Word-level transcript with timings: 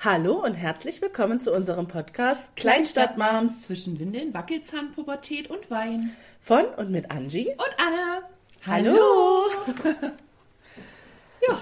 Hallo 0.00 0.44
und 0.44 0.54
herzlich 0.54 1.02
willkommen 1.02 1.40
zu 1.40 1.52
unserem 1.52 1.88
Podcast 1.88 2.40
Kleinstadtmoms 2.56 3.62
zwischen 3.62 3.98
Windeln, 3.98 4.32
Wackelzahn, 4.32 4.92
Pubertät 4.92 5.50
und 5.50 5.70
Wein. 5.70 6.12
von 6.40 6.64
und 6.76 6.90
mit 6.90 7.10
Angie. 7.10 7.48
Und 7.48 7.76
Anne. 7.84 8.22
Hallo. 8.66 9.46
Ja, 11.48 11.56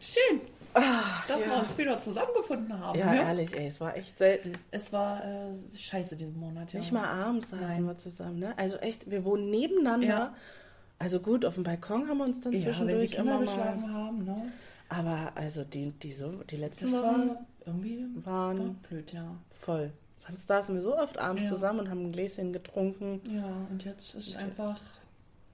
schön, 0.00 0.40
Ah, 0.74 1.22
dass 1.28 1.40
ja. 1.40 1.46
wir 1.46 1.58
uns 1.62 1.78
wieder 1.78 1.98
zusammengefunden 2.00 2.78
haben. 2.78 2.98
Ja, 2.98 3.12
ne? 3.12 3.20
ehrlich, 3.22 3.56
ey, 3.56 3.68
es 3.68 3.80
war 3.80 3.96
echt 3.96 4.18
selten. 4.18 4.52
Es 4.72 4.92
war 4.92 5.24
äh, 5.24 5.76
scheiße 5.78 6.16
diesen 6.16 6.38
Monat, 6.38 6.72
ja. 6.72 6.80
Nicht 6.80 6.90
mal 6.92 7.04
abends 7.06 7.50
saßen 7.50 7.86
wir 7.86 7.96
zusammen, 7.96 8.40
ne? 8.40 8.52
Also 8.58 8.76
echt, 8.78 9.08
wir 9.08 9.24
wohnen 9.24 9.48
nebeneinander. 9.50 10.06
Ja. 10.06 10.34
Also 10.98 11.20
gut, 11.20 11.44
auf 11.44 11.54
dem 11.54 11.62
Balkon 11.62 12.08
haben 12.08 12.18
wir 12.18 12.24
uns 12.24 12.40
dann 12.40 12.52
ja, 12.52 12.58
wenn 12.58 12.64
zwischendurch 12.66 13.12
Kinder 13.12 13.36
immer 13.40 13.44
mal. 13.44 13.92
haben, 13.92 14.24
ne? 14.24 14.52
Aber 14.88 15.32
also 15.36 15.62
die, 15.62 15.92
die, 15.92 16.12
so, 16.12 16.32
die 16.50 16.56
letzten 16.56 16.86
Das 16.86 16.94
Wochen 16.94 17.28
war 17.30 17.46
irgendwie 17.66 18.06
waren 18.24 18.58
war 18.58 18.74
blöd, 18.88 19.12
ja. 19.12 19.36
voll. 19.50 19.92
Sonst 20.16 20.46
saßen 20.48 20.74
wir 20.74 20.82
so 20.82 20.96
oft 20.98 21.18
abends 21.18 21.44
Ja. 21.44 21.50
zusammen 21.50 21.80
und 21.80 21.90
haben 21.90 22.04
ein 22.06 22.12
Gläschen 22.12 22.52
getrunken. 22.52 23.20
Ja, 23.34 23.66
und 23.70 23.84
jetzt 23.84 24.14
ist 24.14 24.34
Und 24.34 24.42
einfach, 24.42 24.78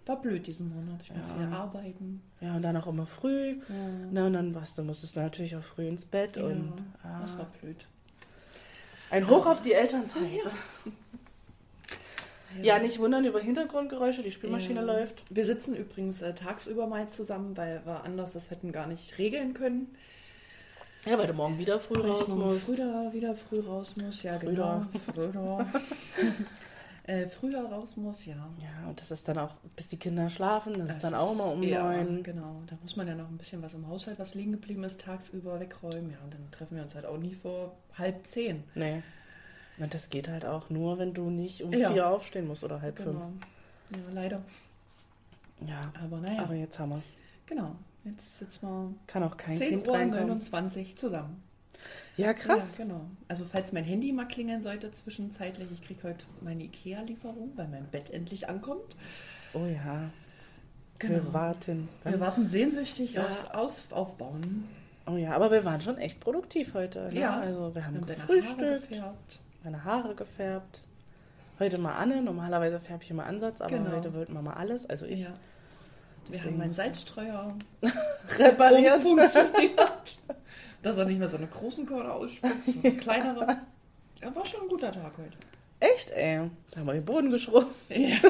war 0.07 0.21
blöd 0.21 0.47
diesen 0.47 0.69
Monat. 0.75 1.01
Ich 1.03 1.11
muss 1.11 1.21
Ja. 1.29 1.35
viel 1.47 1.55
arbeiten. 1.55 2.23
Ja, 2.41 2.57
und 2.57 2.63
dann 2.63 2.77
auch 2.77 2.87
immer 2.89 3.07
früh. 3.07 3.59
Ja. 3.69 3.75
Na, 4.11 4.27
und 4.27 4.33
dann 4.33 4.55
warst 4.55 4.77
du, 4.79 4.83
musstest 4.83 5.17
natürlich 5.17 5.55
auch 5.57 5.63
früh 5.63 5.87
ins 5.87 6.05
Bett. 6.05 6.37
ja, 6.37 6.45
Und 6.45 6.73
das 7.03 7.33
ah, 7.35 7.39
war 7.39 7.47
blöd. 7.61 7.87
ein 9.11 9.29
Hoch 9.31 9.47
auf 9.47 9.63
die 9.63 9.73
Elternzeit. 9.73 10.23
Ja. 12.63 12.79
Nicht 12.79 12.99
wundern 12.99 13.25
über 13.27 13.39
Hintergrundgeräusche, 13.41 14.23
die 14.23 14.31
Spülmaschine 14.31 14.81
läuft. 14.81 15.23
Wir 15.31 15.45
sitzen 15.45 15.75
übrigens 15.77 16.23
äh, 16.23 16.33
tagsüber 16.35 16.87
mal 16.87 17.07
zusammen, 17.09 17.57
weil 17.57 17.85
wir 17.85 18.03
anders 18.05 18.33
das 18.33 18.51
hätten 18.51 18.73
gar 18.73 18.87
nicht 18.87 19.19
regeln 19.19 19.53
können. 19.53 19.95
Ja, 21.07 21.17
weil 21.19 21.27
du 21.29 21.35
morgen 21.35 21.57
wieder 21.59 21.79
früh 21.79 21.95
Weil 22.03 22.11
raus 22.11 22.29
musst. 22.29 22.67
Früher 22.67 23.13
wieder 23.13 23.35
früh 23.35 23.61
raus 23.61 23.97
muss, 23.97 24.23
ja 24.25 24.37
genau. 24.39 24.85
Früher. 25.15 25.67
äh, 27.07 27.27
früher 27.29 27.65
raus 27.65 27.97
muss, 27.97 28.27
ja. 28.27 28.35
Ja, 28.35 28.89
und 28.89 29.01
das 29.01 29.11
ist 29.13 29.29
dann 29.29 29.39
auch, 29.39 29.55
bis 29.77 29.87
die 29.89 29.99
Kinder 29.99 30.29
schlafen, 30.29 30.75
das, 30.79 30.97
ist 30.97 31.05
dann 31.05 31.15
auch 31.15 31.33
immer 31.33 31.53
um 31.53 31.61
neun. 31.61 32.23
Genau, 32.25 32.61
da 32.67 32.77
muss 32.83 32.97
man 32.97 33.07
ja 33.07 33.15
noch 33.15 33.29
ein 33.29 33.39
bisschen 33.39 33.63
was 33.63 33.75
im 33.75 33.87
Haushalt, 33.87 34.19
was 34.19 34.35
liegen 34.35 34.53
geblieben 34.53 34.83
ist, 34.83 35.01
tagsüber 35.01 35.61
wegräumen. 35.61 36.11
Ja, 36.11 36.19
und 36.25 36.35
dann 36.35 36.51
treffen 36.51 36.75
wir 36.77 36.83
uns 36.83 36.95
halt 36.97 37.07
auch 37.07 37.19
nie 37.19 37.35
vor 37.35 37.77
halb 37.97 38.27
zehn. 38.27 38.65
Nee. 38.75 39.03
Und 39.79 39.95
das 39.95 40.11
geht 40.11 40.27
halt 40.29 40.45
auch 40.45 40.71
nur, 40.71 40.99
wenn 40.99 41.15
du 41.15 41.31
nicht 41.31 41.63
um 41.63 41.73
Ja. 41.73 41.93
vier 41.93 42.09
aufstehen 42.09 42.49
musst 42.49 42.65
oder 42.65 42.81
halb 42.81 42.97
Genau. 42.97 43.31
Ja, 43.95 44.01
leider. 44.13 44.39
fünf. 44.39 45.69
Ja, 45.71 45.81
Aber 46.03 46.19
naja, 46.19 46.43
aber 46.43 46.55
jetzt 46.55 46.79
haben 46.79 46.91
wir 46.91 46.99
es. 46.99 47.07
genau. 47.47 47.77
Jetzt 48.07 48.39
sitzen 48.39 48.67
wir 48.67 48.95
Kann 49.07 49.23
auch 49.25 49.37
kein 49.37 49.57
10 49.59 49.69
Kind 49.71 49.89
Uhr 49.89 49.95
reinkommen. 49.95 50.29
29 50.29 50.97
zusammen. 50.97 51.43
Ja, 52.17 52.33
krass. 52.33 52.79
Ja, 52.79 52.85
genau. 52.85 53.03
Also 53.29 53.45
falls 53.45 53.73
mein 53.73 53.85
Handy 53.85 54.13
mal 54.13 54.27
klingeln 54.27 54.63
sollte 54.63 54.91
zwischenzeitlich, 54.91 55.69
ich 55.73 55.83
kriege 55.83 56.03
heute 56.05 56.25
meine 56.41 56.65
Ikea-Lieferung, 56.65 57.53
weil 57.57 57.69
mein 57.69 57.85
Bett 57.87 58.11
endlich 58.11 58.49
ankommt. 58.49 58.97
Oh 59.53 59.67
ja. 59.67 60.11
Genau. 60.99 61.15
Wir 61.15 61.33
warten. 61.35 61.89
Wir 62.05 62.19
warten 62.21 62.49
sehnsüchtig 62.49 63.15
Ja. 63.15 63.27
aufs 63.27 63.51
Aus 63.51 63.85
Aufbauen. 63.91 64.67
Oh 65.07 65.17
ja, 65.17 65.33
aber 65.33 65.51
wir 65.51 65.65
waren 65.65 65.81
schon 65.81 65.99
echt 65.99 66.21
produktiv 66.21 66.73
heute. 66.75 67.11
Ne? 67.13 67.21
Ja. 67.21 67.39
Also 67.41 67.75
wir 67.75 67.85
haben 67.85 67.95
Wir 67.95 68.01
haben 68.01 68.07
deine 68.07 68.19
Haare 68.23 68.35
gefrühstückt, 68.41 68.89
gefärbt. 68.89 69.41
meine 69.63 69.85
Haare 69.85 70.15
gefärbt. 70.15 70.81
Heute 71.59 71.79
mal 71.79 71.95
Anne. 71.97 72.23
Normalerweise 72.23 72.81
färbe 72.81 73.05
ich 73.05 73.11
immer 73.11 73.27
Ansatz, 73.27 73.61
aber 73.61 73.77
Genau. 73.79 73.91
heute 73.91 74.15
wollten 74.15 74.33
wir 74.33 74.43
mal 74.43 74.55
alles. 74.55 74.87
Also 74.89 75.07
ich 75.07 75.21
Ja. 75.21 75.35
Wir 76.29 76.33
Deswegen 76.39 76.53
haben 76.55 76.59
meinen 76.59 76.73
Salzstreuer 76.73 77.57
repariert. 78.39 78.97
umfunktioniert, 79.05 80.19
dass 80.83 80.97
er 80.99 81.05
nicht 81.05 81.19
mehr 81.19 81.29
so 81.29 81.37
eine 81.37 81.47
großen 81.47 81.87
Körner 81.87 82.15
ausspuckt, 82.15 82.65
sondern 82.65 82.97
kleinere. 82.97 83.59
Ja, 84.21 84.35
war 84.35 84.45
schon 84.47 84.63
ein 84.63 84.69
guter 84.69 84.91
Tag 84.93 85.13
heute. 85.19 85.37
Echt, 85.79 86.11
ey. 86.11 86.51
Da 86.71 86.81
haben 86.81 86.87
wir 86.87 86.95
den 86.95 87.05
Boden 87.05 87.31
geschrubbt. 87.31 87.75
Ja. 87.91 88.17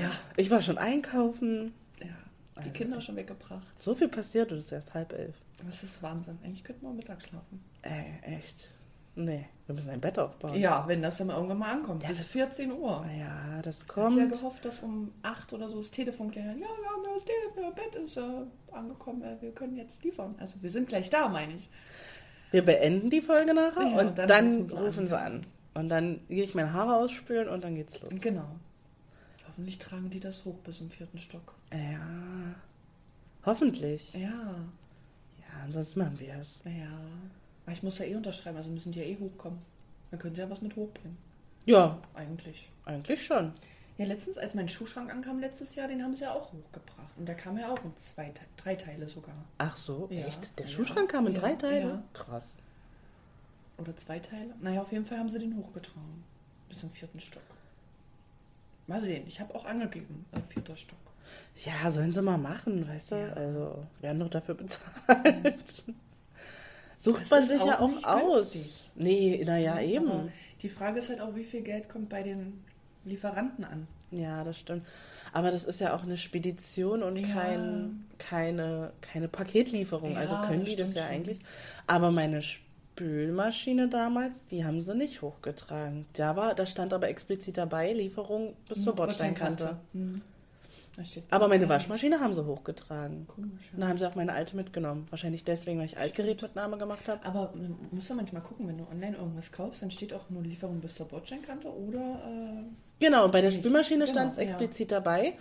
ja. 0.00 0.10
Ich 0.36 0.50
war 0.50 0.60
schon 0.60 0.78
einkaufen. 0.78 1.72
ja. 2.00 2.06
Die 2.06 2.56
Also 2.56 2.70
Kinder 2.70 3.00
schon 3.00 3.16
weggebracht. 3.16 3.66
So 3.78 3.94
viel 3.94 4.08
passiert 4.08 4.50
und 4.52 4.58
es 4.58 4.64
ist 4.64 4.72
erst 4.72 4.94
halb 4.94 5.12
elf. 5.12 5.34
Das 5.66 5.82
ist 5.82 6.02
Wahnsinn. 6.02 6.38
Eigentlich 6.44 6.64
könnten 6.64 6.84
wir 6.86 6.92
Mittag 6.92 7.22
schlafen. 7.22 7.62
Ey, 7.82 8.18
echt. 8.36 8.68
Nee, 9.14 9.46
wir 9.66 9.74
müssen 9.74 9.90
ein 9.90 10.00
Bett 10.00 10.18
aufbauen. 10.18 10.54
Ja, 10.58 10.84
wenn 10.88 11.02
das 11.02 11.18
dann 11.18 11.26
mal 11.26 11.34
irgendwann 11.34 11.58
mal 11.58 11.72
ankommt. 11.72 12.02
Ja, 12.02 12.08
Bis 12.08 12.18
das- 12.18 12.26
14 12.28 12.72
Uhr. 12.72 13.04
Ja, 13.18 13.60
das 13.62 13.82
Ich 13.82 13.88
hatte 13.96 14.00
ja 14.16 14.22
kommt. 14.24 14.32
gehofft, 14.32 14.64
dass 14.64 14.80
um 14.80 15.12
8 15.22 15.52
oder 15.52 15.68
so 15.68 15.76
das 15.78 15.90
Telefon 15.90 16.30
klingelt. 16.30 16.58
Ja, 16.58 16.66
wir 16.66 16.88
haben 16.88 17.02
das 17.14 17.24
Telefon, 17.24 17.62
das 17.64 17.74
Bett 17.84 17.94
ist 18.02 18.16
äh, 18.16 18.74
angekommen, 18.74 19.22
äh, 19.22 19.36
wir 19.40 19.52
können 19.52 19.76
jetzt 19.76 20.02
liefern. 20.02 20.34
Also 20.38 20.56
wir 20.62 20.70
sind 20.70 20.88
gleich 20.88 21.10
da, 21.10 21.28
meine 21.28 21.52
ich. 21.54 21.68
Wir 22.52 22.64
beenden 22.64 23.10
die 23.10 23.20
Folge 23.20 23.52
nachher 23.54 23.82
Ja, 23.86 23.98
und, 24.00 24.06
und 24.08 24.18
dann 24.18 24.28
dann, 24.28 24.46
rufen 24.56 24.66
sie 24.66 24.76
rufen 24.76 25.00
an, 25.00 25.08
sie 25.08 25.14
ja. 25.14 25.20
an. 25.22 25.46
Und 25.74 25.88
dann 25.90 26.20
gehe 26.28 26.44
ich 26.44 26.54
meine 26.54 26.72
Haare 26.72 26.96
ausspülen 26.96 27.48
und 27.48 27.64
dann 27.64 27.74
geht's 27.74 28.00
los. 28.00 28.12
Genau. 28.20 28.48
Hoffentlich 29.46 29.78
tragen 29.78 30.08
die 30.08 30.20
das 30.20 30.44
hoch 30.46 30.56
bis 30.64 30.78
zum 30.78 30.90
vierten 30.90 31.18
Stock. 31.18 31.54
Ja. 31.72 32.00
Hoffentlich. 33.44 34.14
Ja, 34.14 34.20
Ja, 35.38 35.62
ansonsten 35.64 36.00
machen 36.00 36.18
wir 36.18 36.34
es. 36.34 36.62
ja. 36.64 36.70
Aber 37.64 37.72
ich 37.72 37.82
muss 37.82 37.98
ja 37.98 38.04
eh 38.06 38.14
unterschreiben, 38.16 38.56
also 38.56 38.70
müssen 38.70 38.92
die 38.92 38.98
ja 39.00 39.04
eh 39.06 39.16
hochkommen. 39.18 39.58
Dann 40.10 40.18
können 40.20 40.34
sie 40.34 40.40
ja 40.40 40.50
was 40.50 40.60
mit 40.62 40.74
hochbringen. 40.76 41.16
Ja, 41.64 41.98
Eigentlich. 42.14 42.68
eigentlich 42.84 43.24
schon. 43.24 43.52
Ja, 43.98 44.06
letztens, 44.06 44.36
als 44.38 44.54
mein 44.54 44.68
Schuhschrank 44.68 45.10
ankam 45.12 45.38
letztes 45.38 45.74
Jahr, 45.74 45.86
den 45.86 46.02
haben 46.02 46.12
sie 46.14 46.22
ja 46.22 46.32
auch 46.32 46.52
hochgebracht. 46.52 47.16
Und 47.16 47.28
da 47.28 47.34
kam 47.34 47.56
ja 47.58 47.68
auch 47.70 47.84
in 47.84 47.96
zwei, 47.98 48.32
drei 48.56 48.74
Teile 48.74 49.06
sogar. 49.06 49.34
Ach 49.58 49.76
so, 49.76 50.08
Ja. 50.10 50.26
echt? 50.26 50.50
Der 50.58 50.66
Ja. 50.66 50.72
Schuhschrank 50.72 51.10
kam 51.10 51.26
in 51.28 51.34
Ja, 51.34 51.40
drei 51.40 51.54
Teile? 51.54 51.80
ja. 51.88 52.02
Krass. 52.14 52.56
Oder 53.78 53.96
zwei 53.96 54.18
Teile. 54.18 54.54
Naja, 54.60 54.82
auf 54.82 54.90
jeden 54.92 55.04
Fall 55.06 55.18
haben 55.18 55.28
sie 55.28 55.38
den 55.38 55.56
hochgetragen. 55.56 56.24
Bis 56.68 56.78
zum 56.80 56.90
vierten 56.90 57.20
Stock. 57.20 57.42
Mal 58.86 59.00
sehen. 59.02 59.24
Ich 59.26 59.40
habe 59.40 59.54
auch 59.54 59.64
angegeben, 59.64 60.24
äh, 60.32 60.40
vierter 60.52 60.76
Stock. 60.76 60.98
Ja, 61.64 61.90
sollen 61.90 62.12
sie 62.12 62.22
mal 62.22 62.38
machen, 62.38 62.86
weißt 62.88 63.12
du? 63.12 63.16
Ja. 63.16 63.32
Also, 63.34 63.86
werden 64.00 64.18
doch 64.20 64.30
dafür 64.30 64.54
bezahlt. 64.56 65.84
Sucht 67.02 67.30
man 67.30 67.42
sich 67.42 67.58
ja 67.64 67.78
auch 67.78 67.82
auch 67.82 67.88
nicht 67.90 68.06
aus. 68.06 68.52
günstig. 68.52 68.90
Nee, 68.94 69.42
naja, 69.44 69.72
Aber 69.72 69.82
eben. 69.82 70.32
die 70.62 70.68
Frage 70.68 70.98
ist 71.00 71.08
halt 71.08 71.20
auch, 71.20 71.34
wie 71.34 71.44
viel 71.44 71.62
Geld 71.62 71.88
kommt 71.88 72.08
bei 72.08 72.22
den 72.22 72.62
Lieferanten 73.04 73.64
an. 73.64 73.88
Ja, 74.12 74.44
das 74.44 74.58
stimmt. 74.58 74.86
Aber 75.32 75.50
das 75.50 75.64
ist 75.64 75.80
ja 75.80 75.96
auch 75.96 76.02
eine 76.02 76.16
Spedition 76.16 77.02
und 77.02 77.16
Ja. 77.16 77.26
kein, 77.28 78.04
keine, 78.18 78.92
keine 79.00 79.26
Paketlieferung. 79.28 80.12
Ja, 80.12 80.18
also 80.18 80.36
können 80.46 80.64
die 80.64 80.76
das 80.76 80.94
ja 80.94 81.02
schon. 81.02 81.10
eigentlich. 81.10 81.38
Aber 81.86 82.10
meine 82.10 82.42
Spülmaschine 82.42 83.88
damals, 83.88 84.44
die 84.50 84.64
haben 84.64 84.80
sie 84.82 84.94
nicht 84.94 85.22
hochgetragen. 85.22 86.04
Da, 86.12 86.36
war, 86.36 86.54
da 86.54 86.66
stand 86.66 86.92
aber 86.92 87.08
explizit 87.08 87.56
dabei, 87.56 87.92
Lieferung 87.94 88.54
bis 88.68 88.84
zur 88.84 88.94
Bordsteinkante. 88.94 89.78
Hm. 89.94 90.12
Da 90.14 90.18
steht 90.18 90.31
Aber 91.30 91.48
meine. 91.48 91.68
Waschmaschine 91.68 92.20
haben 92.20 92.34
sie 92.34 92.44
hochgetragen. 92.44 93.26
Komisch, 93.26 93.70
Und 93.72 93.80
ja. 93.80 93.88
haben 93.88 93.96
sie 93.98 94.06
auch 94.06 94.14
meine 94.14 94.32
alte 94.32 94.56
mitgenommen. 94.56 95.06
Wahrscheinlich 95.10 95.44
deswegen, 95.44 95.78
weil 95.78 95.86
ich 95.86 95.98
Altgerätmitnahme 95.98 96.76
gemacht 96.76 97.08
habe. 97.08 97.24
Aber 97.24 97.52
man 97.54 97.76
muss 97.90 98.08
ja 98.08 98.14
manchmal 98.14 98.42
gucken, 98.42 98.68
wenn 98.68 98.78
du 98.78 98.86
online 98.90 99.16
irgendwas 99.16 99.50
kaufst, 99.50 99.82
dann 99.82 99.90
steht 99.90 100.12
auch 100.12 100.28
nur 100.28 100.42
Lieferung 100.42 100.80
bis 100.80 100.94
zur 100.94 101.06
Bordsteinkante 101.06 101.68
oder 101.68 102.20
äh, 102.26 102.62
Genau, 103.00 103.24
und 103.24 103.32
bei 103.32 103.40
der. 103.40 103.50
Spülmaschine 103.50 104.04
Genau, 104.04 104.12
stand 104.12 104.32
es 104.32 104.36
ja. 104.36 104.42
explizit 104.44 104.92
dabei. 104.92 105.34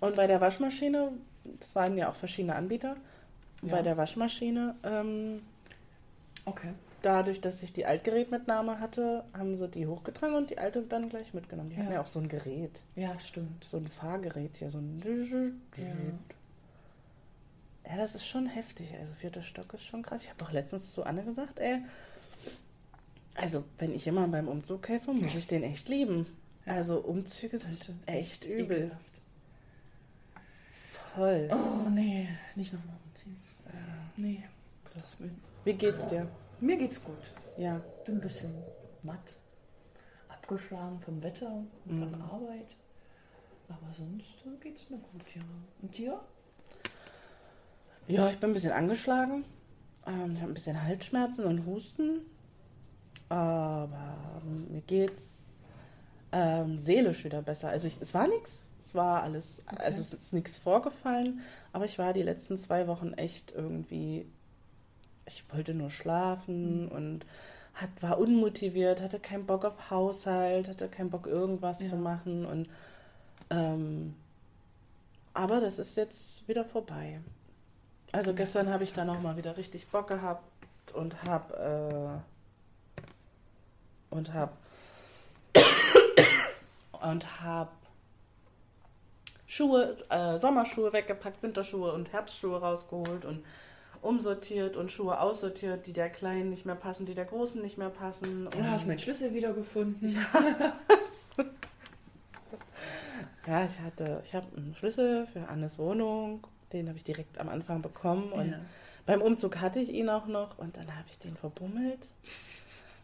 Und 0.00 0.16
bei 0.16 0.26
der 0.26 0.40
Waschmaschine, 0.40 1.12
das 1.60 1.74
waren 1.74 1.96
ja 1.96 2.10
auch 2.10 2.14
verschiedene 2.14 2.54
Anbieter. 2.54 2.96
Ja. 3.62 3.70
Bei 3.70 3.82
der 3.82 3.96
Waschmaschine, 3.96 4.74
ähm, 4.82 5.42
okay. 6.44 6.74
Dadurch, 7.02 7.40
dass 7.40 7.62
ich 7.62 7.72
die 7.72 7.84
Altgerätmitnahme 7.86 8.80
hatte, 8.80 9.24
haben 9.36 9.56
sie 9.56 9.68
die 9.68 9.86
hochgetragen 9.86 10.34
und 10.36 10.50
die 10.50 10.58
alte 10.58 10.82
dann 10.82 11.08
gleich 11.08 11.34
mitgenommen. 11.34 11.70
Die 11.70 11.76
hatten 11.76 11.88
Ja. 11.88 11.94
ja 11.94 12.00
auch 12.02 12.06
so 12.06 12.18
ein 12.20 12.28
Gerät, 12.28 12.80
Ja, 12.96 13.18
stimmt. 13.18 13.64
so 13.68 13.76
ein 13.76 13.88
Fahrgerät 13.88 14.56
hier, 14.56 14.70
so 14.70 14.78
ein. 14.78 15.02
Ja. 15.76 15.84
Ja, 17.90 17.96
das 17.96 18.14
ist 18.14 18.26
schon 18.26 18.46
heftig. 18.46 18.94
Also 18.98 19.12
vierter 19.14 19.42
Stock 19.42 19.74
ist 19.74 19.84
schon 19.84 20.02
krass. 20.02 20.22
Ich 20.22 20.30
habe 20.30 20.44
auch 20.44 20.52
letztens 20.52 20.92
zu 20.92 21.02
Anne 21.04 21.24
gesagt, 21.24 21.58
ey, 21.58 21.80
also 23.34 23.64
wenn 23.78 23.92
ich 23.94 24.06
immer 24.06 24.26
beim 24.28 24.48
Umzug 24.48 24.88
helfe, 24.88 25.12
muss 25.12 25.34
ich 25.34 25.46
den 25.46 25.62
echt 25.62 25.88
lieben. 25.88 26.26
Ja. 26.64 26.74
Also 26.74 27.00
Umzüge 27.00 27.58
sind 27.58 27.92
echt 28.06 28.46
übel. 28.46 28.76
ekelhaft. 28.84 29.12
Voll. 31.14 31.48
Oh, 31.52 31.88
nee, 31.90 32.28
nicht 32.54 32.72
nochmal 32.72 32.96
umziehen. 33.08 33.36
Nee. 34.16 34.42
So. 34.88 35.00
Das 35.00 35.18
will- 35.20 35.30
Wie 35.64 35.74
geht's 35.74 36.06
dir? 36.06 36.28
Mir 36.62 36.76
geht's 36.76 37.02
gut. 37.02 37.32
Ja. 37.56 37.80
Bin 38.04 38.16
ein 38.16 38.20
bisschen 38.20 38.54
matt, 39.02 39.34
abgeschlagen 40.28 41.00
vom 41.00 41.20
Wetter 41.22 41.50
und 41.52 41.98
von 41.98 42.12
Mhm. 42.12 42.22
Arbeit. 42.22 42.76
Aber 43.68 43.92
sonst 43.92 44.46
äh, 44.46 44.56
geht's 44.62 44.88
mir 44.88 44.98
gut, 44.98 45.34
ja. 45.34 45.42
Und 45.80 45.98
dir? 45.98 46.20
Ja, 48.06 48.30
ich 48.30 48.38
bin 48.38 48.50
ein 48.50 48.52
bisschen 48.52 48.70
angeschlagen. 48.72 49.44
Ähm, 50.06 50.34
ich 50.34 50.40
habe 50.40 50.52
ein 50.52 50.54
bisschen 50.54 50.80
Halsschmerzen 50.82 51.46
und 51.46 51.66
Husten. 51.66 52.20
Aber 53.28 54.16
mir 54.68 54.82
geht's 54.82 55.58
ähm, 56.30 56.78
seelisch 56.78 57.24
wieder 57.24 57.42
besser. 57.42 57.70
Also 57.70 57.88
ich, 57.88 58.00
es 58.00 58.14
war 58.14 58.28
nichts. 58.28 58.66
Es 58.80 58.94
war 58.94 59.22
alles, 59.24 59.62
Okay. 59.66 59.82
also 59.82 60.00
es 60.00 60.12
ist 60.12 60.32
nichts 60.32 60.56
vorgefallen. 60.58 61.40
Aber 61.72 61.86
ich 61.86 61.98
war 61.98 62.12
die 62.12 62.22
letzten 62.22 62.56
zwei 62.58 62.86
Wochen 62.86 63.14
echt 63.14 63.52
irgendwie 63.52 64.26
ich 65.26 65.44
wollte 65.52 65.74
nur 65.74 65.90
schlafen 65.90 66.88
und 66.88 67.24
hat, 67.74 67.90
war 68.00 68.18
unmotiviert, 68.18 69.00
hatte 69.00 69.18
keinen 69.18 69.46
Bock 69.46 69.64
auf 69.64 69.90
Haushalt, 69.90 70.68
hatte 70.68 70.88
keinen 70.88 71.10
Bock 71.10 71.26
irgendwas 71.26 71.80
Ja. 71.80 71.88
zu 71.90 71.96
machen 71.96 72.44
und 72.44 72.68
ähm, 73.50 74.14
aber 75.34 75.60
das 75.60 75.78
ist 75.78 75.96
jetzt 75.96 76.46
wieder 76.48 76.64
vorbei. 76.64 77.20
Also 78.12 78.30
Ja, 78.30 78.36
gestern 78.36 78.70
habe 78.72 78.84
ich 78.84 78.92
dann 78.92 79.08
auch 79.08 79.20
mal 79.20 79.36
wieder 79.36 79.56
richtig 79.56 79.86
Bock 79.88 80.08
gehabt 80.08 80.42
und 80.92 81.22
habe 81.22 82.20
äh, 82.20 84.14
und 84.14 84.34
habe 84.34 84.52
und 87.02 87.40
habe 87.40 87.70
Schuhe, 89.46 89.96
äh, 90.08 90.38
Sommerschuhe 90.38 90.92
weggepackt, 90.92 91.42
Winterschuhe 91.42 91.92
und 91.92 92.12
Herbstschuhe 92.12 92.58
rausgeholt 92.60 93.24
und 93.24 93.44
umsortiert 94.02 94.76
und 94.76 94.90
Schuhe 94.92 95.18
aussortiert, 95.20 95.86
die 95.86 95.92
der 95.92 96.10
Kleinen 96.10 96.50
nicht 96.50 96.66
mehr 96.66 96.74
passen, 96.74 97.06
die 97.06 97.14
der 97.14 97.24
Großen 97.24 97.62
nicht 97.62 97.78
mehr 97.78 97.88
passen. 97.88 98.48
Du 98.50 98.62
hast 98.64 98.86
meinen 98.86 98.98
Schlüssel 98.98 99.32
wiedergefunden. 99.32 100.16
Ja, 103.46 103.64
ich 103.64 103.80
hatte, 103.80 104.20
ich 104.24 104.34
habe 104.34 104.46
einen 104.56 104.74
Schlüssel 104.74 105.26
für 105.26 105.48
Annes 105.48 105.78
Wohnung, 105.78 106.46
den 106.72 106.88
habe 106.88 106.98
ich 106.98 107.04
direkt 107.04 107.38
am 107.38 107.48
Anfang 107.48 107.80
bekommen 107.82 108.32
und 108.32 108.50
Ja. 108.50 108.58
beim 109.06 109.22
Umzug 109.22 109.60
hatte 109.60 109.78
ich 109.80 109.90
ihn 109.90 110.08
auch 110.08 110.26
noch 110.26 110.58
und 110.58 110.76
dann 110.76 110.88
habe 110.96 111.06
ich 111.08 111.18
den 111.18 111.36
verbummelt. 111.36 112.06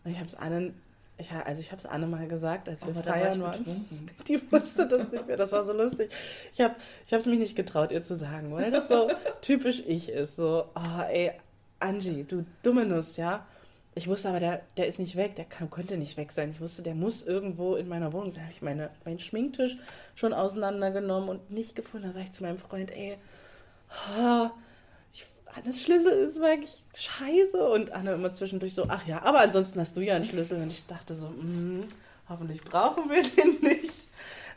Und 0.04 0.10
ich 0.12 0.18
habe 0.18 0.28
es 0.28 0.34
Anne, 0.34 0.72
ich, 1.18 1.32
also 1.32 1.60
ich 1.60 1.72
habe 1.72 1.80
es 1.80 1.86
Anne 1.86 2.06
mal 2.06 2.28
gesagt, 2.28 2.68
als 2.68 2.86
wir 2.86 2.94
ich 2.94 3.04
feiern 3.04 3.40
waren. 3.42 3.58
betrunken. 3.58 4.10
Die 4.28 4.40
wusste 4.52 4.86
das 4.86 5.10
nicht 5.10 5.26
mehr, 5.26 5.36
das 5.36 5.52
war 5.52 5.64
so 5.64 5.72
lustig. 5.72 6.10
Ich 6.54 6.60
habe 6.60 6.76
ich 7.06 7.12
es 7.12 7.26
mich 7.26 7.40
nicht 7.40 7.56
getraut, 7.56 7.90
ihr 7.90 8.04
zu 8.04 8.16
sagen, 8.16 8.52
weil 8.52 8.70
das 8.70 8.88
so 8.88 9.10
typisch 9.42 9.82
ich 9.86 10.08
ist. 10.08 10.36
So, 10.36 10.66
oh 10.74 11.02
ey, 11.10 11.32
Angie, 11.80 12.24
du 12.24 12.46
dumme 12.62 12.86
Nuss, 12.86 13.16
ja. 13.16 13.44
Ich 13.94 14.06
wusste 14.06 14.28
aber, 14.28 14.38
der, 14.38 14.60
der 14.76 14.86
ist 14.86 15.00
nicht 15.00 15.16
weg, 15.16 15.34
der 15.34 15.44
kann, 15.44 15.70
konnte 15.70 15.96
nicht 15.96 16.16
weg 16.16 16.30
sein. 16.30 16.52
Ich 16.52 16.60
wusste, 16.60 16.82
der 16.82 16.94
muss 16.94 17.26
irgendwo 17.26 17.74
in 17.74 17.88
meiner 17.88 18.12
Wohnung. 18.12 18.32
Da 18.32 18.42
habe 18.42 18.52
ich 18.52 18.62
meine, 18.62 18.90
meinen 19.04 19.18
Schminktisch 19.18 19.76
schon 20.14 20.32
auseinandergenommen 20.32 21.28
und 21.28 21.50
nicht 21.50 21.74
gefunden. 21.74 22.06
Da 22.06 22.12
sage 22.12 22.26
ich 22.26 22.32
zu 22.32 22.44
meinem 22.44 22.58
Freund, 22.58 22.92
ey, 22.92 23.18
oh, 24.20 24.50
Annes 25.54 25.82
Schlüssel 25.82 26.12
ist 26.12 26.40
weg, 26.40 26.60
ich, 26.62 26.84
scheiße. 26.94 27.68
Und 27.70 27.92
Anne 27.92 28.12
immer 28.12 28.32
zwischendurch 28.32 28.74
so, 28.74 28.84
ach 28.88 29.06
ja, 29.06 29.22
aber 29.22 29.40
ansonsten 29.40 29.80
hast 29.80 29.96
du 29.96 30.00
ja 30.00 30.14
einen 30.14 30.24
Schlüssel. 30.24 30.62
Und 30.62 30.70
ich 30.70 30.86
dachte 30.86 31.14
so, 31.14 31.26
mm, 31.28 31.84
hoffentlich 32.28 32.62
brauchen 32.62 33.10
wir 33.10 33.22
den 33.36 33.60
nicht. 33.60 34.06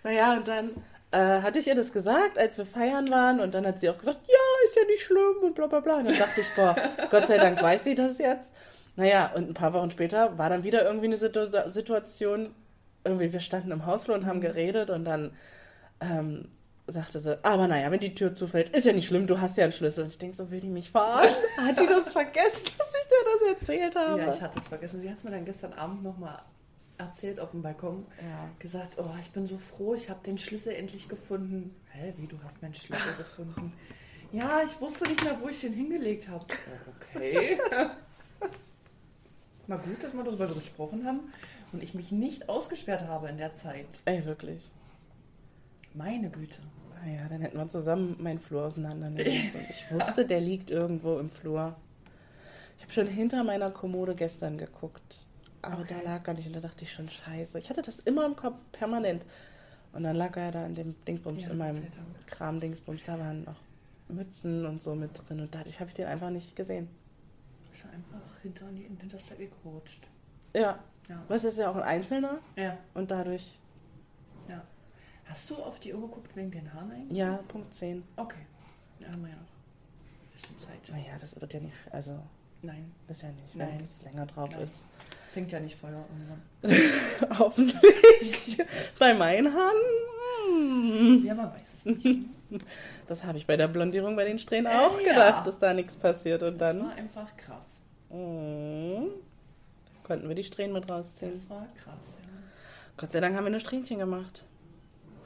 Naja, 0.03 0.33
und 0.33 0.47
dann 0.47 0.71
äh, 1.11 1.41
hatte 1.41 1.59
ich 1.59 1.67
ihr 1.67 1.75
das 1.75 1.91
gesagt, 1.91 2.37
als 2.37 2.57
wir 2.57 2.65
feiern 2.65 3.09
waren. 3.09 3.39
Und 3.39 3.53
dann 3.53 3.65
hat 3.65 3.79
sie 3.79 3.89
auch 3.89 3.97
gesagt, 3.97 4.19
ja, 4.27 4.65
ist 4.65 4.75
ja 4.75 4.83
nicht 4.85 5.03
schlimm 5.03 5.37
und 5.43 5.55
bla 5.55 5.67
bla 5.67 5.79
bla. 5.79 5.97
Und 5.97 6.05
dann 6.05 6.17
dachte 6.17 6.41
ich, 6.41 6.47
boah, 6.55 6.75
Gott 7.09 7.27
sei 7.27 7.37
Dank 7.37 7.61
weiß 7.61 7.83
sie 7.83 7.95
das 7.95 8.17
jetzt. 8.17 8.49
Naja, 8.95 9.31
und 9.35 9.49
ein 9.49 9.53
paar 9.53 9.73
Wochen 9.73 9.91
später 9.91 10.37
war 10.37 10.49
dann 10.49 10.63
wieder 10.63 10.83
irgendwie 10.83 11.05
eine 11.07 11.17
Situ 11.17 11.47
Situation, 11.69 12.53
irgendwie 13.03 13.31
wir 13.31 13.39
standen 13.39 13.71
im 13.71 13.85
Hausflur 13.85 14.15
und 14.15 14.25
haben 14.25 14.41
geredet 14.41 14.89
und 14.89 15.05
dann 15.05 15.31
ähm, 16.01 16.49
sagte 16.91 17.19
sie, 17.19 17.43
aber 17.43 17.67
naja, 17.67 17.91
wenn 17.91 17.99
die 17.99 18.15
Tür 18.15 18.35
zufällt, 18.35 18.69
ist 18.75 18.85
ja 18.85 18.93
nicht 18.93 19.07
schlimm, 19.07 19.27
du 19.27 19.39
hast 19.39 19.57
ja 19.57 19.63
einen 19.65 19.73
Schlüssel. 19.73 20.05
Und 20.05 20.11
ich 20.11 20.17
denke 20.17 20.35
so, 20.35 20.49
will 20.51 20.61
die 20.61 20.69
mich 20.69 20.89
verarschen? 20.89 21.35
Hat 21.57 21.79
die 21.79 21.87
das 21.87 22.11
vergessen, 22.11 22.63
dass 22.77 22.87
ich 23.01 23.07
dir 23.07 23.15
das 23.25 23.59
erzählt 23.59 23.95
habe? 23.95 24.19
Ja, 24.19 24.33
ich 24.33 24.41
hatte 24.41 24.59
es 24.59 24.67
vergessen. 24.67 25.01
Sie 25.01 25.09
hat 25.09 25.17
es 25.17 25.23
mir 25.23 25.31
dann 25.31 25.45
gestern 25.45 25.73
Abend 25.73 26.03
nochmal 26.03 26.37
erzählt 26.97 27.39
auf 27.39 27.51
dem 27.51 27.61
Balkon. 27.61 28.05
Ja. 28.21 28.49
Gesagt, 28.59 28.97
oh, 28.97 29.09
ich 29.19 29.31
bin 29.31 29.47
so 29.47 29.57
froh, 29.57 29.93
ich 29.93 30.09
habe 30.09 30.21
den 30.23 30.37
Schlüssel 30.37 30.73
endlich 30.73 31.09
gefunden. 31.09 31.75
Hä, 31.91 32.13
wie, 32.17 32.27
du 32.27 32.37
hast 32.43 32.61
meinen 32.61 32.73
Schlüssel 32.73 33.13
gefunden? 33.17 33.73
Ja, 34.31 34.61
ich 34.65 34.79
wusste 34.79 35.07
nicht 35.07 35.23
mehr, 35.23 35.37
wo 35.41 35.49
ich 35.49 35.59
den 35.59 35.73
hingelegt 35.73 36.29
habe. 36.29 36.45
Okay. 36.99 37.59
Mal 39.67 39.77
gut, 39.79 40.01
dass 40.01 40.13
wir 40.13 40.23
darüber 40.23 40.47
gesprochen 40.47 41.05
haben 41.05 41.19
und 41.71 41.83
ich 41.83 41.93
mich 41.93 42.11
nicht 42.11 42.49
ausgesperrt 42.49 43.03
habe 43.03 43.29
in 43.29 43.37
der 43.37 43.55
Zeit. 43.55 43.87
Ey, 44.05 44.25
wirklich. 44.25 44.69
Meine 45.93 46.29
Güte. 46.29 46.59
Naja, 47.03 47.27
dann 47.29 47.41
hätten 47.41 47.57
wir 47.57 47.67
zusammen 47.67 48.15
meinen 48.19 48.39
Flur 48.39 48.65
auseinandernehmen 48.65 49.31
müssen. 49.43 49.65
Ich 49.69 49.91
wusste, 49.91 50.25
der 50.25 50.39
liegt 50.41 50.69
irgendwo 50.69 51.17
im 51.19 51.29
Flur. 51.31 51.75
Ich 52.77 52.83
habe 52.83 52.93
schon 52.93 53.07
hinter 53.07 53.43
meiner 53.43 53.71
Kommode 53.71 54.13
gestern 54.15 54.57
geguckt. 54.57 55.25
Aber 55.63 55.81
Okay. 55.81 55.95
da 56.03 56.11
lag 56.11 56.27
er 56.27 56.33
nicht 56.35 56.47
und 56.47 56.55
da 56.55 56.59
dachte 56.59 56.83
ich 56.83 56.91
schon, 56.91 57.09
scheiße. 57.09 57.57
Ich 57.59 57.69
hatte 57.69 57.81
das 57.81 57.99
immer 57.99 58.25
im 58.25 58.35
Kopf, 58.35 58.55
permanent. 58.71 59.25
Und 59.93 60.03
dann 60.03 60.15
lag 60.15 60.35
er 60.37 60.51
da 60.51 60.65
in 60.65 60.75
dem 60.75 60.95
Dingsbums, 61.05 61.43
Ja, 61.43 61.51
in 61.51 61.57
meinem. 61.57 61.83
Kram-Dingsbums. 62.27 63.03
Da 63.05 63.19
waren 63.19 63.43
noch 63.43 63.57
Mützen 64.07 64.65
und 64.65 64.81
so 64.81 64.95
mit 64.95 65.11
drin. 65.27 65.39
Und 65.41 65.53
dadurch 65.53 65.79
habe 65.79 65.89
ich 65.89 65.95
den 65.95 66.05
einfach 66.07 66.29
nicht 66.29 66.55
gesehen. 66.55 66.87
Ist 67.71 67.85
einfach 67.85 68.19
hinter 68.41 68.67
in 68.69 68.75
die 68.75 68.83
Hinterstrecke 68.83 69.49
gerutscht. 69.63 70.07
Ja, 70.55 70.79
Ja. 71.09 71.23
was 71.27 71.43
ist 71.43 71.57
ja 71.57 71.69
auch 71.71 71.75
ein 71.75 71.83
Einzelner. 71.83 72.39
Ja, 72.55 72.77
Und 72.93 73.11
dadurch, 73.11 73.45
ja. 73.53 73.60
Hast 75.31 75.49
du 75.49 75.55
auf 75.55 75.79
die 75.79 75.93
Uhr 75.93 76.01
geguckt 76.01 76.35
wegen 76.35 76.51
den 76.51 76.73
Haaren 76.73 76.91
eigentlich? 76.91 77.17
ja, 77.17 77.37
Punkt 77.47 77.73
10. 77.73 78.03
Okay. 78.17 78.35
Da 78.99 79.07
haben 79.11 79.21
wir 79.21 79.29
ja 79.29 79.35
noch 79.35 79.41
ein 79.41 80.31
bisschen 80.33 80.57
Zeit. 80.57 80.89
Naja, 80.91 81.17
das 81.19 81.39
wird 81.39 81.53
ja 81.53 81.59
nicht, 81.61 81.73
also 81.91 82.19
Nein, 82.63 82.91
ist 83.07 83.21
ja 83.23 83.29
nicht, 83.29 83.55
Nein. 83.55 83.69
wenn 83.77 83.83
es 83.85 84.01
länger 84.03 84.25
drauf 84.27 84.49
Nein. 84.51 84.61
ist. 84.61 84.83
fängt 85.33 85.51
ja 85.51 85.59
nicht 85.59 85.75
Feuer 85.77 86.05
irgendwann. 86.61 87.39
Hoffentlich. 87.39 88.57
Bei 88.99 89.13
meinen 89.15 89.51
Haaren. 89.53 89.77
hm. 90.47 91.25
Ja, 91.25 91.33
man 91.33 91.51
weiß 91.53 91.73
es 91.73 91.85
nicht. 91.85 92.25
Das 93.07 93.23
habe 93.23 93.37
ich 93.37 93.47
bei 93.47 93.55
der 93.55 93.69
Blondierung 93.69 94.17
bei 94.17 94.25
den 94.25 94.37
Strähnen 94.37 94.67
auch 94.67 94.99
Ja. 94.99 95.13
gedacht, 95.13 95.47
dass 95.47 95.57
da 95.57 95.73
nichts 95.73 95.95
passiert. 95.95 96.43
Und 96.43 96.57
Das 96.57 96.73
dann 96.73 96.85
war 96.85 96.93
einfach 96.95 97.37
krass. 97.37 97.63
mm, 98.09 99.05
konnten 100.03 100.27
wir 100.27 100.35
die 100.35 100.43
Strähnen 100.43 100.73
mit 100.73 100.89
rausziehen. 100.91 101.31
Das 101.31 101.49
war 101.49 101.65
krass, 101.81 101.95
ja. 102.21 102.27
Gott 102.97 103.13
sei 103.13 103.21
Dank 103.21 103.35
haben 103.37 103.45
wir 103.45 103.47
eine 103.47 103.61
Strähnchen 103.61 103.99
gemacht. 103.99 104.43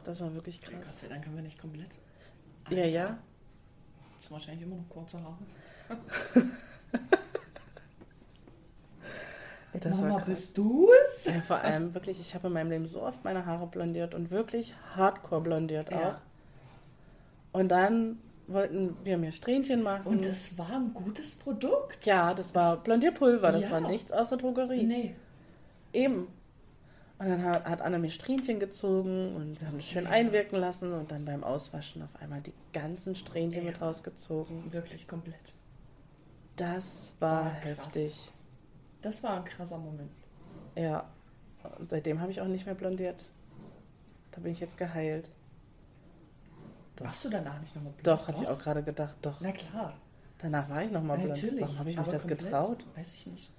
Das 0.06 0.22
war 0.22 0.34
wirklich 0.34 0.62
krass. 0.62 0.74
Gott 0.74 0.98
sei 1.00 1.08
Dank 1.08 1.26
haben 1.26 1.36
wir 1.36 1.42
nicht 1.44 1.60
komplett. 1.60 1.90
Ja, 2.70 2.86
ja. 2.86 3.18
Das 4.16 4.26
ist 4.26 4.32
wahrscheinlich 4.32 4.64
immer 4.66 4.78
noch 4.78 4.90
kurze 4.90 5.20
Haare. 5.22 5.38
Das 9.82 9.98
Mama, 10.00 10.20
bist 10.20 10.58
du 10.58 10.88
es? 11.18 11.26
Ja, 11.26 11.42
vor 11.42 11.58
allem 11.60 11.94
wirklich, 11.94 12.22
ich 12.22 12.34
habe 12.34 12.48
in 12.48 12.54
meinem 12.54 12.70
Leben 12.72 12.88
so 12.88 13.02
oft 13.02 13.26
meine 13.26 13.46
Haare 13.46 13.68
blondiert 13.68 14.14
und 14.14 14.32
wirklich 14.32 14.74
hardcore 14.96 15.42
blondiert 15.42 15.92
auch. 15.94 16.00
Ja. 16.00 16.22
Und 17.52 17.68
dann 17.70 18.20
wollten 18.48 18.96
wir 19.04 19.18
mir 19.18 19.34
Strähnchen 19.34 19.82
machen. 19.84 20.08
Und 20.08 20.24
das 20.26 20.58
war 20.58 20.72
ein 20.78 20.94
gutes 20.94 21.36
Produkt. 21.36 22.06
ja, 22.06 22.34
das 22.34 22.56
war 22.56 22.78
Blondierpulver, 22.78 23.52
das 23.52 23.64
Ja. 23.66 23.72
war 23.72 23.82
nichts 23.82 24.14
außer 24.14 24.38
Drogerie. 24.38 24.84
Nee. 24.84 25.16
Eben. 25.92 26.28
Und 27.18 27.30
dann 27.30 27.44
hat, 27.44 27.66
hat 27.66 27.82
Anna 27.82 27.98
mir 27.98 28.10
Strähnchen 28.10 28.60
gezogen 28.60 29.36
und 29.36 29.62
wir 29.62 29.68
haben 29.68 29.78
es 29.78 29.86
schön 29.88 30.06
einwirken 30.06 30.60
lassen 30.60 30.92
und 30.92 31.12
dann 31.12 31.24
beim 31.24 31.44
Auswaschen 31.46 32.02
auf 32.02 32.14
einmal 32.22 32.42
die 32.42 32.54
ganzen 32.74 33.16
Strähnchen 33.16 33.64
Ja. 33.64 33.72
mit 33.72 33.82
rausgezogen. 33.82 34.72
Wirklich 34.74 35.08
komplett. 35.08 35.54
Das 36.58 37.14
war 37.20 37.46
War 37.46 37.52
heftig. 37.52 38.32
Das 39.02 39.24
war 39.24 39.38
ein 39.38 39.46
krasser 39.46 39.78
Moment. 39.78 40.12
Ja. 40.76 41.10
Und 41.80 41.90
seitdem 41.90 42.20
habe 42.20 42.32
ich 42.32 42.42
auch 42.42 42.48
nicht 42.48 42.66
mehr 42.66 42.76
blondiert. 42.76 43.24
Da 44.32 44.42
bin 44.42 44.52
ich 44.52 44.60
jetzt 44.60 44.78
geheilt. 44.78 45.30
Doch. 46.98 47.06
Warst 47.06 47.24
du 47.26 47.30
danach 47.30 47.60
nicht 47.62 47.76
nochmal 47.76 47.94
blond? 47.94 48.08
Doch, 48.08 48.28
habe 48.28 48.42
ich 48.42 48.48
auch 48.48 48.60
gerade 48.60 48.84
gedacht. 48.84 49.16
Doch. 49.22 49.40
Na 49.42 49.52
klar. 49.52 49.98
Danach 50.40 50.70
war 50.70 50.84
ich 50.84 50.92
noch 50.92 51.02
mal 51.02 51.16
blond. 51.18 51.30
Natürlich. 51.30 51.62
Warum 51.62 51.80
habe 51.80 51.90
ich 51.90 51.98
mich 51.98 52.08
das 52.08 52.22
komplett? 52.24 52.40
getraut? 52.40 52.86
Weiß 52.96 53.14
ich 53.14 53.28
nicht. 53.28 53.52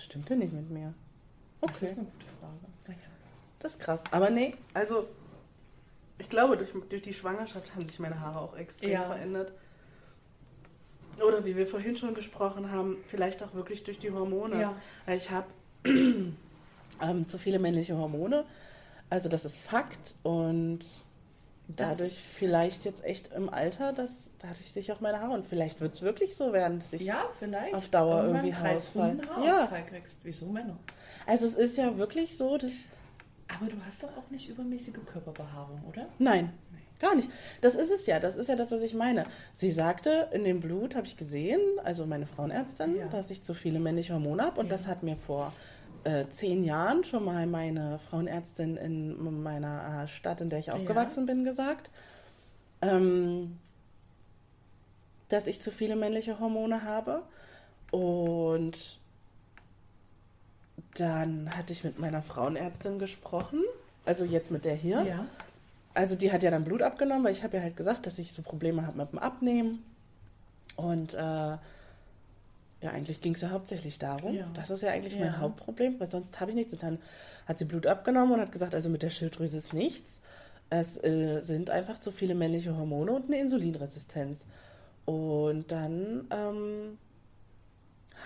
Das 0.00 0.06
stimmte 0.06 0.34
nicht 0.34 0.54
mit 0.54 0.70
mir. 0.70 0.94
Das 1.60 1.72
Okay. 1.76 1.86
ist 1.88 1.98
eine 1.98 2.06
gute 2.06 2.24
Frage. 2.40 2.54
Naja. 2.86 2.98
Das 3.58 3.72
ist 3.72 3.80
krass. 3.80 4.02
Aber 4.12 4.30
nee, 4.30 4.54
also 4.72 5.06
ich 6.16 6.30
glaube, 6.30 6.56
durch, 6.56 6.70
durch 6.88 7.02
die 7.02 7.12
Schwangerschaft 7.12 7.74
haben 7.74 7.84
sich 7.84 7.98
meine 7.98 8.18
Haare 8.18 8.38
auch 8.40 8.56
extrem 8.56 8.92
Ja. 8.92 9.02
verändert. 9.04 9.52
Oder 11.22 11.44
wie 11.44 11.54
wir 11.54 11.66
vorhin 11.66 11.98
schon 11.98 12.14
gesprochen 12.14 12.70
haben, 12.72 12.96
vielleicht 13.08 13.42
auch 13.42 13.52
wirklich 13.52 13.84
durch 13.84 13.98
die 13.98 14.10
Hormone. 14.10 14.58
Ja. 14.58 14.74
Ich 15.06 15.30
habe 15.30 15.48
ähm, 15.84 17.26
zu 17.26 17.36
viele 17.36 17.58
männliche 17.58 17.94
Hormone. 17.98 18.46
Also 19.10 19.28
das 19.28 19.44
ist 19.44 19.58
Fakt. 19.58 20.14
Und 20.22 20.80
dadurch 21.76 22.14
vielleicht 22.14 22.84
jetzt 22.84 23.04
echt 23.04 23.32
im 23.32 23.48
Alter, 23.48 23.92
dass 23.92 24.30
dadurch 24.38 24.72
sich 24.72 24.92
auch 24.92 25.00
meine 25.00 25.20
Haare... 25.20 25.32
Und 25.32 25.46
vielleicht 25.46 25.80
wird 25.80 25.94
es 25.94 26.02
wirklich 26.02 26.34
so 26.36 26.52
werden, 26.52 26.78
dass 26.78 26.92
ich... 26.92 27.02
Ja, 27.02 27.24
vielleicht. 27.38 27.74
Auf 27.74 27.88
Dauer 27.88 28.22
Irgendwann 28.24 28.46
irgendwie 28.46 28.56
Haarausfall. 28.56 29.18
Haarausfall 29.28 29.86
kriegst. 29.86 30.18
Wieso 30.22 30.46
Männer? 30.46 30.76
Also 31.26 31.46
es 31.46 31.54
ist 31.54 31.76
ja 31.76 31.96
wirklich 31.98 32.36
so, 32.36 32.56
dass... 32.58 32.72
Aber 33.48 33.66
du 33.68 33.76
hast 33.86 34.02
doch 34.02 34.16
auch 34.16 34.30
nicht 34.30 34.48
übermäßige 34.48 34.94
Körperbehaarung, 35.06 35.82
oder? 35.88 36.06
Nein, 36.18 36.52
gar 37.00 37.14
nicht. 37.16 37.28
Das 37.60 37.74
ist 37.74 37.90
es 37.90 38.06
ja. 38.06 38.20
Das 38.20 38.36
ist 38.36 38.48
ja 38.48 38.54
das, 38.56 38.70
was 38.70 38.82
ich 38.82 38.94
meine. 38.94 39.26
Sie 39.54 39.72
sagte, 39.72 40.28
in 40.32 40.44
dem 40.44 40.60
Blut 40.60 40.94
habe 40.94 41.06
ich 41.06 41.16
gesehen, 41.16 41.60
also 41.82 42.06
meine 42.06 42.26
Frauenärztin, 42.26 42.96
Ja. 42.96 43.08
dass 43.08 43.30
ich 43.30 43.42
zu 43.42 43.54
viele 43.54 43.80
männliche 43.80 44.12
Hormone 44.14 44.44
habe. 44.44 44.60
Und 44.60 44.66
Ja. 44.66 44.72
das 44.72 44.86
hat 44.86 45.02
mir 45.02 45.16
vor 45.16 45.52
äh, 46.04 46.26
zehn 46.30 46.64
Jahren 46.64 47.04
schon 47.04 47.24
mal 47.24 47.46
meine 47.46 47.98
Frauenärztin 47.98 48.76
in 48.76 49.42
meiner 49.42 50.04
äh, 50.04 50.08
Stadt, 50.08 50.40
in 50.40 50.50
der 50.50 50.58
ich 50.58 50.72
aufgewachsen 50.72 51.26
bin, 51.26 51.44
gesagt. 51.44 51.90
Ähm, 52.82 53.58
dass 55.28 55.46
ich 55.46 55.60
zu 55.60 55.70
viele 55.70 55.96
männliche 55.96 56.40
Hormone 56.40 56.82
habe. 56.82 57.22
Und 57.90 58.98
dann 60.94 61.50
hatte 61.56 61.72
ich 61.72 61.84
mit 61.84 61.98
meiner 61.98 62.22
Frauenärztin 62.22 62.98
gesprochen, 62.98 63.62
also 64.04 64.24
jetzt 64.24 64.50
mit 64.50 64.64
der 64.64 64.74
hier. 64.74 65.02
Ja. 65.02 65.26
Also 65.94 66.14
die 66.16 66.32
hat 66.32 66.42
ja 66.42 66.50
dann 66.50 66.64
Blut 66.64 66.82
abgenommen, 66.82 67.24
weil 67.24 67.32
ich 67.32 67.42
habe 67.42 67.56
ja 67.56 67.62
halt 67.62 67.76
gesagt, 67.76 68.06
dass 68.06 68.18
ich 68.18 68.32
so 68.32 68.42
Probleme 68.42 68.86
habe 68.86 68.98
mit 68.98 69.12
dem 69.12 69.18
Abnehmen. 69.18 69.84
Und 70.76 71.14
äh, 71.14 71.56
ja, 72.82 72.90
eigentlich 72.90 73.20
ging 73.20 73.34
es 73.34 73.40
ja 73.42 73.50
hauptsächlich 73.50 73.98
darum. 73.98 74.34
Ja. 74.34 74.46
Das 74.54 74.70
ist 74.70 74.82
ja 74.82 74.90
eigentlich 74.90 75.14
Ja. 75.14 75.26
mein 75.26 75.38
Hauptproblem, 75.40 76.00
weil 76.00 76.08
sonst 76.08 76.40
habe 76.40 76.50
ich 76.50 76.54
nichts. 76.56 76.72
Und 76.72 76.82
dann 76.82 76.98
hat 77.46 77.58
sie 77.58 77.64
Blut 77.66 77.86
abgenommen 77.86 78.32
und 78.34 78.40
hat 78.40 78.52
gesagt, 78.52 78.74
also 78.74 78.88
mit 78.88 79.02
der 79.02 79.10
Schilddrüse 79.10 79.56
ist 79.58 79.72
nichts. 79.74 80.18
Es 80.70 80.96
äh, 81.02 81.40
sind 81.40 81.68
einfach 81.70 81.98
zu 82.00 82.10
viele 82.12 82.34
männliche 82.34 82.76
Hormone 82.76 83.12
und 83.12 83.26
eine 83.26 83.38
Insulinresistenz. 83.40 84.46
Und 85.04 85.72
dann 85.72 86.26
ähm, 86.30 86.98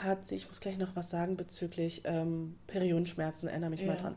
hat 0.02 0.26
sie, 0.26 0.36
ich 0.36 0.46
muss 0.46 0.60
gleich 0.60 0.76
noch 0.78 0.94
was 0.94 1.10
sagen 1.10 1.36
bezüglich 1.36 2.02
ähm, 2.04 2.56
Periodenschmerzen, 2.66 3.48
erinnere 3.48 3.70
mich 3.70 3.84
mal 3.86 3.94
Ja. 3.96 4.00
dran. 4.02 4.16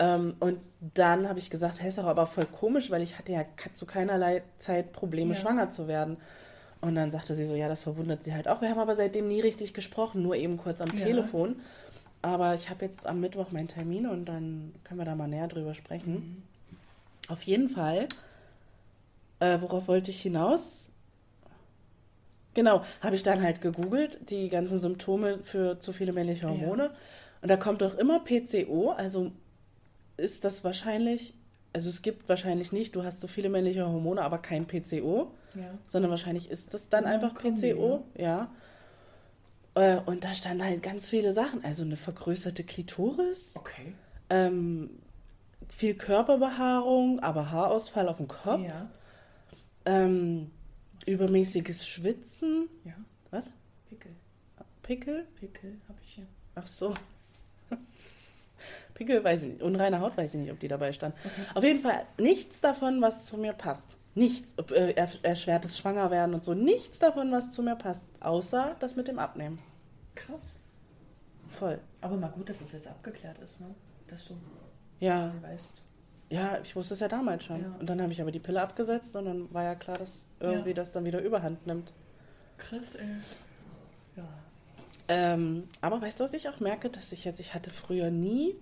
Ähm, 0.00 0.34
und 0.40 0.58
dann 0.94 1.28
habe 1.28 1.38
ich 1.38 1.50
gesagt, 1.50 1.80
hey, 1.80 1.88
ist 1.88 1.98
doch 1.98 2.04
aber 2.06 2.26
voll 2.26 2.46
komisch, 2.46 2.90
weil 2.90 3.00
ich 3.02 3.16
hatte 3.18 3.32
ja 3.32 3.44
zu 3.72 3.86
keinerlei 3.86 4.42
Zeit 4.58 4.92
Probleme, 4.92 5.34
schwanger 5.34 5.70
zu 5.70 5.86
werden. 5.88 6.16
Und 6.84 6.96
dann 6.96 7.10
sagte 7.10 7.34
sie 7.34 7.46
so, 7.46 7.54
ja, 7.54 7.68
das 7.68 7.82
verwundert 7.82 8.24
sie 8.24 8.34
halt 8.34 8.46
auch. 8.46 8.60
Wir 8.60 8.68
haben 8.68 8.78
aber 8.78 8.94
seitdem 8.94 9.26
nie 9.26 9.40
richtig 9.40 9.72
gesprochen, 9.72 10.22
nur 10.22 10.36
eben 10.36 10.58
kurz 10.58 10.82
am 10.82 10.94
Ja. 10.94 11.06
Telefon. 11.06 11.56
Aber 12.20 12.54
ich 12.54 12.68
habe 12.68 12.84
jetzt 12.84 13.06
am 13.06 13.20
Mittwoch 13.20 13.52
meinen 13.52 13.68
Termin 13.68 14.06
und 14.06 14.26
dann 14.26 14.74
können 14.84 15.00
wir 15.00 15.06
da 15.06 15.14
mal 15.14 15.26
näher 15.26 15.48
drüber 15.48 15.72
sprechen. 15.72 16.12
Mhm. 16.12 16.42
Auf 17.28 17.42
jeden 17.44 17.70
Fall, 17.70 18.06
äh, 19.40 19.62
worauf 19.62 19.88
wollte 19.88 20.10
ich 20.10 20.20
hinaus? 20.20 20.80
Genau, 22.52 22.84
habe 23.00 23.16
ich 23.16 23.22
dann 23.22 23.42
halt 23.42 23.62
gegoogelt, 23.62 24.18
die 24.28 24.50
ganzen 24.50 24.78
Symptome 24.78 25.38
für 25.42 25.78
zu 25.80 25.94
viele 25.94 26.12
männliche 26.12 26.48
Hormone. 26.48 26.90
Und 27.40 27.48
da 27.48 27.56
kommt 27.56 27.80
doch 27.80 27.96
immer 27.96 28.20
PCO, 28.20 28.90
also 28.90 29.32
ist 30.18 30.44
das 30.44 30.64
wahrscheinlich, 30.64 31.32
also 31.74 31.90
es 31.90 32.00
gibt 32.00 32.28
wahrscheinlich 32.28 32.72
nicht, 32.72 32.94
du 32.96 33.02
hast 33.04 33.20
so 33.20 33.26
viele 33.26 33.50
männliche 33.50 33.86
Hormone, 33.86 34.22
aber 34.22 34.38
kein 34.38 34.66
PCO, 34.66 35.32
Ja. 35.54 35.76
sondern 35.88 36.10
wahrscheinlich 36.10 36.50
ist 36.50 36.72
das 36.72 36.88
dann 36.88 37.04
einfach 37.04 37.34
PCO, 37.34 38.04
ja. 38.16 38.50
Äh, 39.74 39.98
Und 40.06 40.22
da 40.24 40.32
standen 40.34 40.64
halt 40.64 40.82
ganz 40.82 41.08
viele 41.10 41.32
Sachen, 41.32 41.62
also 41.64 41.82
eine 41.82 41.96
vergrößerte 41.96 42.62
Klitoris, 42.64 43.50
Okay. 43.54 43.92
ähm, 44.30 44.88
viel 45.68 45.94
Körperbehaarung, 45.94 47.18
aber 47.20 47.50
Haarausfall 47.50 48.08
auf 48.08 48.18
dem 48.18 48.28
Kopf, 48.28 48.62
Ja. 48.64 48.88
ähm, 49.84 50.50
übermäßiges 51.06 51.86
Schwitzen, 51.88 52.68
Ja. 52.84 52.92
was? 53.32 53.50
Pickel. 53.88 54.12
Pickel? 54.82 55.26
Pickel 55.40 55.80
habe 55.88 55.98
ich 56.04 56.12
hier. 56.12 56.26
Ach 56.54 56.66
so. 56.68 56.94
Pickel 58.94 59.22
weiß 59.24 59.42
ich 59.42 59.48
nicht. 59.54 59.62
Unreine 59.62 60.00
Haut 60.00 60.16
weiß 60.16 60.34
ich 60.34 60.40
nicht, 60.40 60.52
ob 60.52 60.60
die 60.60 60.68
dabei 60.68 60.92
stand. 60.92 61.14
Auf 61.54 61.64
jeden 61.64 61.80
Fall 61.80 62.04
nichts 62.18 62.60
davon, 62.60 63.00
was 63.02 63.24
zu 63.24 63.36
mir 63.36 63.52
passt. 63.52 63.96
Nichts. 64.14 64.54
Äh, 64.70 64.92
er- 64.94 65.08
erschwertes 65.24 65.76
Schwangerwerden 65.76 66.34
und 66.34 66.44
so. 66.44 66.54
Nichts 66.54 67.00
davon, 67.00 67.32
was 67.32 67.52
zu 67.52 67.62
mir 67.62 67.74
passt. 67.76 68.04
Außer 68.20 68.76
das 68.78 68.94
mit 68.96 69.08
dem 69.08 69.18
Abnehmen. 69.18 69.58
Krass. 70.14 70.60
Voll. 71.50 71.80
Aber 72.00 72.16
mal 72.16 72.28
gut, 72.30 72.48
dass 72.48 72.60
es 72.60 72.72
jetzt 72.72 72.86
abgeklärt 72.86 73.38
ist, 73.38 73.60
ne? 73.60 73.66
Dass 74.06 74.24
du 74.26 74.34
Ja, 75.00 75.30
sie 75.30 75.42
weißt. 75.42 75.70
ja, 76.30 76.58
ich 76.62 76.74
wusste 76.76 76.94
es 76.94 77.00
ja 77.00 77.08
damals 77.08 77.44
schon. 77.44 77.62
Ja. 77.62 77.74
Und 77.80 77.88
dann 77.88 78.00
habe 78.00 78.12
ich 78.12 78.20
aber 78.20 78.30
die 78.30 78.38
Pille 78.40 78.60
abgesetzt 78.60 79.16
und 79.16 79.24
dann 79.24 79.52
war 79.52 79.64
ja 79.64 79.74
klar, 79.74 79.98
dass 79.98 80.28
irgendwie 80.38 80.70
Ja. 80.70 80.74
das 80.74 80.92
dann 80.92 81.04
wieder 81.04 81.20
überhand 81.20 81.66
nimmt. 81.66 81.92
Krass, 82.58 82.94
ey. 82.96 83.06
Ja. 84.16 84.28
Ähm, 85.08 85.68
aber 85.80 86.00
weißt 86.00 86.20
du, 86.20 86.24
was 86.24 86.34
ich 86.34 86.48
auch 86.48 86.60
merke, 86.60 86.88
dass 86.90 87.10
ich 87.12 87.24
jetzt, 87.24 87.40
ich 87.40 87.54
hatte 87.54 87.70
früher 87.70 88.10
nie 88.10 88.54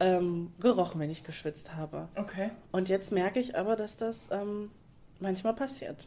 ähm, 0.00 0.52
gerochen, 0.60 1.00
wenn 1.00 1.10
ich 1.10 1.24
geschwitzt 1.24 1.74
habe. 1.74 2.08
Okay. 2.16 2.50
Und 2.72 2.88
jetzt 2.88 3.12
merke 3.12 3.40
ich 3.40 3.56
aber, 3.56 3.76
dass 3.76 3.96
das 3.96 4.28
ähm, 4.30 4.70
manchmal 5.20 5.54
passiert. 5.54 6.06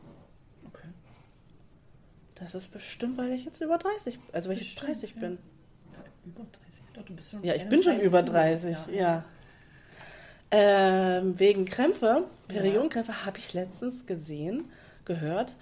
Okay. 0.68 0.88
Das 2.36 2.54
ist 2.56 2.72
bestimmt, 2.72 3.18
weil 3.18 3.32
ich 3.32 3.46
jetzt 3.46 3.62
über 3.62 3.78
30, 3.78 4.20
also 4.32 4.50
weil 4.50 4.58
ich 4.58 4.62
jetzt 4.62 4.80
Bestimmt, 4.80 5.02
30 5.02 5.16
ja. 5.16 5.20
bin. 5.22 5.38
Über 6.26 6.42
30. 6.44 6.50
Doch, 6.94 7.04
du 7.04 7.16
bist 7.16 7.32
schon 7.32 7.44
Ja, 7.44 7.56
ich 7.56 7.68
bin 7.68 7.82
schon 7.82 7.94
31 7.94 8.06
über 8.06 8.22
Monats, 8.22 8.62
30, 8.64 8.96
ja. 8.96 9.26
Ähm, 10.52 11.38
wegen 11.38 11.66
Krämpfe, 11.66 12.06
Ja. 12.06 12.24
Periodenkrämpfe, 12.48 13.26
habe 13.26 13.38
ich 13.38 13.54
letztens 13.54 14.06
gesehen, 14.08 14.66
gehört, 15.06 15.56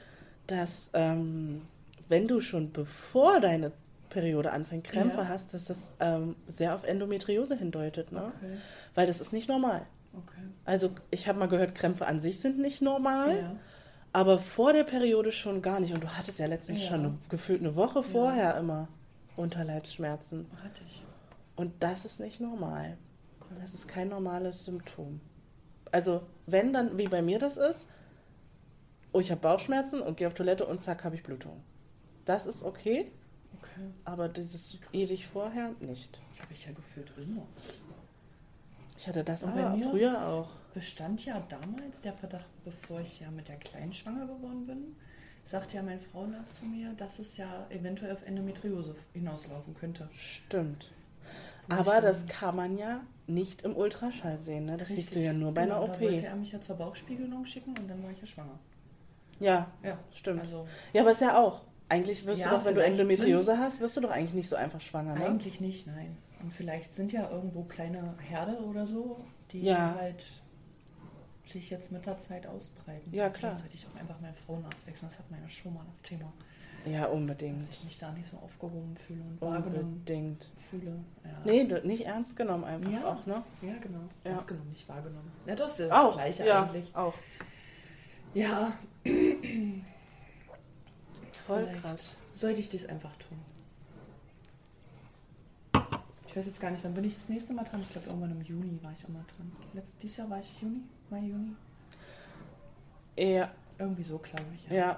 dass 0.48 0.90
ähm, 0.94 1.62
wenn 2.08 2.28
du 2.28 2.40
schon 2.40 2.72
bevor 2.72 3.42
deine 3.42 3.72
Periode 4.10 4.52
anfängt, 4.52 4.86
Krämpfe 4.88 5.18
Ja. 5.20 5.28
hast, 5.28 5.54
dass 5.54 5.66
das 5.66 5.90
ähm, 6.00 6.36
sehr 6.48 6.76
auf 6.76 6.84
Endometriose 6.84 7.56
hindeutet, 7.56 8.12
ne? 8.12 8.32
Okay. 8.38 8.58
Weil 8.96 9.08
das 9.08 9.20
ist 9.22 9.34
nicht 9.34 9.48
normal. 9.50 9.86
Okay. 10.14 10.42
Also 10.66 10.92
ich 11.12 11.28
habe 11.28 11.38
mal 11.40 11.48
gehört, 11.48 11.76
Krämpfe 11.76 12.06
an 12.08 12.20
sich 12.20 12.40
sind 12.40 12.58
nicht 12.60 12.82
normal. 12.82 13.38
Ja. 13.38 13.56
Aber 14.14 14.40
vor 14.40 14.74
der 14.74 14.84
Periode 14.84 15.32
schon 15.32 15.62
gar 15.62 15.80
nicht. 15.80 15.94
Und 15.94 16.04
du 16.04 16.08
hattest 16.18 16.40
ja 16.40 16.48
letztens 16.48 16.82
Ja. 16.84 16.90
schon 16.90 17.00
eine, 17.02 17.18
gefühlt 17.30 17.60
eine 17.62 17.76
Woche 17.76 18.02
vorher 18.04 18.58
immer 18.58 18.88
Unterleibsschmerzen. 19.36 20.48
Hatte 20.64 20.82
ich. 20.88 21.04
Und 21.56 21.74
das 21.82 22.06
ist 22.06 22.20
nicht 22.20 22.40
normal. 22.42 22.98
Okay. 23.42 23.56
Das 23.62 23.74
ist 23.74 23.88
kein 23.88 24.10
normales 24.10 24.66
Symptom. 24.66 25.20
Also 25.92 26.22
wenn 26.46 26.74
dann, 26.74 26.98
wie 26.98 27.08
bei 27.08 27.22
mir 27.22 27.40
das 27.40 27.58
ist, 27.58 27.86
oh, 29.14 29.20
ich 29.20 29.32
habe 29.32 29.42
Bauchschmerzen 29.42 30.02
und 30.02 30.18
gehe 30.18 30.28
auf 30.28 30.34
Toilette 30.34 30.66
und 30.66 30.84
zack, 30.84 31.04
habe 31.04 31.16
ich 31.16 31.24
Blutung. 31.24 31.62
Das 32.26 32.46
ist 32.46 32.64
Okay. 32.64 33.12
Aber 34.06 34.30
dieses 34.30 34.80
ewig 34.94 35.28
vorher 35.28 35.72
nicht. 35.80 36.20
Das 36.32 36.42
habe 36.42 36.54
ich 36.54 36.66
ja 36.66 36.72
gefühlt 36.74 37.12
immer. 37.18 37.46
Ich 38.98 39.08
hatte 39.08 39.24
das 39.24 39.44
aber 39.44 39.70
mir? 39.76 39.90
früher 39.90 40.28
auch. 40.28 40.50
Bestand 40.74 41.26
ja 41.26 41.40
damals 41.50 42.02
der 42.02 42.14
Verdacht, 42.14 42.46
bevor 42.64 43.00
ich 43.02 43.20
ja 43.20 43.30
mit 43.32 43.48
der 43.48 43.58
Kleinen 43.58 43.94
schwanger 43.94 44.26
geworden 44.28 44.66
bin, 44.66 44.96
sagte 45.46 45.78
ja 45.78 45.84
mein 45.84 46.00
Frauenarzt 46.00 46.58
zu 46.58 46.66
mir, 46.66 46.94
dass 46.94 47.20
es 47.20 47.38
ja 47.38 47.66
eventuell 47.70 48.12
auf 48.14 48.24
Endometriose 48.26 48.96
hinauslaufen 49.14 49.76
könnte. 49.76 50.10
Stimmt. 50.14 50.92
Wo 51.70 51.76
Aber 51.76 51.94
dann- 51.96 52.04
das 52.04 52.26
kann 52.28 52.56
man 52.56 52.78
ja 52.78 53.02
nicht 53.28 53.62
im 53.64 53.76
Ultraschall 53.76 54.40
sehen. 54.40 54.66
Ne? 54.66 54.78
Das 54.78 54.88
siehst 54.88 55.14
du 55.16 55.20
ja 55.20 55.34
nur 55.34 55.54
bei 55.54 55.64
genau, 55.64 55.84
einer 55.84 55.94
Da 55.94 56.00
wollte 56.02 56.18
OP. 56.20 56.24
er 56.26 56.36
mich 56.36 56.52
ja 56.52 56.62
zur 56.62 56.76
Bauchspiegelung 56.78 57.46
schicken 57.46 57.78
und 57.78 57.88
dann 57.90 58.02
war 58.04 58.12
ich 58.12 58.20
ja 58.20 58.26
schwanger. 58.26 58.58
Ja, 59.40 59.70
Ja, 59.84 60.00
stimmt. 60.14 60.42
Also 60.42 60.68
Ja, 60.94 61.02
aber 61.02 61.12
ist 61.12 61.22
ja 61.22 61.38
auch. 61.38 61.66
Eigentlich 61.90 62.26
wirst 62.26 62.40
Ja, 62.40 62.50
du 62.50 62.56
doch, 62.58 62.66
wenn 62.66 62.76
du 62.76 62.84
Endometriose 62.84 63.58
hast, 63.58 63.80
wirst 63.80 63.96
du 63.98 64.02
doch 64.02 64.10
eigentlich 64.12 64.34
nicht 64.34 64.50
so 64.50 64.56
einfach 64.56 64.82
schwanger, 64.82 65.16
ne? 65.16 65.26
eigentlich 65.26 65.62
nicht, 65.62 65.88
nein. 65.88 66.18
Und 66.44 66.54
vielleicht 66.54 66.96
sind 66.96 67.12
ja 67.12 67.30
irgendwo 67.32 67.64
kleine 67.64 68.14
Herde 68.20 68.58
oder 68.60 68.86
so, 68.86 69.24
die 69.52 69.62
Ja. 69.62 69.96
halt 69.98 70.26
sich 71.46 71.70
jetzt 71.70 71.92
mit 71.94 72.06
der 72.06 72.20
Zeit 72.20 72.46
ausbreiten. 72.46 73.14
Ja, 73.14 73.30
klar. 73.30 73.52
Vielleicht 73.52 73.60
sollte 73.60 73.76
ich 73.76 73.88
auch 73.88 74.00
einfach 74.00 74.20
meinen 74.20 74.36
Frauenarzt 74.36 74.86
wechseln. 74.86 75.08
Das 75.10 75.18
hat 75.18 75.26
ja 75.32 75.50
schon 75.50 75.74
mal 75.74 75.84
das 75.88 76.02
Thema. 76.02 76.32
Ja, 76.86 77.06
unbedingt. 77.08 77.62
Dass 77.68 77.70
ich 77.80 77.86
mich 77.86 77.98
da 77.98 78.12
nicht 78.12 78.28
so 78.28 78.38
aufgehoben 78.38 78.96
fühle 78.98 79.22
und 79.22 79.42
Unbedingt. 79.42 80.48
fühle. 80.70 81.00
Ja. 81.24 81.32
Nee, 81.46 81.64
nicht 81.84 82.06
ernst 82.06 82.36
genommen 82.36 82.64
einfach 82.66 82.92
Ja. 82.92 83.06
auch, 83.06 83.26
ne? 83.26 83.44
Ja, 83.62 83.74
genau. 83.82 84.00
Ja. 84.24 84.32
Ganz 84.32 84.46
genommen, 84.48 84.70
nicht 84.70 84.88
wahrgenommen. 84.88 85.32
Ja, 85.46 85.56
das 85.56 85.72
ist 85.72 85.80
das 85.80 85.92
auch, 85.92 86.14
Gleiche 86.16 86.46
ja, 86.46 86.64
eigentlich. 86.64 86.96
auch. 86.96 87.14
Ja, 88.34 88.74
Voll 91.48 91.66
vielleicht 91.66 91.82
krass. 91.82 92.16
sollte 92.34 92.60
ich 92.60 92.70
dies 92.70 92.86
einfach 92.86 93.12
tun. 93.18 93.38
Ich 96.28 96.36
weiß 96.36 96.46
jetzt 96.46 96.60
gar 96.60 96.70
nicht, 96.72 96.84
wann 96.84 96.94
bin 96.94 97.04
ich 97.06 97.16
das 97.16 97.30
nächste 97.30 97.54
Mal 97.54 97.64
dran? 97.64 97.82
Ich 97.82 97.90
glaube, 97.90 98.08
irgendwann 98.08 98.32
im 98.32 98.42
Juni 98.42 98.78
war 98.84 98.92
ich 98.92 99.04
auch 99.06 99.10
mal 99.10 99.24
dran. 99.36 99.52
Letzt, 99.74 99.94
dieses 100.02 100.18
Jahr 100.18 100.30
war 100.30 100.40
ich 100.40 100.62
Juni, 100.62 100.82
Mai, 101.10 101.20
Juni. 101.22 101.56
Ja, 103.18 103.50
Irgendwie 103.80 104.04
so, 104.04 104.18
glaube 104.20 104.46
ich. 104.54 104.70
ja. 104.72 104.98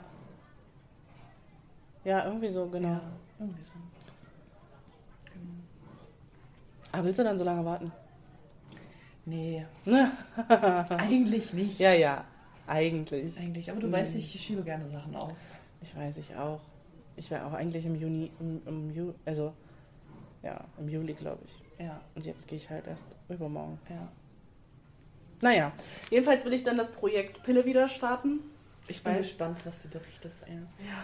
Ja, 2.06 2.26
irgendwie 2.26 2.50
so, 2.50 2.66
genau. 2.68 2.88
Ja, 2.90 3.02
irgendwie 3.40 3.62
so. 3.64 3.74
Genau. 5.34 5.54
Aber 6.94 7.04
willst 7.04 7.20
du 7.20 7.24
dann 7.24 7.38
so 7.38 7.44
lange 7.44 7.64
warten? 7.66 7.92
Nee, 9.26 9.66
Ne? 9.86 10.12
eigentlich 10.90 11.54
nicht. 11.54 11.78
Ja, 11.80 11.92
ja, 11.94 12.24
eigentlich. 12.68 13.38
Eigentlich. 13.38 13.70
Aber 13.70 13.80
du 13.82 13.88
Mhm. 13.88 13.92
weißt, 13.92 14.16
ich 14.16 14.32
schiebe 14.42 14.64
gerne 14.64 14.90
Sachen 14.90 15.16
auf. 15.16 15.38
Ich 15.82 15.96
weiß, 15.96 16.18
ich 16.18 16.36
auch. 16.36 16.60
Ich 17.16 17.30
wäre 17.32 17.46
auch 17.46 17.54
eigentlich 17.54 17.86
im 17.86 17.96
Juni, 17.96 18.32
im, 18.40 18.62
im 18.66 18.90
Ju, 18.92 19.14
also, 19.26 19.54
ja, 20.42 20.64
im 20.78 20.88
Juli, 20.90 21.14
glaube 21.14 21.40
ich. 21.46 21.86
Ja, 21.86 22.00
Und 22.16 22.26
jetzt 22.26 22.48
gehe 22.48 22.58
ich 22.58 22.70
halt 22.70 22.88
erst 22.88 23.06
übermorgen. 23.30 23.80
ja. 23.90 24.08
Naja, 25.42 25.72
jedenfalls 26.10 26.44
will 26.44 26.52
ich 26.52 26.64
dann 26.66 26.76
das 26.78 26.92
Projekt 26.92 27.42
Pille 27.44 27.64
wieder 27.66 27.88
starten. 27.88 28.40
Ich 28.90 29.02
bin 29.02 29.14
weiß- 29.14 29.18
gespannt, 29.20 29.58
was 29.66 29.82
du 29.82 29.88
berichtest. 29.88 30.36
Ja, 30.48 30.56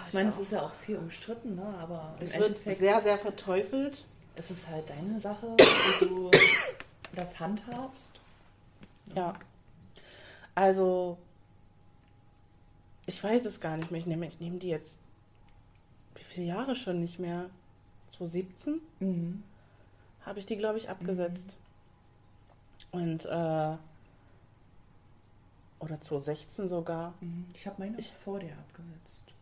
Ich 0.07 0.13
meine, 0.13 0.27
es 0.29 0.37
ist 0.37 0.51
ja 0.51 0.61
auch 0.61 0.73
viel 0.73 0.97
umstritten, 0.97 1.55
ne? 1.55 1.63
aber 1.79 2.13
Es 2.19 2.33
wird 2.33 2.47
Endeffekt 2.49 2.79
sehr, 2.79 3.01
sehr 3.01 3.17
verteufelt. 3.17 4.03
ist 4.35 4.51
es 4.51 4.67
halt 4.67 4.89
deine 4.89 5.17
Sache, 5.19 5.55
wie 5.99 6.05
du 6.05 6.31
das 7.13 7.39
handhabst. 7.39 8.19
Ja. 9.15 9.35
Also, 10.53 11.17
ich 13.05 13.23
weiß 13.23 13.45
es 13.45 13.59
gar 13.59 13.77
nicht 13.77 13.91
mehr. 13.91 13.99
Ich 13.99 14.07
nehme, 14.07 14.27
ich 14.27 14.39
nehme 14.39 14.57
die 14.57 14.69
jetzt, 14.69 14.97
wie 16.15 16.23
viele 16.23 16.47
Jahre 16.47 16.75
schon 16.75 16.99
nicht 17.01 17.19
mehr? 17.19 17.49
2017 18.11 18.81
Mhm. 18.99 19.43
habe 20.25 20.39
ich 20.39 20.45
die, 20.45 20.55
glaube 20.57 20.77
ich, 20.77 20.89
abgesetzt. 20.89 21.49
Und, 22.91 23.25
äh, 23.25 23.75
oder 25.79 26.01
2016 26.01 26.69
sogar. 26.69 27.13
Mhm. 27.19 27.45
Ich 27.53 27.67
habe 27.67 27.75
meine 27.79 27.97
vor 28.23 28.39
dir 28.39 28.53
abgesetzt. 28.53 29.33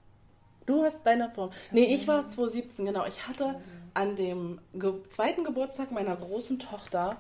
Du 0.65 0.83
hast 0.83 1.05
deine 1.05 1.29
Form. 1.29 1.51
Nee, 1.71 1.93
ich 1.93 2.07
war 2.07 2.27
2017, 2.27 2.85
genau. 2.85 3.05
Ich 3.05 3.27
hatte 3.27 3.59
an 3.93 4.15
dem 4.15 4.59
Ge 4.73 4.93
zweiten 5.09 5.43
Geburtstag 5.43 5.91
meiner 5.91 6.15
großen 6.15 6.57
Tochter, 6.57 7.17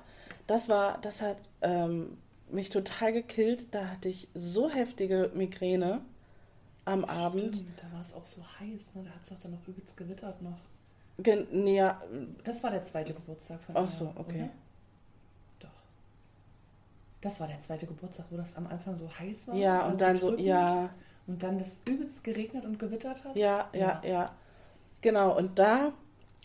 das 0.47 0.69
war, 0.69 0.97
das 1.01 1.21
hat 1.21 1.37
ähm, 1.61 2.17
mich 2.49 2.69
total 2.69 3.13
gekillt. 3.13 3.67
Da 3.71 3.87
hatte 3.87 4.09
ich 4.09 4.27
so 4.33 4.69
heftige 4.69 5.31
Migräne 5.33 6.01
am 6.85 7.05
Abend. 7.05 7.55
Stimmt, 7.55 7.81
da 7.81 7.95
war 7.95 8.01
es 8.01 8.13
auch 8.13 8.25
so 8.25 8.41
heiß, 8.41 8.81
ne? 8.95 9.03
Da 9.03 9.09
hat 9.11 9.23
es 9.23 9.31
auch 9.31 9.39
dann 9.39 9.51
noch 9.51 9.67
übelst 9.67 9.95
gewittert 9.95 10.41
noch. 10.41 10.57
Gen 11.19 11.47
nee, 11.51 11.77
ja, 11.77 12.01
Das 12.43 12.63
war 12.63 12.71
der 12.71 12.83
zweite 12.83 13.13
Geburtstag 13.13 13.61
von 13.61 13.77
Ach 13.77 13.91
so, 13.91 14.11
okay. 14.15 14.43
Oder? 14.43 14.49
Doch. 15.59 15.69
Das 17.21 17.39
war 17.39 17.47
der 17.47 17.61
zweite 17.61 17.85
Geburtstag, 17.85 18.25
wo 18.31 18.37
das 18.37 18.55
am 18.55 18.67
Anfang 18.67 18.97
so 18.97 19.07
heiß 19.19 19.47
war. 19.47 19.55
ja, 19.55 19.85
und 19.87 20.01
dann 20.01 20.17
so, 20.17 20.29
drückend 20.29 20.47
ja, 20.47 20.89
Und 21.27 21.41
dann 21.43 21.59
das 21.59 21.77
übelst 21.87 22.23
geregnet 22.23 22.65
und 22.65 22.79
gewittert 22.79 23.23
hat. 23.23 23.35
ja, 23.35 23.69
ja, 23.73 24.01
ja. 24.03 24.35
Genau, 25.01 25.37
und 25.37 25.59
da 25.59 25.91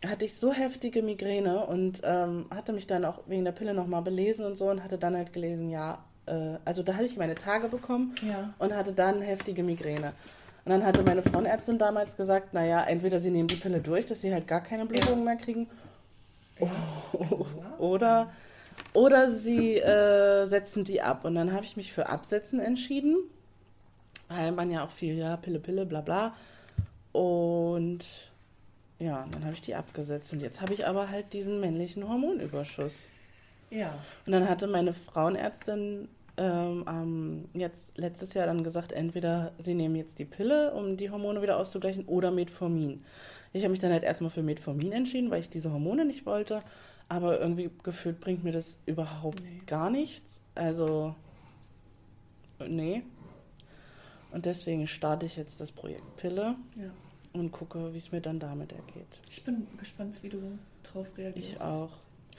hatte 0.07 0.25
ich 0.25 0.38
so 0.38 0.52
heftige 0.52 1.02
Migräne 1.02 1.66
und 1.66 2.00
ähm, 2.04 2.47
hatte 2.50 2.73
mich 2.73 2.87
dann 2.87 3.04
auch 3.04 3.21
wegen 3.26 3.45
der 3.45 3.52
Pille 3.52 3.73
nochmal 3.75 4.02
belesen 4.02 4.45
und 4.45 4.57
so 4.57 4.68
und 4.71 4.83
hatte 4.85 4.99
dann 4.99 5.16
halt 5.16 5.33
gelesen, 5.33 5.68
ja, 5.68 6.04
äh, 6.28 6.58
also 6.64 6.82
da 6.82 6.94
hatte 6.94 7.04
ich 7.04 7.16
meine 7.16 7.35
Tage 7.35 7.68
bekommen 7.68 8.14
Ja. 8.26 8.52
und 8.58 8.75
hatte 8.75 8.92
dann 8.92 9.20
heftige 9.20 9.62
Migräne. 9.62 10.12
Und 10.64 10.73
dann 10.73 10.85
hatte 10.85 11.02
meine 11.02 11.23
Frauenärztin 11.23 11.78
damals 11.78 12.16
gesagt, 12.16 12.52
naja, 12.52 12.85
entweder 12.85 13.20
sie 13.20 13.30
nehmen 13.30 13.49
die 13.49 13.54
Pille 13.56 13.80
durch, 13.80 14.06
dass 14.06 14.20
sie 14.20 14.32
halt 14.32 14.47
gar 14.47 14.61
keine 14.62 14.85
Blutungen 14.87 15.25
mehr 15.25 15.37
kriegen, 15.37 15.66
oder, 17.78 18.30
oder 18.92 19.32
sie 19.32 19.76
äh, 19.78 20.47
setzen 20.47 20.85
die 20.85 21.00
ab. 21.00 21.25
Und 21.25 21.35
dann 21.37 21.52
habe 21.52 21.64
ich 21.64 21.76
mich 21.76 21.92
für 21.92 22.08
Absetzen 22.08 22.61
entschieden, 22.61 23.16
weil 24.28 24.52
man 24.52 24.70
ja 24.70 24.85
auch 24.85 24.90
viel, 24.90 25.14
ja, 25.16 25.37
Pille, 25.37 25.58
Pille, 25.61 25.87
bla 25.87 26.00
bla. 26.00 26.35
Und 27.12 28.04
ja, 28.99 29.26
dann 29.30 29.44
habe 29.44 29.54
ich 29.54 29.61
die 29.62 29.75
abgesetzt. 29.75 30.32
Und 30.32 30.42
jetzt 30.42 30.61
habe 30.61 30.75
ich 30.75 30.87
aber 30.87 31.08
halt 31.11 31.32
diesen 31.32 31.61
männlichen 31.61 32.08
Hormonüberschuss. 32.08 32.92
Ja. 33.70 33.94
Und 34.26 34.32
dann 34.32 34.49
hatte 34.49 34.66
meine 34.66 34.92
Frauenärztin 34.92 36.08
ähm, 36.38 36.85
ähm, 36.88 37.49
jetzt 37.52 37.99
letztes 37.99 38.33
Jahr 38.35 38.47
dann 38.47 38.62
gesagt, 38.64 38.92
entweder 38.92 39.52
sie 39.59 39.75
nehmen 39.75 39.97
jetzt 39.97 40.18
die 40.18 40.25
Pille, 40.25 40.73
um 40.73 40.97
die 40.97 41.11
Hormone 41.11 41.42
wieder 41.42 41.59
auszugleichen, 41.59 42.04
oder 42.07 42.30
Metformin. 42.30 43.04
Ich 43.52 43.64
habe 43.64 43.71
mich 43.73 43.80
dann 43.80 43.92
halt 43.92 44.04
erstmal 44.04 44.30
für 44.30 44.42
Metformin 44.42 44.92
entschieden, 44.92 45.30
weil 45.30 45.40
ich 45.40 45.50
diese 45.50 45.73
Hormone 45.73 46.04
nicht 46.04 46.26
wollte. 46.26 46.62
Aber 47.09 47.40
irgendwie 47.40 47.71
gefühlt 47.83 48.21
bringt 48.21 48.45
mir 48.45 48.52
das 48.52 48.80
überhaupt 48.87 49.42
Nee. 49.42 49.62
gar 49.66 49.90
nichts. 49.90 50.42
Also, 50.54 51.14
nee. 52.66 53.02
Und 54.30 54.45
deswegen 54.45 54.87
starte 54.87 55.25
ich 55.26 55.37
jetzt 55.37 55.61
das 55.61 55.73
Projekt 55.73 56.16
Pille 56.16 56.54
ja. 56.76 56.90
und 57.33 57.50
gucke, 57.50 57.95
wie 57.95 57.99
es 57.99 58.12
mir 58.12 58.21
dann 58.21 58.38
damit 58.38 58.73
ergeht. 58.73 59.21
Ich 59.30 59.42
bin 59.42 59.66
gespannt, 59.78 60.23
wie 60.23 60.28
du 60.28 60.59
drauf 60.83 61.07
reagierst. 61.16 61.52
Ich 61.54 61.61
auch. 61.61 61.90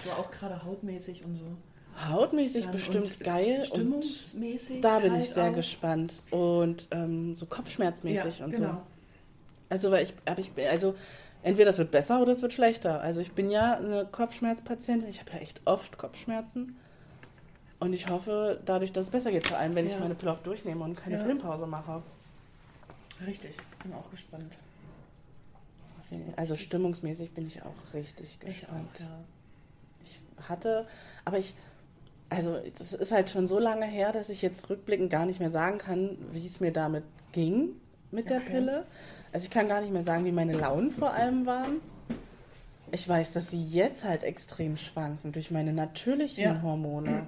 So 0.06 0.12
auch 0.12 0.32
gerade 0.32 0.64
hautmäßig 0.64 1.26
und 1.26 1.36
so. 1.36 1.46
Hautmäßig 2.08 2.64
Dann 2.64 2.72
bestimmt 2.72 3.08
und 3.08 3.20
geil. 3.20 3.58
Und 3.60 3.66
Stimmungsmäßig. 3.66 4.82
Da 4.82 5.00
bin 5.00 5.20
ich 5.20 5.30
sehr 5.32 5.52
auch. 5.52 5.56
gespannt. 5.56 6.14
Und 6.32 6.88
ähm, 6.92 7.36
so 7.36 7.46
kopfschmerzmäßig 7.46 8.40
ja, 8.40 8.46
und 8.46 8.52
genau. 8.52 8.70
so. 8.72 8.78
Also, 9.70 9.92
weil 9.92 10.04
ich, 10.06 10.14
hab 10.28 10.40
ich, 10.40 10.52
also 10.70 10.96
entweder 11.44 11.72
es 11.72 11.78
wird 11.78 11.92
besser 11.92 12.22
oder 12.22 12.32
es 12.32 12.42
wird 12.42 12.54
schlechter. 12.54 13.02
Also 13.02 13.22
ich 13.22 13.34
bin 13.34 13.50
ja 13.52 13.78
eine 13.78 14.06
Kopfschmerzpatientin. 14.06 15.10
Ich 15.10 15.20
habe 15.20 15.32
ja 15.34 15.40
echt 15.40 15.62
oft 15.66 15.98
Kopfschmerzen. 15.98 16.78
Und 17.80 17.94
ich 17.94 18.10
hoffe 18.10 18.60
dadurch, 18.66 18.92
dass 18.92 19.06
es 19.06 19.12
besser 19.12 19.32
geht. 19.32 19.48
Vor 19.48 19.58
allem, 19.58 19.76
wenn 19.76 19.86
ich 19.86 19.94
Ja. 19.94 20.00
meine 20.00 20.16
Pille 20.16 20.32
auch 20.34 20.40
durchnehme 20.44 20.84
und 20.84 20.96
keine 20.96 21.18
Ja. 21.18 21.24
Filmpause 21.26 21.66
mache. 21.68 22.02
Richtig. 23.26 23.56
Bin 23.84 23.94
auch 23.94 24.10
gespannt. 24.12 24.58
Also 26.38 26.56
stimmungsmäßig 26.56 27.32
bin 27.34 27.46
ich 27.46 27.62
auch 27.62 27.94
richtig 27.94 28.26
Ich 28.26 28.40
gespannt. 28.40 28.82
auch, 28.96 29.00
ja. 29.00 29.20
Ich 30.04 30.20
hatte, 30.50 30.88
aber 31.24 31.38
ich, 31.38 31.54
also 32.30 32.58
das 32.78 32.94
ist 32.94 33.12
halt 33.12 33.30
schon 33.30 33.48
so 33.48 33.60
lange 33.60 33.86
her, 33.86 34.12
dass 34.12 34.30
ich 34.30 34.42
jetzt 34.42 34.70
rückblickend 34.70 35.10
gar 35.10 35.26
nicht 35.26 35.40
mehr 35.40 35.50
sagen 35.50 35.78
kann, 35.80 36.18
wie 36.32 36.46
es 36.46 36.60
mir 36.60 36.72
damit 36.72 37.04
ging 37.32 37.70
mit 38.12 38.30
der 38.30 38.38
Okay. 38.38 38.50
Pille. 38.52 38.86
Also 39.32 39.46
ich 39.46 39.52
kann 39.52 39.68
gar 39.68 39.82
nicht 39.82 39.92
mehr 39.94 40.04
sagen, 40.04 40.26
wie 40.26 40.32
meine 40.32 40.54
Launen 40.54 40.92
vor 40.92 41.12
allem 41.14 41.46
waren. 41.46 41.82
Ich 42.92 43.08
weiß, 43.08 43.32
dass 43.34 43.52
sie 43.52 43.64
jetzt 43.64 44.04
halt 44.04 44.24
extrem 44.24 44.76
schwanken 44.78 45.32
durch 45.32 45.52
meine 45.52 45.74
natürlichen 45.74 46.44
Ja. 46.44 46.62
Hormone. 46.64 47.28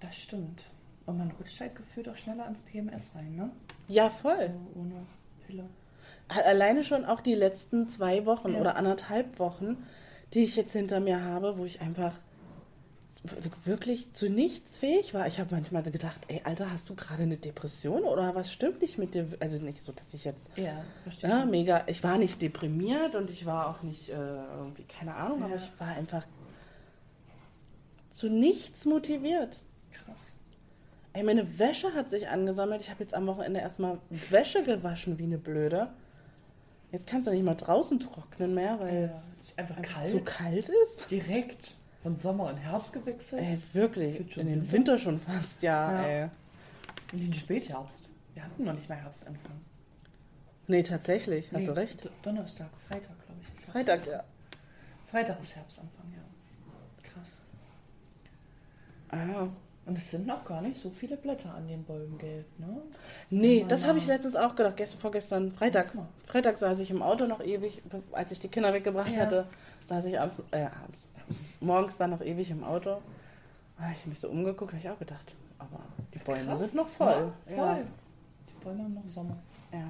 Das 0.00 0.16
stimmt. 0.16 0.64
Und 1.06 1.18
man 1.18 1.30
rutscht 1.32 1.60
halt 1.60 1.76
gefühlt 1.76 2.08
auch 2.08 2.16
schneller 2.16 2.44
ans 2.44 2.62
PMS 2.62 3.10
rein, 3.14 3.36
ne? 3.36 3.50
Ja, 3.88 4.08
So 4.08 4.28
voll. 4.28 4.50
ohne 4.74 4.94
Pille. 5.46 5.64
Alleine 6.28 6.82
schon 6.82 7.04
auch 7.04 7.20
die 7.20 7.34
letzten 7.34 7.86
zwei 7.88 8.24
Wochen 8.24 8.54
Ja. 8.54 8.60
oder 8.60 8.76
anderthalb 8.76 9.38
Wochen, 9.38 9.76
die 10.32 10.44
ich 10.44 10.56
jetzt 10.56 10.72
hinter 10.72 11.00
mir 11.00 11.22
habe, 11.22 11.58
wo 11.58 11.66
ich 11.66 11.82
einfach 11.82 12.12
wirklich 13.64 14.12
zu 14.12 14.28
nichts 14.28 14.76
fähig 14.76 15.14
war. 15.14 15.26
Ich 15.26 15.40
habe 15.40 15.54
manchmal 15.54 15.82
gedacht, 15.82 16.20
ey, 16.28 16.42
Alter, 16.44 16.70
hast 16.70 16.88
du 16.90 16.94
gerade 16.94 17.22
eine 17.22 17.36
Depression 17.38 18.02
oder 18.04 18.34
was 18.34 18.52
stimmt 18.52 18.82
nicht 18.82 18.98
mit 18.98 19.14
dir? 19.14 19.26
Also 19.40 19.58
nicht 19.58 19.82
so, 19.82 19.92
dass 19.92 20.12
ich 20.12 20.24
jetzt 20.24 20.48
Ja, 20.56 20.84
verstehe 21.04 21.30
ja, 21.30 21.40
schon. 21.40 21.50
mega, 21.50 21.84
ich 21.86 22.02
war 22.04 22.18
nicht 22.18 22.42
deprimiert 22.42 23.14
und 23.14 23.30
ich 23.30 23.46
war 23.46 23.68
auch 23.68 23.82
nicht 23.82 24.10
äh, 24.10 24.12
irgendwie, 24.14 24.84
keine 24.84 25.14
Ahnung, 25.14 25.42
aber 25.42 25.54
Ja. 25.54 25.56
ich 25.56 25.70
war 25.80 25.88
einfach 25.88 26.24
zu 28.10 28.28
nichts 28.28 28.84
motiviert. 28.84 29.60
Krass. 29.92 30.34
Ey, 31.14 31.22
meine 31.22 31.58
Wäsche 31.58 31.94
hat 31.94 32.10
sich 32.10 32.28
angesammelt. 32.28 32.82
Ich 32.82 32.90
habe 32.90 33.00
jetzt 33.02 33.14
am 33.14 33.26
Wochenende 33.26 33.60
erstmal 33.60 33.98
Wäsche 34.30 34.62
gewaschen 34.64 35.18
wie 35.18 35.24
eine 35.24 35.38
Blöde. 35.38 35.88
Jetzt 36.92 37.06
kannst 37.06 37.26
du 37.26 37.32
nicht 37.32 37.42
mal 37.44 37.54
draußen 37.54 37.98
trocknen 38.00 38.54
mehr, 38.54 38.78
weil 38.80 39.02
Ja, 39.04 39.12
es 39.12 39.54
einfach 39.56 39.76
einfach 39.78 39.94
kalt. 39.94 40.10
zu 40.10 40.20
kalt 40.20 40.68
ist. 40.68 41.10
Direkt 41.10 41.74
von 42.04 42.18
Sommer 42.18 42.50
und 42.50 42.58
Herbst 42.58 42.92
gewechselt. 42.92 43.42
Ey, 43.42 43.58
wirklich. 43.72 44.36
In 44.36 44.46
den 44.46 44.60
Winter? 44.60 44.72
Winter 44.72 44.98
schon 44.98 45.18
fast, 45.18 45.62
ja, 45.62 45.90
Ja. 45.90 46.06
ey. 46.06 46.28
In 47.12 47.18
den 47.18 47.32
Spätherbst. 47.32 48.10
Wir 48.34 48.44
hatten 48.44 48.62
noch 48.64 48.74
nicht 48.74 48.88
mal 48.90 48.96
Herbstanfang. 48.96 49.52
Nee, 50.66 50.82
tatsächlich, 50.82 51.46
hast 51.50 51.60
Nee, 51.60 51.66
du 51.66 51.72
recht. 51.76 52.10
Donnerstag, 52.22 52.68
Freitag, 52.88 53.12
glaube 53.24 53.40
ich. 53.58 53.64
Freitag, 53.64 54.06
ja. 54.06 54.22
Freitag 55.06 55.40
ist 55.40 55.56
Herbstanfang, 55.56 56.12
ja. 56.12 56.22
Krass. 57.10 57.38
Ah. 59.10 59.48
Und 59.86 59.98
es 59.98 60.10
sind 60.10 60.26
noch 60.26 60.44
gar 60.46 60.62
nicht 60.62 60.78
so 60.78 60.88
viele 60.90 61.16
Blätter 61.16 61.54
an 61.54 61.68
den 61.68 61.84
Bäumen 61.84 62.16
gelb, 62.18 62.46
ne? 62.58 62.80
Nee, 63.30 63.66
das 63.68 63.84
habe 63.86 63.98
ich 63.98 64.06
letztens 64.06 64.34
auch 64.36 64.56
gedacht. 64.56 64.76
Gestern, 64.78 65.00
vorgestern, 65.00 65.52
Freitag. 65.52 65.92
Freitag 66.26 66.56
saß 66.58 66.80
ich 66.80 66.90
im 66.90 67.02
Auto 67.02 67.26
noch 67.26 67.42
ewig, 67.44 67.82
als 68.12 68.32
ich 68.32 68.38
die 68.40 68.48
Kinder 68.48 68.72
weggebracht 68.72 69.12
Ja. 69.12 69.20
hatte, 69.20 69.46
saß 69.84 70.04
ich 70.06 70.18
abends, 70.18 70.42
äh, 70.50 70.64
abends, 70.82 71.08
morgens 71.60 71.96
dann 71.96 72.10
noch 72.10 72.20
ewig 72.20 72.50
im 72.50 72.64
Auto. 72.64 73.00
Da 73.76 73.84
habe 73.84 73.94
ich 73.94 74.06
mich 74.06 74.18
so 74.20 74.28
umgeguckt, 74.28 74.72
habe 74.72 74.80
ich 74.80 74.88
auch 74.88 74.98
gedacht, 74.98 75.34
aber 75.58 75.80
die 76.14 76.18
Bäume 76.18 76.44
Krass, 76.46 76.58
sind 76.60 76.74
noch 76.74 76.86
voll. 76.88 77.32
Ja, 77.48 77.54
Ja. 77.56 77.74
voll. 77.74 77.84
Die 78.48 78.64
Bäume 78.64 78.82
haben 78.84 78.94
noch 78.94 79.06
Sommer. 79.06 79.36
ja. 79.72 79.84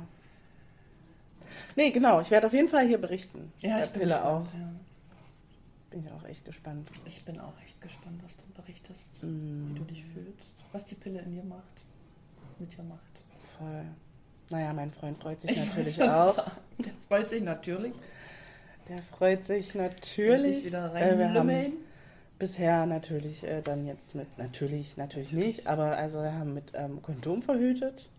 Nee, 1.76 1.90
genau, 1.90 2.20
ich 2.20 2.30
werde 2.30 2.46
auf 2.48 2.52
jeden 2.52 2.68
Fall 2.68 2.86
hier 2.86 2.98
berichten. 3.00 3.52
Ja, 3.60 3.78
ich 3.78 3.90
bin 3.90 4.00
Pille 4.02 4.14
gespannt. 4.14 4.48
auch. 4.48 4.54
Ja. 4.54 4.68
Bin 5.90 6.04
ich 6.04 6.10
auch 6.12 6.24
echt 6.24 6.44
gespannt. 6.44 6.88
Ich 7.04 7.24
bin 7.24 7.38
auch 7.38 7.52
echt 7.62 7.80
gespannt, 7.80 8.20
was 8.24 8.36
du 8.36 8.44
berichtest, 8.60 9.22
Mm, 9.22 9.68
wie 9.70 9.78
du 9.78 9.84
dich 9.84 10.04
fühlst, 10.04 10.52
was 10.72 10.84
die 10.84 10.96
Pille 10.96 11.20
in 11.20 11.32
dir 11.32 11.44
macht, 11.44 11.84
mit 12.58 12.76
dir 12.76 12.82
macht. 12.82 13.22
voll. 13.58 13.84
Naja, 14.50 14.72
mein 14.72 14.90
Freund 14.92 15.20
freut 15.22 15.40
sich 15.40 15.52
Ich 15.52 15.64
natürlich 15.66 16.02
auch. 16.02 16.34
sagen, 16.34 16.50
Der 16.78 16.92
freut 17.08 17.28
sich 17.30 17.42
natürlich. 17.42 17.94
Der 18.88 19.02
freut 19.02 19.46
sich 19.46 19.74
natürlich. 19.74 20.66
wieder 20.66 20.94
Äh, 20.94 21.18
wir 21.18 21.32
haben 21.32 21.72
bisher 22.38 22.86
natürlich 22.86 23.44
äh, 23.44 23.62
dann 23.62 23.86
jetzt 23.86 24.14
mit, 24.14 24.38
natürlich, 24.38 24.96
natürlich 24.96 25.32
nicht, 25.32 25.66
aber 25.66 25.96
also 25.96 26.22
wir 26.22 26.34
haben 26.34 26.54
mit 26.54 26.72
ähm, 26.74 27.00
Kondom 27.00 27.42
verhütet. 27.42 28.10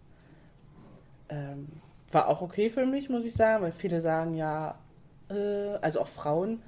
Ähm, 1.29 1.67
war 2.11 2.29
auch 2.29 2.41
okay 2.41 2.69
für 2.69 2.85
mich, 2.85 3.09
muss 3.09 3.25
ich 3.25 3.33
sagen, 3.33 3.63
weil 3.63 3.71
viele 3.71 4.01
sagen 4.01 4.35
ja, 4.35 4.75
äh, 5.29 5.75
also 5.81 6.01
auch 6.01 6.07
Frauen 6.07 6.61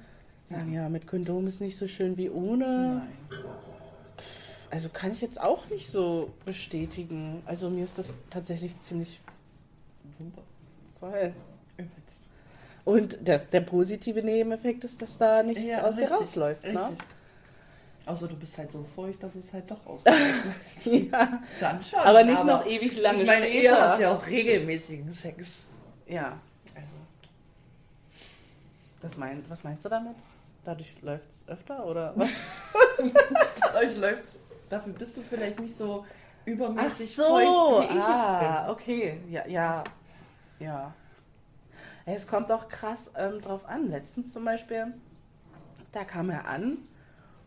sagen 0.48 0.72
ja, 0.72 0.88
mit 0.88 1.06
Kondom 1.06 1.46
ist 1.46 1.60
nicht 1.60 1.76
so 1.76 1.86
schön 1.86 2.16
wie 2.16 2.30
ohne. 2.30 3.02
Nein. 3.02 3.08
Also 4.70 4.88
kann 4.90 5.12
ich 5.12 5.20
jetzt 5.20 5.40
auch 5.40 5.68
nicht 5.70 5.90
so 5.90 6.30
bestätigen. 6.44 7.42
Also 7.46 7.70
mir 7.70 7.84
ist 7.84 7.98
das 7.98 8.14
tatsächlich 8.30 8.78
ziemlich 8.80 9.20
voll. 11.00 11.32
Und 12.84 13.18
das, 13.22 13.50
der 13.50 13.60
positive 13.60 14.22
Nebeneffekt 14.22 14.84
ist, 14.84 15.00
dass 15.02 15.18
da 15.18 15.42
nichts 15.42 15.62
Ja, 15.64 15.82
aus 15.84 15.96
dir 15.96 16.02
richtig, 16.02 16.18
rausläuft. 16.20 16.62
Ne? 16.64 16.70
Richtig. 16.70 16.98
Außer 18.06 18.26
du 18.28 18.36
bist 18.36 18.56
halt 18.56 18.72
so 18.72 18.82
feucht, 18.96 19.22
dass 19.22 19.34
es 19.34 19.52
halt 19.52 19.70
doch 19.70 19.84
ausläuft. 19.86 20.86
ja. 20.86 21.42
Dann 21.60 21.82
schon. 21.82 21.98
Aber 21.98 22.22
nicht 22.24 22.44
noch 22.44 22.64
ewig 22.64 22.98
lange 22.98 23.20
Ich 23.22 23.26
meine, 23.26 23.44
später. 23.46 23.62
ihr 23.62 23.80
habt 23.80 23.98
ja 24.00 24.10
auch 24.12 24.26
regelmäßigen 24.26 25.12
Sex. 25.12 25.66
Ja. 26.06 26.38
Also, 26.74 26.94
Das 29.02 29.16
mein, 29.18 29.44
was 29.48 29.62
meinst 29.64 29.84
du 29.84 29.88
damit? 29.90 30.14
Dadurch 30.64 30.94
läuft 31.02 31.30
es 31.30 31.48
öfter 31.48 31.84
oder 31.86 32.12
was? 32.16 32.32
dadurch 33.60 33.96
läuft's. 33.96 34.38
Dafür 34.70 34.92
bist 34.94 35.16
du 35.16 35.22
vielleicht 35.22 35.60
nicht 35.60 35.76
so 35.76 36.04
übermäßig 36.44 37.14
so, 37.14 37.22
feucht, 37.24 37.90
wie 37.90 37.96
ich 37.96 38.02
ah, 38.02 38.70
okay. 38.70 39.20
Ja, 39.30 39.46
ja. 39.46 39.84
Ja. 40.58 40.94
Es 42.14 42.26
kommt 42.26 42.50
auch 42.50 42.68
krass 42.68 43.10
ähm, 43.16 43.40
drauf 43.40 43.66
an. 43.66 43.90
Letztens 43.90 44.32
zum 44.32 44.44
Beispiel, 44.44 44.94
da 45.92 46.04
kam 46.04 46.30
er 46.30 46.48
an 46.48 46.78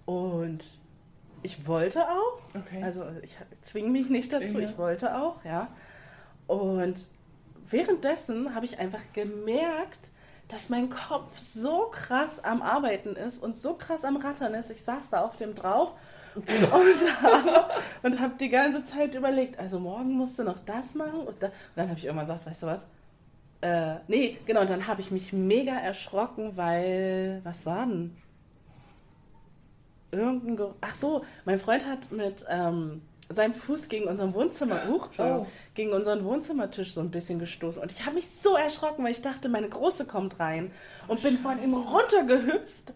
und 0.06 0.64
ich 1.44 1.68
wollte 1.68 2.04
auch. 2.08 2.40
Okay. 2.56 2.84
Also 2.84 3.06
ich 3.24 3.36
zwinge 3.62 3.90
mich 3.90 4.10
nicht 4.10 4.32
dazu, 4.32 4.60
ich 4.60 4.78
wollte 4.78 5.18
auch, 5.18 5.44
ja. 5.44 5.68
Und 6.48 6.98
währenddessen 7.70 8.54
habe 8.54 8.66
ich 8.66 8.78
einfach 8.78 9.02
gemerkt, 9.14 10.12
dass 10.48 10.70
mein 10.70 10.90
Kopf 10.90 11.38
so 11.40 11.88
krass 11.92 12.44
am 12.44 12.62
Arbeiten 12.62 13.16
ist 13.16 13.42
und 13.42 13.58
so 13.58 13.74
krass 13.74 14.04
am 14.04 14.18
Rattern 14.18 14.54
ist. 14.54 14.70
Ich 14.70 14.84
saß 14.84 15.10
da 15.10 15.22
auf 15.22 15.38
dem 15.38 15.56
drauf 15.56 15.94
und 16.36 16.50
habe 17.22 17.66
und 18.04 18.20
hab 18.20 18.38
die 18.38 18.50
ganze 18.50 18.86
Zeit 18.86 19.16
überlegt, 19.16 19.58
also 19.58 19.80
morgen 19.80 20.12
musst 20.12 20.38
du 20.38 20.44
noch 20.44 20.60
das 20.66 20.94
machen. 20.94 21.22
Und, 21.22 21.42
da, 21.42 21.48
und 21.48 21.54
dann 21.76 21.90
habe 21.90 21.98
ich 21.98 22.06
irgendwann 22.06 22.28
gesagt, 22.28 22.46
weißt 22.46 22.64
du 22.64 22.68
was? 22.68 22.82
Äh, 23.62 23.96
nee, 24.08 24.38
genau, 24.46 24.62
und 24.62 24.70
dann 24.70 24.88
habe 24.88 25.02
ich 25.02 25.12
mich 25.12 25.34
mega 25.34 25.74
erschrocken, 25.74 26.58
weil, 26.58 27.42
was 27.44 27.66
war 27.66 27.86
denn? 27.86 28.16
Irgendein 30.12 30.58
Geruch. 30.58 30.74
Ach 30.82 30.96
so, 30.96 31.24
mein 31.46 31.60
Freund 31.60 31.86
hat 31.86 32.12
mit 32.12 32.44
ähm, 32.50 33.02
seinem 33.30 33.54
Fuß 33.54 33.88
gegen 33.88 34.08
unseren 34.08 34.34
Wohnzimmer, 34.34 34.82
uh, 34.90 35.02
Oh. 35.20 35.48
gegen 35.74 35.94
unseren 35.94 36.26
Wohnzimmertisch 36.26 36.94
so 36.94 37.02
ein 37.02 37.12
bisschen 37.12 37.40
gestoßen. 37.40 37.82
Und 37.82 37.92
ich 37.92 38.04
habe 38.06 38.16
mich 38.16 38.28
so 38.42 38.56
erschrocken, 38.56 39.04
weil 39.06 39.12
ich 39.12 39.22
dachte, 39.22 39.48
meine 39.48 39.70
Große 39.70 40.06
kommt 40.06 40.40
rein. 40.40 40.72
Und 41.08 41.22
bin 41.24 41.38
von 41.38 41.62
ihm 41.64 41.74
runtergehüpft 41.74 42.94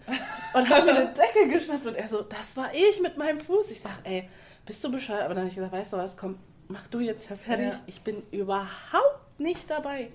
und 0.54 0.69
habe 0.69 0.86
mir 0.86 0.95
eine 0.95 1.13
Decke 1.13 1.47
geschnappt. 1.54 1.86
Und 1.86 1.95
er 1.95 2.08
so, 2.10 2.21
das 2.21 2.58
war 2.58 2.69
ich 2.73 2.99
mit 3.01 3.17
meinem 3.17 3.39
Fuß. 3.39 3.71
Ich 3.71 3.82
sag, 3.82 3.99
ey, 4.04 4.28
bist 4.65 4.84
du 4.84 4.91
bescheuert? 4.91 5.21
Aber 5.23 5.36
dann 5.36 5.43
habe 5.43 5.49
ich 5.49 5.56
gesagt, 5.56 5.71
weißt 5.73 5.93
du 5.93 5.97
was, 5.97 6.17
komm, 6.17 6.38
mach 6.67 6.88
du 6.88 6.99
jetzt 6.99 7.28
fertig. 7.28 7.67
Ja. 7.67 7.80
Ich 7.88 8.01
bin 8.01 8.23
überhaupt 8.32 9.39
nicht 9.39 9.69
dabei. 9.69 10.10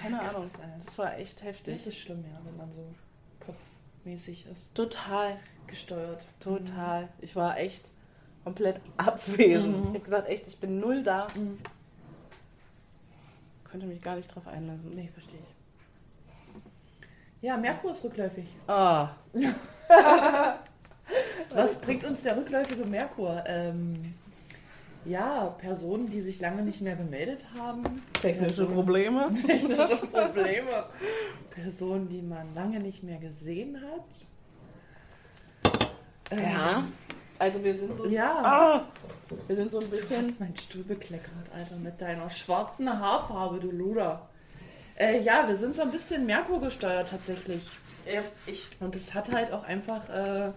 Keine 0.00 0.20
Ahnung. 0.20 0.50
Das 0.84 0.98
war 0.98 1.16
echt 1.18 1.42
heftig. 1.42 1.74
Das 1.74 1.86
ist 1.86 1.98
schlimm, 1.98 2.24
ja, 2.24 2.40
wenn 2.44 2.56
man 2.56 2.72
so 2.72 2.82
kopfmäßig 3.38 4.46
ist. 4.46 4.74
Total, 4.74 5.36
Gesteuert. 5.66 6.24
total. 6.40 7.08
Ich 7.20 7.36
war 7.36 7.58
echt 7.58 7.84
komplett 8.44 8.80
abwesend. 8.96 9.76
Mhm. 9.76 9.82
Ich 9.82 9.88
habe 9.88 10.00
gesagt, 10.00 10.28
echt, 10.28 10.48
ich 10.48 10.58
bin 10.58 10.80
null 10.80 11.02
da. 11.02 11.26
Mhm. 11.34 11.58
Könnte 13.64 13.86
mich 13.86 14.00
gar 14.02 14.16
nicht 14.16 14.34
drauf 14.34 14.48
einlassen. 14.48 14.90
Nee, 14.90 15.08
verstehe 15.12 15.38
ich. 15.38 15.54
Ja, 17.42 17.56
Merkur 17.56 17.90
ist 17.90 18.02
rückläufig. 18.04 18.46
Ah, 18.66 19.10
Was 21.54 21.78
bringt 21.80 22.04
uns 22.04 22.22
der 22.22 22.36
rückläufige 22.36 22.84
Merkur? 22.84 23.42
Ähm, 23.46 24.14
ja, 25.10 25.46
Personen, 25.58 26.08
die 26.10 26.20
sich 26.20 26.40
lange 26.40 26.62
nicht 26.62 26.80
mehr 26.80 26.96
gemeldet 26.96 27.44
haben. 27.58 27.82
technische 28.20 28.46
Personen- 28.66 28.74
Probleme. 28.74 29.34
Technische 29.46 29.96
Probleme. 29.96 30.84
Personen, 31.50 32.08
die 32.08 32.22
man 32.22 32.54
lange 32.54 32.80
nicht 32.80 33.02
mehr 33.02 33.18
gesehen 33.18 33.76
hat. 33.80 34.26
Ähm, 36.30 36.38
Ja. 36.42 36.84
Also 37.38 37.64
wir 37.64 37.74
sind 37.78 37.96
so. 37.96 38.06
Ja. 38.06 38.32
Ah, 38.44 38.84
wir 39.46 39.56
sind 39.56 39.70
so 39.72 39.78
ein 39.78 39.84
Du 39.84 39.90
bisschen. 39.90 40.30
hast 40.30 40.40
meinen 40.40 40.56
Stuhl 40.56 40.82
bekleckert, 40.84 41.50
Alter, 41.54 41.76
mit 41.76 41.98
deiner 42.00 42.28
schwarzen 42.28 42.86
Haarfarbe, 43.00 43.58
du 43.60 43.70
Luder. 43.70 44.28
Äh, 44.96 45.22
ja, 45.22 45.48
wir 45.48 45.56
sind 45.56 45.74
so 45.74 45.80
ein 45.82 45.90
bisschen 45.90 46.26
Merkur 46.26 46.60
gesteuert 46.60 47.08
tatsächlich. 47.08 47.62
Ja, 48.06 48.20
ich. 48.46 48.66
Und 48.80 48.94
es 48.94 49.14
hat 49.14 49.32
halt 49.32 49.52
auch 49.52 49.64
einfach 49.64 50.06
äh, 50.10 50.52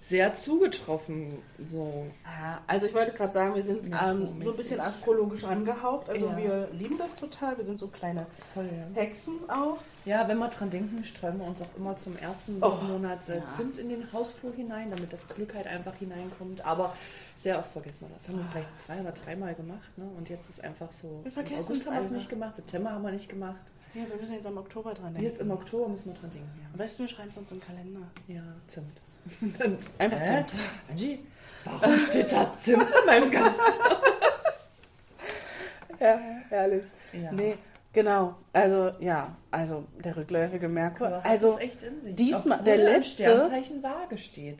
sehr 0.00 0.34
zugetroffen. 0.36 1.38
So. 1.68 2.06
Ja, 2.24 2.60
also 2.66 2.86
ich 2.86 2.94
wollte 2.94 3.12
gerade 3.12 3.32
sagen, 3.32 3.54
wir 3.54 3.62
sind 3.62 3.86
ähm, 3.86 4.40
so 4.42 4.50
ein 4.52 4.56
bisschen 4.56 4.78
astrologisch 4.80 5.42
angehaucht. 5.44 6.08
Also 6.08 6.26
Ja. 6.28 6.36
wir 6.36 6.68
lieben 6.72 6.96
das 6.98 7.14
total. 7.16 7.56
Wir 7.58 7.64
sind 7.64 7.80
so 7.80 7.88
kleine 7.88 8.26
Voll, 8.54 8.66
ja. 8.66 9.00
Hexen 9.00 9.34
auch. 9.48 9.78
ja, 10.04 10.28
wenn 10.28 10.38
wir 10.38 10.48
dran 10.48 10.70
denken, 10.70 11.02
streuen 11.02 11.38
wir 11.38 11.46
uns 11.46 11.60
auch 11.60 11.74
immer 11.76 11.96
zum 11.96 12.16
ersten 12.18 12.58
Oh, 12.62 12.78
Monat 12.88 13.28
äh, 13.28 13.38
ja. 13.38 13.44
Zimt 13.56 13.78
in 13.78 13.88
den 13.88 14.12
Hausflur 14.12 14.52
hinein, 14.52 14.90
damit 14.90 15.12
das 15.12 15.26
Glück 15.28 15.54
halt 15.54 15.66
einfach 15.66 15.94
hineinkommt. 15.96 16.64
Aber 16.64 16.94
sehr 17.38 17.58
oft 17.58 17.72
vergessen 17.72 18.02
wir 18.02 18.08
das. 18.14 18.22
Das 18.22 18.28
haben 18.30 18.38
wir 18.38 18.46
vielleicht 18.52 18.80
zwei 18.82 19.00
oder 19.00 19.12
dreimal 19.12 19.54
gemacht. 19.54 19.98
Ne? 19.98 20.08
Und 20.16 20.28
jetzt 20.28 20.48
ist 20.48 20.62
einfach 20.62 20.92
so. 20.92 21.20
Wir 21.24 21.32
vergessen 21.32 21.64
August 21.64 21.86
haben 21.86 21.94
wir 21.96 22.02
es 22.02 22.10
nicht 22.10 22.28
gemacht, 22.28 22.54
September 22.56 22.92
haben 22.92 23.02
wir 23.02 23.12
nicht 23.12 23.28
gemacht. 23.28 23.56
Ja, 23.94 24.02
wir 24.08 24.16
müssen 24.16 24.34
jetzt 24.34 24.46
im 24.46 24.58
Oktober 24.58 24.92
dran 24.94 25.14
denken. 25.14 25.22
Jetzt 25.28 25.40
im 25.40 25.50
Oktober 25.50 25.88
müssen 25.88 26.06
wir 26.06 26.14
dran 26.14 26.30
denken. 26.30 26.50
Am 26.70 26.78
besten 26.78 27.04
wir 27.04 27.08
schreiben 27.08 27.30
es 27.30 27.38
uns 27.38 27.50
im 27.50 27.60
Kalender. 27.60 28.00
Ja 28.28 28.42
Zimt. 28.66 29.00
Dann, 29.58 29.78
Einfach? 29.98 30.46
Zimt. 30.46 30.52
Angie, 30.90 31.18
warum 31.64 31.98
steht 32.00 32.32
da 32.32 32.52
Zimt 32.64 32.82
in 32.90 33.06
meinem 33.06 33.30
Garten? 33.30 33.54
Ja, 35.98 36.18
herrlich. 36.50 36.84
Ja. 37.12 37.32
Nee, 37.32 37.56
genau. 37.92 38.34
Also, 38.52 38.92
ja, 39.00 39.34
also 39.50 39.84
der 40.04 40.16
rückläufige 40.16 40.68
Merkur. 40.68 41.06
Aber 41.08 41.24
Also, 41.24 41.58
echt 41.58 41.82
in 41.82 42.02
sich. 42.02 42.14
diesmal- 42.16 42.58
Obwohl 42.60 42.64
der 42.76 42.78
er 42.84 42.98
letzte- 42.98 43.22
Sternzeichen 43.22 43.82
Waage 43.82 44.18
steht. 44.18 44.58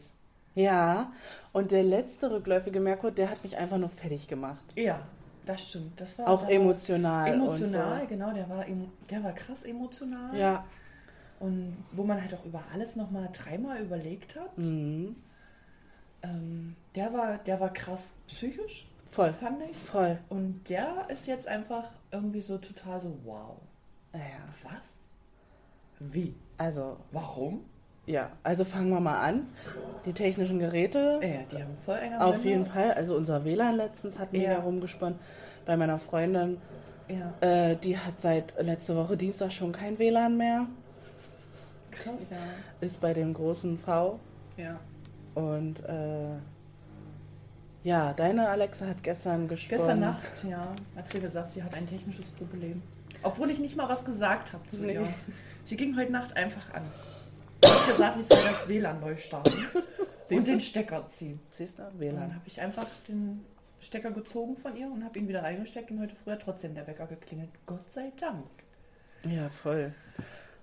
ja. 0.55 1.13
Und 1.53 1.73
der 1.73 1.83
letzte 1.85 2.31
rückläufige 2.31 2.81
Merkur, 2.81 3.11
der 3.11 3.31
hat 3.31 3.43
mich 3.43 3.57
einfach 3.57 3.79
nur 3.79 3.89
fertig 3.89 4.29
gemacht. 4.29 4.63
Ja, 4.75 5.01
das 5.47 5.69
stimmt. 5.71 5.99
Das 6.01 6.19
war 6.19 6.29
Auch 6.29 6.47
emotional. 6.49 7.33
emotional, 7.33 8.01
Und 8.03 8.09
genau. 8.09 8.31
Der 8.33 8.49
war, 8.51 8.65
der 9.11 9.25
war 9.25 9.33
krass 9.33 9.63
emotional. 9.65 10.31
so. 10.33 10.37
Ja. 10.39 10.65
Und 11.39 11.77
wo 11.93 12.03
man 12.05 12.21
halt 12.21 12.33
auch 12.35 12.45
über 12.45 12.63
alles 12.73 12.97
nochmal 12.97 13.29
dreimal 13.33 13.81
überlegt 13.81 14.37
hat. 14.37 14.57
Mhm. 14.59 15.17
Ähm, 16.23 16.77
der, 16.95 17.13
war, 17.13 17.39
der 17.39 17.61
war 17.61 17.73
krass 17.73 18.15
psychisch, 18.27 18.87
Voll. 19.09 19.31
fand 19.33 19.63
ich. 19.69 19.77
Voll. 19.77 20.19
Und 20.31 20.69
der 20.71 21.07
ist 21.09 21.27
jetzt 21.27 21.47
einfach 21.47 21.85
irgendwie 22.11 22.41
so 22.41 22.57
total 22.59 23.01
so, 23.01 23.19
wow. 23.25 23.57
Ja. 24.15 24.21
Was? 24.63 24.83
Wie? 26.13 26.35
Also, 26.59 26.97
Warum? 27.13 27.65
ja. 28.07 28.31
Also 28.43 28.65
fangen 28.65 28.89
wir 28.91 29.01
mal 29.01 29.21
an. 29.21 29.47
Die 30.07 30.13
technischen 30.15 30.59
Geräte. 30.59 31.21
Ja, 31.23 31.43
die 31.51 31.63
haben 31.63 31.77
voll 31.77 31.99
am 31.99 32.21
Auf 32.23 32.35
Sender. 32.37 32.49
jeden 32.51 32.67
Fall. 32.67 32.93
Also 32.95 33.15
unser 33.17 33.45
WLAN 33.45 33.77
letztens 33.77 34.19
hat 34.19 34.33
mega 34.33 34.53
Ja. 34.53 34.61
rumgesponnen. 34.61 35.19
Bei 35.67 35.77
meiner 35.77 35.99
Freundin, 35.99 36.59
Ja, 37.09 37.35
äh, 37.41 37.77
die 37.77 37.99
hat 37.99 38.21
seit 38.21 38.55
letzte 38.63 38.97
Woche 38.97 39.17
Dienstag 39.17 39.53
schon 39.53 39.73
kein 39.73 39.99
WLAN 39.99 40.37
mehr. 40.37 40.67
Krass, 42.03 42.31
ja. 42.31 42.37
Ist 42.81 43.01
bei 43.01 43.13
dem 43.15 43.35
großen 43.35 43.79
V. 43.79 44.19
ja. 44.57 44.79
Und 45.35 45.85
äh, 45.85 46.37
ja, 47.83 48.13
deine 48.15 48.49
Alexa 48.49 48.87
hat 48.87 49.03
gestern 49.03 49.47
gesponnen. 49.49 49.81
Gestern 49.85 50.01
Nacht, 50.01 50.45
ja, 50.49 50.75
hat 50.97 51.09
sie 51.09 51.21
gesagt, 51.21 51.53
sie 51.53 51.63
hat 51.63 51.75
ein 51.75 51.87
technisches 51.87 52.31
Problem. 52.31 52.83
Obwohl 53.23 53.51
ich 53.51 53.59
nicht 53.59 53.77
mal 53.77 53.89
was 53.89 54.05
gesagt 54.05 54.53
habe 54.55 54.67
zu 54.67 54.81
Nee. 54.81 54.95
ihr. 54.95 55.07
Sie 55.65 55.77
ging 55.77 55.97
heute 55.97 56.11
Nacht 56.11 56.37
einfach 56.37 56.73
an. 56.75 56.83
Ich 57.63 57.71
habe 57.71 57.93
gesagt, 57.93 58.17
ich 58.19 58.27
soll 58.27 58.39
das 58.51 58.67
WLAN 58.69 59.01
neu 59.01 59.17
starten 59.17 59.53
und 60.31 60.47
den 60.49 60.59
Stecker 60.61 61.07
ziehen. 61.11 61.39
Siehst 61.51 61.79
du? 61.79 61.83
Und 61.83 61.93
dann 61.93 62.01
WLAN. 62.01 62.35
habe 62.35 62.43
ich 62.47 62.61
einfach 62.61 62.87
den 63.09 63.45
Stecker 63.81 64.11
gezogen 64.11 64.57
von 64.57 64.75
ihr 64.77 64.87
und 64.91 65.05
habe 65.05 65.19
ihn 65.19 65.29
wieder 65.29 65.43
reingesteckt 65.43 65.91
und 65.91 66.01
heute 66.01 66.17
früh 66.17 66.33
hat 66.33 66.43
trotzdem 66.43 66.75
der 66.75 66.87
Wecker 66.87 67.07
geklingelt. 67.07 67.51
Gott 67.67 67.93
sei 67.93 68.11
Dank. 68.19 68.45
Ja, 69.29 69.49
voll. 69.51 69.93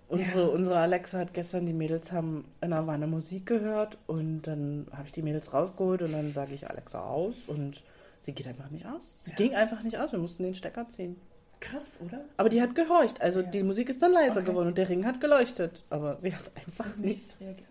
Unsere, 0.10 0.42
Ja. 0.44 0.48
unsere 0.50 0.78
Alexa 0.78 1.18
hat 1.20 1.34
gestern, 1.34 1.66
die 1.66 1.74
Mädels 1.74 2.12
haben 2.12 2.46
in 2.62 2.70
der 2.72 2.86
Wanne 2.86 3.08
Musik 3.08 3.46
gehört 3.46 3.98
und 4.06 4.44
dann 4.44 4.88
habe 4.92 5.04
ich 5.06 5.12
die 5.12 5.22
Mädels 5.22 5.54
rausgeholt 5.54 6.02
und 6.04 6.12
dann 6.12 6.32
sage 6.34 6.54
ich 6.54 6.70
Alexa 6.70 7.02
aus 7.04 7.36
und 7.48 7.82
sie 8.20 8.34
geht 8.34 8.48
einfach 8.48 8.70
nicht 8.70 8.86
aus. 8.86 9.24
Sie 9.24 9.32
Ja. 9.32 9.36
ging 9.38 9.56
einfach 9.56 9.82
nicht 9.84 9.98
aus, 9.98 10.12
wir 10.12 10.20
mussten 10.20 10.44
den 10.44 10.54
Stecker 10.56 10.88
ziehen. 10.90 11.16
Krass, 11.60 11.86
oder? 12.00 12.22
Aber 12.38 12.50
die 12.50 12.62
hat 12.62 12.76
gehorcht, 12.76 13.22
also 13.22 13.40
Ja. 13.42 13.48
die 13.48 13.64
Musik 13.64 13.90
ist 13.90 14.02
dann 14.02 14.12
leiser 14.12 14.42
Okay. 14.42 14.52
geworden 14.52 14.68
und 14.68 14.78
der 14.78 14.90
Ring 14.90 15.06
hat 15.06 15.22
geleuchtet, 15.22 15.84
aber 15.90 16.18
sie 16.20 16.36
hat 16.36 16.52
einfach 16.56 16.96
nicht. 16.98 17.40
Reagiert. 17.40 17.70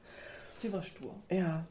Sie 0.59 0.73
war 0.73 0.83
stur. 0.83 1.15
Ja, 1.31 1.65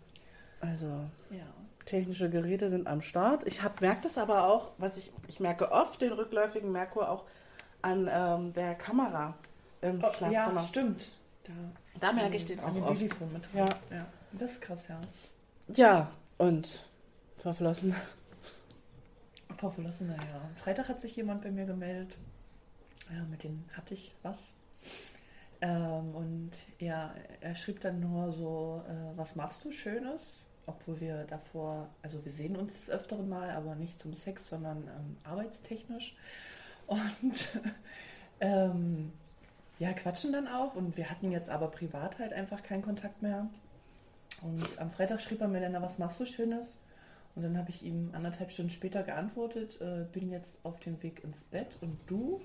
also 0.59 0.85
Ja. 1.31 1.47
technische 1.85 2.29
Geräte 2.29 2.69
sind 2.69 2.87
am 2.87 3.01
Start. 3.01 3.45
Ich 3.47 3.59
merke 3.81 4.03
das 4.03 4.17
aber 4.19 4.47
auch, 4.47 4.71
was 4.77 4.95
ich, 4.97 5.11
ich 5.27 5.39
merke 5.39 5.71
oft 5.71 5.99
den 6.01 6.13
rückläufigen 6.13 6.71
Merkur 6.71 7.09
auch 7.09 7.25
an 7.81 8.07
ähm, 8.11 8.53
der 8.53 8.75
Kamera 8.75 9.35
im 9.81 9.97
Oh, 9.97 10.11
Schlafzimmer. 10.13 10.31
ja, 10.31 10.59
stimmt. 10.59 11.11
Da, 11.43 11.53
Da 11.99 12.13
merke 12.13 12.37
ich 12.37 12.45
den 12.45 12.59
auch 12.59 12.75
oft. 12.75 12.99
Babyphone 12.99 13.33
mit. 13.33 13.49
Ja. 13.53 13.69
ja. 13.89 14.05
Das 14.33 14.53
ist 14.53 14.61
krass, 14.61 14.87
ja. 14.87 15.01
Ja, 15.75 16.11
und 16.37 16.85
verflossen. 17.37 17.95
Verflossene, 19.57 20.15
ja. 20.15 20.49
Freitag 20.55 20.87
hat 20.87 21.01
sich 21.01 21.15
jemand 21.15 21.43
bei 21.43 21.51
mir 21.51 21.65
gemeldet. 21.65 22.17
Ja, 23.13 23.23
mit 23.25 23.43
dem 23.43 23.63
hatte 23.73 23.93
ich 23.93 24.15
was. 24.23 24.53
Ähm, 25.61 26.15
und 26.15 26.51
ja, 26.79 27.13
er 27.41 27.55
schrieb 27.55 27.81
dann 27.81 27.99
nur 27.99 28.31
so, 28.31 28.83
äh, 28.87 29.17
was 29.17 29.35
machst 29.35 29.63
du 29.65 29.71
Schönes? 29.71 30.47
obwohl 30.65 30.99
wir 30.99 31.25
davor, 31.25 31.89
also 32.01 32.23
wir 32.23 32.31
sehen 32.31 32.55
uns 32.55 32.73
des 32.75 32.89
Öfteren 32.89 33.27
mal, 33.29 33.49
aber 33.51 33.75
nicht 33.75 33.99
zum 33.99 34.13
Sex, 34.13 34.47
sondern 34.49 34.83
ähm, 34.87 35.17
arbeitstechnisch. 35.23 36.15
Und 36.87 37.61
ähm, 38.39 39.13
ja, 39.81 39.93
quatschen 39.93 40.31
dann 40.31 40.47
auch. 40.47 40.75
Und 40.75 40.95
wir 40.95 41.09
hatten 41.09 41.31
jetzt 41.31 41.49
aber 41.49 41.69
privat 41.69 42.19
halt 42.19 42.33
einfach 42.33 42.61
keinen 42.61 42.83
Kontakt 42.83 43.23
mehr. 43.23 43.49
Und 44.43 44.79
am 44.79 44.91
Freitag 44.91 45.21
schrieb 45.21 45.41
er 45.41 45.47
mir 45.47 45.59
dann, 45.59 45.73
was 45.81 45.97
machst 45.97 46.19
du 46.19 46.25
Schönes? 46.25 46.77
Und 47.33 47.41
dann 47.41 47.57
habe 47.57 47.71
ich 47.71 47.83
ihm 47.83 48.11
anderthalb 48.13 48.51
Stunden 48.51 48.69
später 48.69 49.01
geantwortet, 49.01 49.81
äh, 49.81 50.05
bin 50.11 50.29
jetzt 50.29 50.59
auf 50.61 50.79
dem 50.79 51.01
Weg 51.01 51.23
ins 51.23 51.43
Bett 51.45 51.79
und 51.81 51.97
du? 52.05 52.41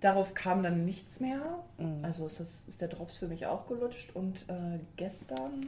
Darauf 0.00 0.32
kam 0.32 0.62
dann 0.62 0.86
nichts 0.86 1.20
mehr. 1.20 1.62
Mhm. 1.76 2.02
Also 2.02 2.24
ist, 2.24 2.40
das, 2.40 2.64
ist 2.66 2.80
der 2.80 2.88
Drops 2.88 3.18
für 3.18 3.28
mich 3.28 3.44
auch 3.44 3.66
gelutscht. 3.66 4.16
Und 4.16 4.48
äh, 4.48 4.78
gestern 4.96 5.66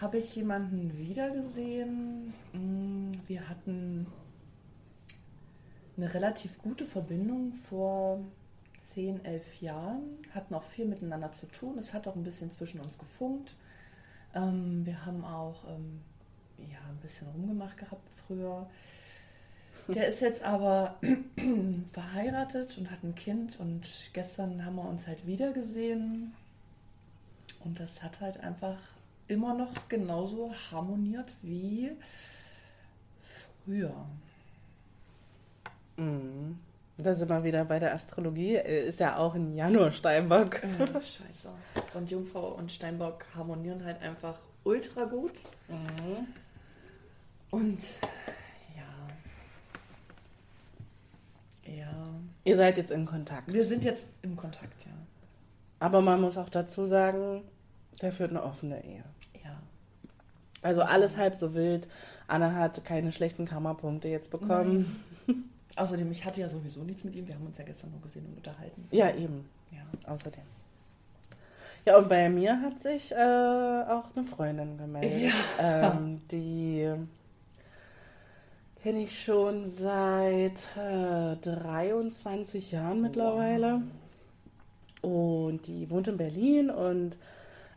habe 0.00 0.18
ich 0.18 0.34
jemanden 0.34 0.98
wiedergesehen. 0.98 2.34
Mm, 2.52 3.12
wir 3.28 3.48
hatten 3.48 4.08
eine 5.96 6.12
relativ 6.12 6.58
gute 6.58 6.84
Verbindung 6.84 7.52
vor 7.68 8.18
zehn, 8.94 9.24
elf 9.24 9.60
Jahren, 9.60 10.18
hatten 10.32 10.54
auch 10.54 10.62
viel 10.62 10.86
miteinander 10.86 11.32
zu 11.32 11.46
tun. 11.46 11.78
Es 11.78 11.92
hat 11.92 12.06
auch 12.06 12.16
ein 12.16 12.22
bisschen 12.22 12.50
zwischen 12.50 12.80
uns 12.80 12.98
gefunkt. 12.98 13.54
Ähm, 14.34 14.86
wir 14.86 15.04
haben 15.04 15.24
auch 15.24 15.64
ähm, 15.68 16.00
ja, 16.58 16.78
ein 16.88 16.98
bisschen 17.02 17.28
rumgemacht 17.28 17.76
gehabt 17.76 18.08
früher. 18.26 18.68
Der 19.88 20.08
ist 20.08 20.20
jetzt 20.20 20.42
aber 20.42 20.98
verheiratet 21.92 22.78
und 22.78 22.90
hat 22.90 23.02
ein 23.02 23.14
Kind 23.14 23.60
und 23.60 23.86
gestern 24.14 24.64
haben 24.64 24.76
wir 24.76 24.88
uns 24.88 25.06
halt 25.06 25.26
wieder 25.26 25.52
gesehen 25.52 26.32
und 27.64 27.78
das 27.80 28.02
hat 28.02 28.20
halt 28.20 28.38
einfach 28.40 28.78
immer 29.28 29.54
noch 29.54 29.88
genauso 29.88 30.54
harmoniert 30.70 31.32
wie 31.42 31.92
früher. 33.22 34.06
Da 37.04 37.14
sind 37.14 37.28
wir 37.28 37.44
wieder 37.44 37.66
bei 37.66 37.78
der 37.78 37.94
Astrologie. 37.94 38.54
Ist 38.56 38.98
ja 38.98 39.18
auch 39.18 39.34
ein 39.34 39.54
Januar 39.54 39.92
Steinbock. 39.92 40.62
Äh, 40.62 40.86
scheiße. 40.94 41.50
Und 41.92 42.10
Jungfrau 42.10 42.54
und 42.54 42.72
Steinbock 42.72 43.26
harmonieren 43.36 43.84
halt 43.84 44.00
einfach 44.00 44.38
ultra 44.62 45.04
gut. 45.04 45.34
Mhm. 45.68 46.26
Und 47.50 47.78
ja. 48.74 48.84
Ja. 51.74 51.92
Ihr 52.44 52.56
seid 52.56 52.78
jetzt 52.78 52.90
in 52.90 53.04
Kontakt. 53.04 53.52
Wir 53.52 53.66
sind 53.66 53.84
jetzt 53.84 54.04
im 54.22 54.34
Kontakt, 54.34 54.86
ja. 54.86 54.92
Aber 55.80 56.00
man 56.00 56.22
muss 56.22 56.38
auch 56.38 56.48
dazu 56.48 56.86
sagen, 56.86 57.42
der 58.00 58.12
führt 58.12 58.30
eine 58.30 58.42
offene 58.42 58.82
Ehe. 58.82 59.04
Ja. 59.44 59.60
Also 60.62 60.80
alles 60.80 61.18
halb 61.18 61.34
so 61.34 61.52
wild. 61.52 61.86
Anna 62.28 62.54
hat 62.54 62.82
keine 62.86 63.12
schlechten 63.12 63.44
Kammerpunkte 63.44 64.08
jetzt 64.08 64.30
bekommen. 64.30 65.04
Außerdem, 65.76 66.10
ich 66.12 66.24
hatte 66.24 66.40
ja 66.40 66.48
sowieso 66.48 66.82
nichts 66.84 67.04
mit 67.04 67.16
ihm. 67.16 67.26
Wir 67.26 67.34
haben 67.34 67.46
uns 67.46 67.58
ja 67.58 67.64
gestern 67.64 67.90
nur 67.90 68.00
gesehen 68.00 68.26
und 68.26 68.36
unterhalten. 68.36 68.86
Ja, 68.90 69.10
eben. 69.10 69.48
Ja. 69.72 70.12
Außerdem. 70.12 70.42
Ja, 71.84 71.98
und 71.98 72.08
bei 72.08 72.28
mir 72.28 72.60
hat 72.62 72.80
sich 72.80 73.12
äh, 73.12 73.14
auch 73.16 74.04
eine 74.16 74.24
Freundin 74.24 74.78
gemeldet. 74.78 75.34
Ja. 75.58 75.92
Ähm, 75.92 76.20
die 76.30 76.90
kenne 78.82 79.02
ich 79.02 79.22
schon 79.22 79.70
seit 79.70 80.68
äh, 80.76 81.36
23 81.36 82.72
Jahren 82.72 83.02
mittlerweile. 83.02 83.82
Wow. 85.02 85.10
Und 85.10 85.66
die 85.66 85.90
wohnt 85.90 86.08
in 86.08 86.16
Berlin 86.16 86.70
und 86.70 87.18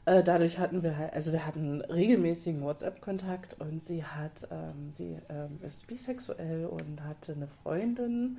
äh, 0.08 0.24
dadurch 0.24 0.58
hatten 0.58 0.84
wir 0.84 0.98
halt, 0.98 1.14
also 1.14 1.34
wir 1.34 1.46
hatten 1.46 1.82
regelmäßigen 1.82 2.62
WhatsApp-Kontakt 2.62 3.60
und 3.60 3.86
sie 3.86 4.06
hat, 4.06 4.32
ähm, 4.50 4.94
sie 4.94 5.20
ähm, 5.30 5.60
ist 5.62 5.86
bisexuell 5.86 6.66
und 6.66 7.04
hatte 7.04 7.34
eine 7.34 7.48
Freundin, 7.62 8.38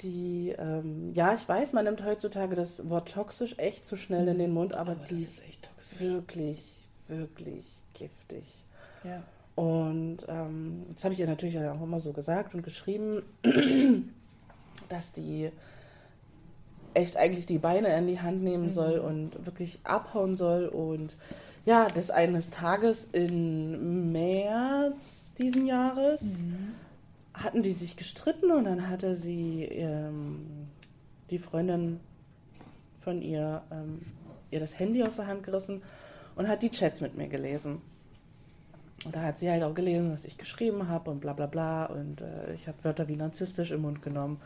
die, 0.00 0.52
ähm, 0.58 1.12
ja, 1.14 1.34
ich 1.34 1.48
weiß, 1.48 1.72
man 1.72 1.84
nimmt 1.84 2.04
heutzutage 2.04 2.56
das 2.56 2.88
Wort 2.88 3.12
toxisch 3.12 3.54
echt 3.58 3.86
zu 3.86 3.96
schnell 3.96 4.26
in 4.26 4.38
den 4.38 4.50
Mund, 4.50 4.74
aber, 4.74 4.92
aber 4.92 5.04
die 5.04 5.22
ist 5.22 5.44
echt 5.44 5.68
toxisch. 5.72 6.00
wirklich, 6.00 6.88
wirklich 7.06 7.64
giftig. 7.94 8.66
Ja. 9.04 9.22
Und 9.54 10.26
ähm, 10.26 10.86
jetzt 10.88 11.04
habe 11.04 11.14
ich 11.14 11.20
ihr 11.20 11.28
natürlich 11.28 11.56
auch 11.60 11.80
immer 11.80 12.00
so 12.00 12.12
gesagt 12.12 12.56
und 12.56 12.62
geschrieben, 12.62 13.22
dass 14.88 15.12
die 15.12 15.52
echt 16.94 17.16
eigentlich 17.16 17.46
die 17.46 17.58
Beine 17.58 17.96
in 17.96 18.06
die 18.06 18.20
Hand 18.20 18.42
nehmen 18.42 18.64
mhm. 18.64 18.70
soll 18.70 18.98
und 18.98 19.44
wirklich 19.46 19.80
abhauen 19.84 20.36
soll. 20.36 20.66
Und 20.66 21.16
ja, 21.64 21.88
des 21.88 22.10
eines 22.10 22.50
Tages 22.50 23.08
im 23.12 24.12
März 24.12 25.34
diesen 25.38 25.66
Jahres 25.66 26.22
mhm. 26.22 26.74
hatten 27.34 27.62
die 27.62 27.72
sich 27.72 27.96
gestritten 27.96 28.50
und 28.50 28.64
dann 28.64 28.88
hatte 28.88 29.16
sie 29.16 29.64
ähm, 29.64 30.68
die 31.30 31.38
Freundin 31.38 32.00
von 33.00 33.22
ihr 33.22 33.62
ähm, 33.70 34.02
ihr 34.52 34.60
das 34.60 34.78
Handy 34.78 35.02
aus 35.02 35.16
der 35.16 35.26
Hand 35.26 35.42
gerissen 35.42 35.82
und 36.36 36.46
hat 36.46 36.62
die 36.62 36.70
Chats 36.70 37.00
mit 37.00 37.16
mir 37.16 37.28
gelesen. 37.28 37.80
Und 39.04 39.16
da 39.16 39.22
hat 39.22 39.40
sie 39.40 39.50
halt 39.50 39.64
auch 39.64 39.74
gelesen, 39.74 40.12
was 40.12 40.24
ich 40.24 40.38
geschrieben 40.38 40.88
habe 40.88 41.10
und 41.10 41.20
bla 41.20 41.32
bla 41.32 41.46
bla. 41.46 41.86
Und 41.86 42.20
äh, 42.20 42.54
ich 42.54 42.68
habe 42.68 42.84
Wörter 42.84 43.08
wie 43.08 43.16
narzisstisch 43.16 43.72
im 43.72 43.82
Mund 43.82 44.02
genommen. 44.02 44.40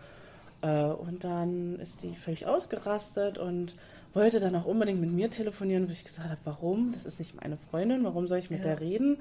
Äh, 0.66 0.92
und 0.92 1.24
dann 1.24 1.78
ist 1.78 2.00
sie 2.00 2.14
völlig 2.14 2.46
ausgerastet 2.46 3.38
und 3.38 3.74
wollte 4.14 4.40
dann 4.40 4.54
auch 4.56 4.64
unbedingt 4.64 5.00
mit 5.00 5.12
mir 5.12 5.30
telefonieren, 5.30 5.88
wo 5.88 5.92
ich 5.92 6.04
gesagt 6.04 6.28
habe, 6.28 6.40
warum? 6.44 6.92
Das 6.92 7.06
ist 7.06 7.18
nicht 7.18 7.40
meine 7.40 7.58
Freundin, 7.70 8.02
warum 8.04 8.26
soll 8.26 8.38
ich 8.38 8.50
mit 8.50 8.60
ja. 8.60 8.66
der 8.66 8.80
reden? 8.80 9.18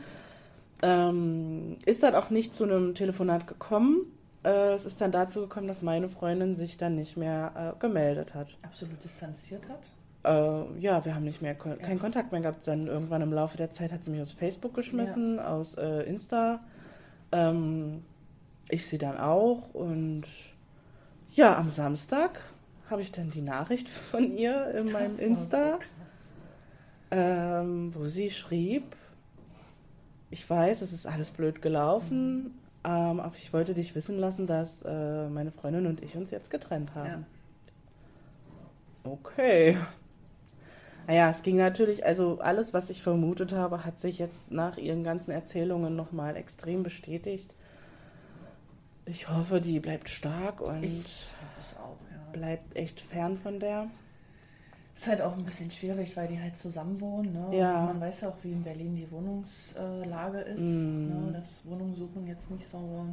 Ähm, 0.82 1.78
ist 1.86 2.04
dann 2.04 2.16
auch 2.16 2.30
nicht 2.30 2.56
zu 2.56 2.64
einem 2.64 2.96
Telefonat 2.96 3.48
gekommen. 3.48 4.12
Äh, 4.44 4.74
es 4.74 4.86
ist 4.86 5.02
dann 5.02 5.12
dazu 5.12 5.42
gekommen, 5.42 5.68
dass 5.68 5.82
meine 5.82 6.10
Freundin 6.10 6.56
sich 6.56 6.78
dann 6.78 6.96
nicht 6.96 7.18
mehr 7.18 7.76
äh, 7.76 7.80
gemeldet 7.80 8.34
hat. 8.34 8.48
Absolut 8.64 9.04
distanziert 9.04 9.68
hat? 9.70 9.92
Äh, 10.24 10.80
ja, 10.80 11.06
wir 11.06 11.14
haben 11.14 11.26
nicht 11.26 11.42
mehr 11.42 11.56
keinen 11.56 11.80
ja. 11.80 11.96
Kontakt 11.98 12.32
mehr 12.32 12.42
gehabt. 12.42 12.66
Dann 12.66 12.88
irgendwann 12.88 13.22
im 13.22 13.34
Laufe 13.34 13.58
der 13.58 13.72
Zeit 13.72 13.92
hat 13.92 14.04
sie 14.04 14.12
mich 14.12 14.22
aus 14.22 14.32
Facebook 14.32 14.74
geschmissen, 14.74 15.38
ja. 15.38 15.48
aus 15.48 15.76
äh, 15.76 16.02
Insta. 16.04 16.62
Ähm, 17.32 18.04
ich 18.70 18.86
sie 18.88 18.98
dann 18.98 19.18
auch 19.18 19.74
und 19.74 20.24
ja, 21.34 21.58
am 21.58 21.70
Samstag 21.70 22.42
habe 22.90 23.02
ich 23.02 23.12
dann 23.12 23.32
die 23.32 23.42
Nachricht 23.42 23.90
von 23.90 24.38
ihr 24.38 24.72
in 24.72 24.86
das 24.86 24.94
meinem 24.94 25.20
Insta, 25.20 25.80
ähm, 27.12 27.94
wo 27.96 28.06
sie 28.06 28.30
schrieb, 28.30 28.96
ich 30.30 30.50
weiß, 30.50 30.82
es 30.82 30.94
ist 30.94 31.08
alles 31.08 31.32
blöd 31.32 31.62
gelaufen, 31.62 32.44
mhm. 32.44 32.52
ähm, 32.84 33.20
aber 33.20 33.34
ich 33.36 33.54
wollte 33.54 33.74
dich 33.74 33.96
wissen 33.96 34.18
lassen, 34.20 34.48
dass 34.48 34.82
äh, 34.84 35.30
meine 35.30 35.52
Freundin 35.52 35.88
und 35.88 36.04
ich 36.04 36.16
uns 36.16 36.32
jetzt 36.32 36.50
getrennt 36.50 36.94
haben. 36.94 37.08
Ja. 39.06 39.12
Okay. 39.12 39.78
Naja, 41.08 41.30
es 41.30 41.44
ging 41.44 41.58
natürlich, 41.58 42.06
also 42.06 42.40
alles, 42.40 42.74
was 42.74 42.90
ich 42.90 43.04
vermutet 43.04 43.54
habe, 43.54 43.86
hat 43.86 44.00
sich 44.00 44.18
jetzt 44.18 44.52
nach 44.52 44.78
ihren 44.78 45.04
ganzen 45.04 45.32
Erzählungen 45.32 45.96
nochmal 45.96 46.36
extrem 46.36 46.82
bestätigt. 46.82 47.55
Ich 49.06 49.30
hoffe, 49.30 49.62
die 49.62 49.80
bleibt 49.80 50.10
stark 50.10 50.62
und 50.62 50.84
auch, 50.84 51.98
ja. 52.12 52.32
bleibt 52.32 52.76
echt 52.76 53.00
fern 53.00 53.38
von 53.38 53.60
der. 53.60 53.88
Ist 54.96 55.08
halt 55.08 55.22
auch 55.22 55.38
ein 55.38 55.44
bisschen 55.44 55.70
schwierig, 55.70 56.16
weil 56.16 56.28
die 56.28 56.40
halt 56.40 56.56
zusammen 56.56 57.00
wohnen. 57.02 57.34
Ne? 57.34 57.58
Ja. 57.58 57.86
man 57.86 58.00
weiß 58.00 58.22
ja 58.22 58.30
auch, 58.30 58.38
wie 58.44 58.52
in 58.52 58.64
Berlin 58.64 58.96
die 58.96 59.12
Wohnungslage 59.12 60.40
ist. 60.40 60.62
Mm. 60.62 61.10
Ne? 61.10 61.32
Dass 61.34 61.66
Wohnungssuchen 61.66 62.26
jetzt 62.28 62.50
nicht 62.50 62.66
so 62.66 63.06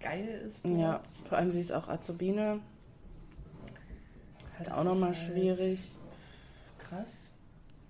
geil 0.00 0.42
ist. 0.46 0.64
Dort. 0.64 0.76
Ja, 0.76 1.00
vor 1.24 1.38
allem 1.38 1.50
sie 1.50 1.60
ist 1.60 1.72
auch 1.72 1.88
Azubine. 1.88 2.60
Halt 4.58 4.68
das 4.68 4.78
auch 4.78 4.84
nochmal 4.84 5.14
halt 5.14 5.18
schwierig. 5.18 5.78
Krass. 6.78 7.30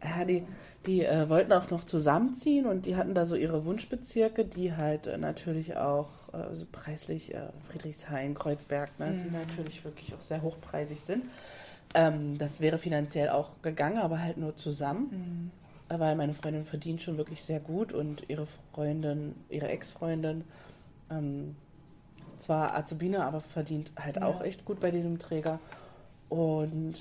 Ja, 0.02 0.24
die, 0.24 0.44
die 0.86 1.04
äh, 1.04 1.28
wollten 1.28 1.52
auch 1.52 1.70
noch 1.70 1.84
zusammenziehen 1.84 2.66
und 2.66 2.86
die 2.86 2.96
hatten 2.96 3.14
da 3.14 3.26
so 3.26 3.36
ihre 3.36 3.64
Wunschbezirke, 3.64 4.44
die 4.44 4.74
halt 4.74 5.06
äh, 5.06 5.18
natürlich 5.18 5.76
auch 5.76 6.08
äh, 6.34 6.54
so 6.54 6.66
preislich, 6.70 7.34
äh, 7.34 7.48
Friedrichshain, 7.70 8.34
Kreuzberg, 8.34 8.98
ne, 8.98 9.06
mhm. 9.06 9.24
die 9.24 9.30
natürlich 9.30 9.84
wirklich 9.84 10.14
auch 10.14 10.20
sehr 10.20 10.42
hochpreisig 10.42 11.00
sind. 11.00 11.24
Ähm, 11.94 12.38
das 12.38 12.60
wäre 12.60 12.78
finanziell 12.78 13.28
auch 13.28 13.62
gegangen, 13.62 13.98
aber 13.98 14.20
halt 14.20 14.36
nur 14.36 14.56
zusammen. 14.56 15.50
Mhm. 15.88 15.98
Weil 15.98 16.16
meine 16.16 16.34
Freundin 16.34 16.64
verdient 16.64 17.02
schon 17.02 17.18
wirklich 17.18 17.42
sehr 17.42 17.60
gut 17.60 17.92
und 17.92 18.28
ihre 18.28 18.46
Freundin, 18.72 19.34
ihre 19.50 19.68
Ex-Freundin, 19.68 20.44
ähm, 21.10 21.56
zwar 22.38 22.74
Azubine, 22.74 23.24
aber 23.24 23.40
verdient 23.40 23.92
halt 23.98 24.16
ja. 24.16 24.26
auch 24.26 24.42
echt 24.42 24.64
gut 24.64 24.80
bei 24.80 24.90
diesem 24.90 25.18
Träger. 25.18 25.60
Und 26.28 26.96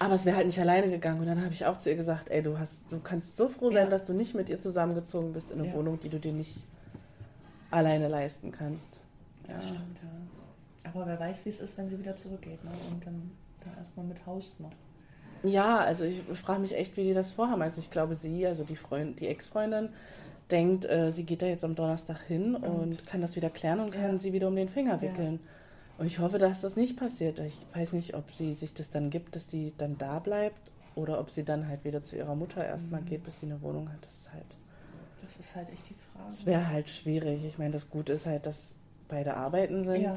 aber 0.00 0.14
es 0.14 0.24
wäre 0.24 0.36
halt 0.36 0.46
nicht 0.46 0.60
alleine 0.60 0.90
gegangen. 0.90 1.20
Und 1.20 1.26
dann 1.26 1.42
habe 1.42 1.52
ich 1.52 1.66
auch 1.66 1.78
zu 1.78 1.90
ihr 1.90 1.96
gesagt, 1.96 2.28
ey, 2.28 2.42
du 2.42 2.58
hast, 2.58 2.82
du 2.90 3.00
kannst 3.00 3.36
so 3.36 3.48
froh 3.48 3.70
sein, 3.70 3.84
ja. 3.84 3.90
dass 3.90 4.04
du 4.04 4.12
nicht 4.12 4.34
mit 4.34 4.48
ihr 4.48 4.58
zusammengezogen 4.58 5.32
bist 5.32 5.50
in 5.50 5.58
eine 5.58 5.68
ja. 5.68 5.74
Wohnung, 5.74 5.98
die 5.98 6.08
du 6.08 6.20
dir 6.20 6.32
nicht 6.32 6.58
alleine 7.70 8.08
leisten 8.08 8.50
kannst. 8.52 9.00
Ja. 9.46 9.54
Das 9.54 9.68
stimmt, 9.68 9.98
ja. 10.02 10.90
Aber 10.90 11.06
wer 11.06 11.18
weiß, 11.20 11.44
wie 11.44 11.50
es 11.50 11.60
ist, 11.60 11.76
wenn 11.76 11.88
sie 11.88 11.98
wieder 11.98 12.16
zurückgeht, 12.16 12.62
ne? 12.64 12.70
Und 12.90 13.04
dann 13.04 13.30
da 13.64 13.70
erstmal 13.78 14.06
mit 14.06 14.24
Haus 14.26 14.56
noch. 14.58 14.72
Ja, 15.42 15.78
also 15.78 16.04
ich 16.04 16.20
frage 16.38 16.60
mich 16.60 16.74
echt, 16.76 16.96
wie 16.96 17.04
die 17.04 17.14
das 17.14 17.32
vorhaben. 17.32 17.62
Also 17.62 17.80
ich 17.80 17.90
glaube, 17.90 18.14
sie, 18.16 18.46
also 18.46 18.64
die 18.64 18.76
Freund, 18.76 19.20
die 19.20 19.28
Ex-Freundin, 19.28 19.90
denkt, 20.50 20.84
äh, 20.86 21.10
sie 21.12 21.24
geht 21.24 21.42
da 21.42 21.46
jetzt 21.46 21.64
am 21.64 21.74
Donnerstag 21.74 22.20
hin 22.22 22.54
und, 22.54 22.64
und 22.64 23.06
kann 23.06 23.20
das 23.20 23.36
wieder 23.36 23.50
klären 23.50 23.80
und 23.80 23.90
kann 23.92 24.12
Ja. 24.14 24.18
sie 24.18 24.32
wieder 24.32 24.48
um 24.48 24.56
den 24.56 24.68
Finger 24.68 24.96
Ja. 24.96 25.02
wickeln. 25.02 25.40
Und 25.98 26.06
ich 26.06 26.18
hoffe, 26.20 26.38
dass 26.38 26.60
das 26.60 26.74
nicht 26.76 26.96
passiert. 26.96 27.38
Ich 27.40 27.58
weiß 27.74 27.92
nicht, 27.92 28.14
ob 28.14 28.32
sie 28.32 28.54
sich 28.54 28.72
das 28.72 28.90
dann 28.90 29.10
gibt, 29.10 29.36
dass 29.36 29.50
sie 29.50 29.74
dann 29.76 29.98
da 29.98 30.18
bleibt 30.20 30.70
oder 30.94 31.20
ob 31.20 31.30
sie 31.30 31.44
dann 31.44 31.68
halt 31.68 31.84
wieder 31.84 32.02
zu 32.02 32.16
ihrer 32.16 32.34
Mutter 32.34 32.64
erstmal 32.64 33.02
Mhm. 33.02 33.06
geht, 33.06 33.24
bis 33.24 33.40
sie 33.40 33.46
eine 33.46 33.60
Wohnung 33.62 33.92
hat. 33.92 34.04
Das 34.04 34.14
ist 34.14 34.32
halt, 34.32 34.46
Das 35.22 35.36
ist 35.36 35.54
halt 35.56 35.68
echt 35.70 35.90
die 35.90 35.94
Frage. 35.94 36.24
das 36.28 36.46
wäre 36.46 36.66
halt 36.68 36.88
schwierig. 36.88 37.44
Ich 37.44 37.58
meine, 37.58 37.72
das 37.72 37.88
Gute 37.90 38.12
ist 38.14 38.26
halt, 38.26 38.46
dass 38.46 38.74
beide 39.08 39.36
arbeiten 39.36 39.84
sind. 39.86 40.02
ja. 40.02 40.16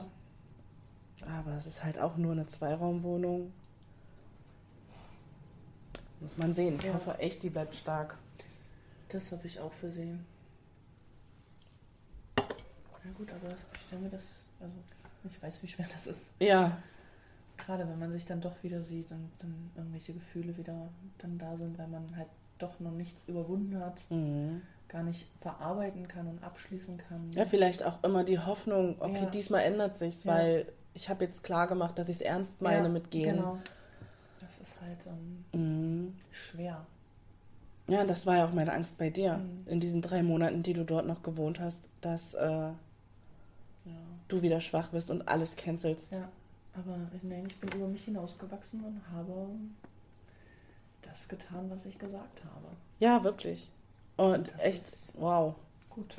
Aber 1.37 1.51
es 1.55 1.67
ist 1.67 1.83
halt 1.83 1.99
auch 1.99 2.17
nur 2.17 2.31
eine 2.31 2.47
Zweiraumwohnung. 2.47 3.51
Muss 6.19 6.35
man 6.37 6.53
sehen. 6.55 6.75
Ich 6.77 6.83
Ja. 6.83 6.93
hoffe 6.95 7.17
echt, 7.19 7.43
die 7.43 7.49
bleibt 7.49 7.75
stark. 7.75 8.17
Das 9.09 9.31
hoffe 9.31 9.45
ich 9.47 9.59
auch 9.59 9.71
für 9.71 9.91
sie. 9.91 10.17
Na 12.37 13.11
gut, 13.17 13.31
aber 13.31 13.53
ich 13.73 13.81
stelle 13.85 14.01
mir 14.03 14.09
das, 14.09 14.41
also 14.59 14.73
ich 15.29 15.41
weiß, 15.41 15.61
wie 15.63 15.67
schwer 15.67 15.87
das 15.93 16.07
ist. 16.07 16.25
Ja, 16.39 16.77
Gerade 17.57 17.87
wenn 17.87 17.99
man 17.99 18.11
sich 18.11 18.25
dann 18.25 18.41
doch 18.41 18.63
wieder 18.63 18.81
sieht 18.81 19.11
und 19.11 19.29
dann 19.37 19.69
irgendwelche 19.75 20.13
Gefühle 20.13 20.57
wieder 20.57 20.89
dann 21.19 21.37
da 21.37 21.55
sind, 21.57 21.77
weil 21.77 21.87
man 21.87 22.15
halt 22.17 22.27
doch 22.57 22.79
noch 22.79 22.91
nichts 22.91 23.25
überwunden 23.25 23.77
hat, 23.79 24.01
mhm. 24.09 24.63
Gar 24.91 25.03
nicht 25.03 25.25
verarbeiten 25.39 26.07
kann 26.07 26.27
und 26.27 26.43
abschließen 26.43 26.97
kann. 26.97 27.31
ja, 27.31 27.45
vielleicht 27.45 27.83
auch 27.83 28.03
immer 28.03 28.23
die 28.25 28.39
Hoffnung, 28.39 28.97
okay, 28.99 29.23
Ja. 29.23 29.29
diesmal 29.29 29.61
ändert 29.61 29.97
sich's, 29.97 30.25
Ja. 30.25 30.33
weil 30.33 30.71
ich 30.93 31.09
habe 31.09 31.23
jetzt 31.23 31.43
klar 31.43 31.67
gemacht, 31.67 31.97
dass 31.97 32.09
ich 32.09 32.17
es 32.17 32.21
ernst 32.21 32.61
meine 32.61 32.83
Ja, 32.83 32.89
mit 32.89 33.09
Gehen. 33.09 33.37
Genau. 33.37 33.57
Das 34.41 34.59
ist 34.59 34.81
halt 34.81 35.05
ähm, 35.07 35.45
Mhm. 35.53 36.15
schwer. 36.31 36.85
Ja, 37.87 38.03
das 38.03 38.25
war 38.25 38.37
ja 38.37 38.45
auch 38.45 38.53
meine 38.53 38.73
Angst 38.73 38.97
bei 38.97 39.09
dir. 39.09 39.37
Mhm. 39.37 39.67
In 39.67 39.79
diesen 39.79 40.01
drei 40.01 40.23
Monaten, 40.23 40.61
die 40.61 40.73
du 40.73 40.83
dort 40.83 41.07
noch 41.07 41.23
gewohnt 41.23 41.59
hast, 41.61 41.85
dass 42.01 42.33
äh, 42.33 42.41
Ja. 42.41 42.75
du 44.27 44.41
wieder 44.41 44.59
schwach 44.59 44.91
wirst 44.91 45.09
und 45.09 45.27
alles 45.27 45.55
cancelst. 45.55 46.11
ja. 46.11 46.27
Aber 46.73 46.97
ich 47.15 47.23
meine, 47.23 47.47
ich 47.47 47.57
bin 47.59 47.69
über 47.73 47.87
mich 47.87 48.03
hinausgewachsen 48.05 48.81
und 48.85 49.01
habe 49.13 49.49
das 51.01 51.27
getan, 51.27 51.69
was 51.69 51.85
ich 51.85 51.97
gesagt 51.97 52.41
habe. 52.45 52.67
Ja, 52.99 53.23
wirklich. 53.25 53.69
Und 54.25 54.51
Das 54.53 54.63
echt, 54.63 54.83
wow. 55.15 55.55
Gut. 55.89 56.17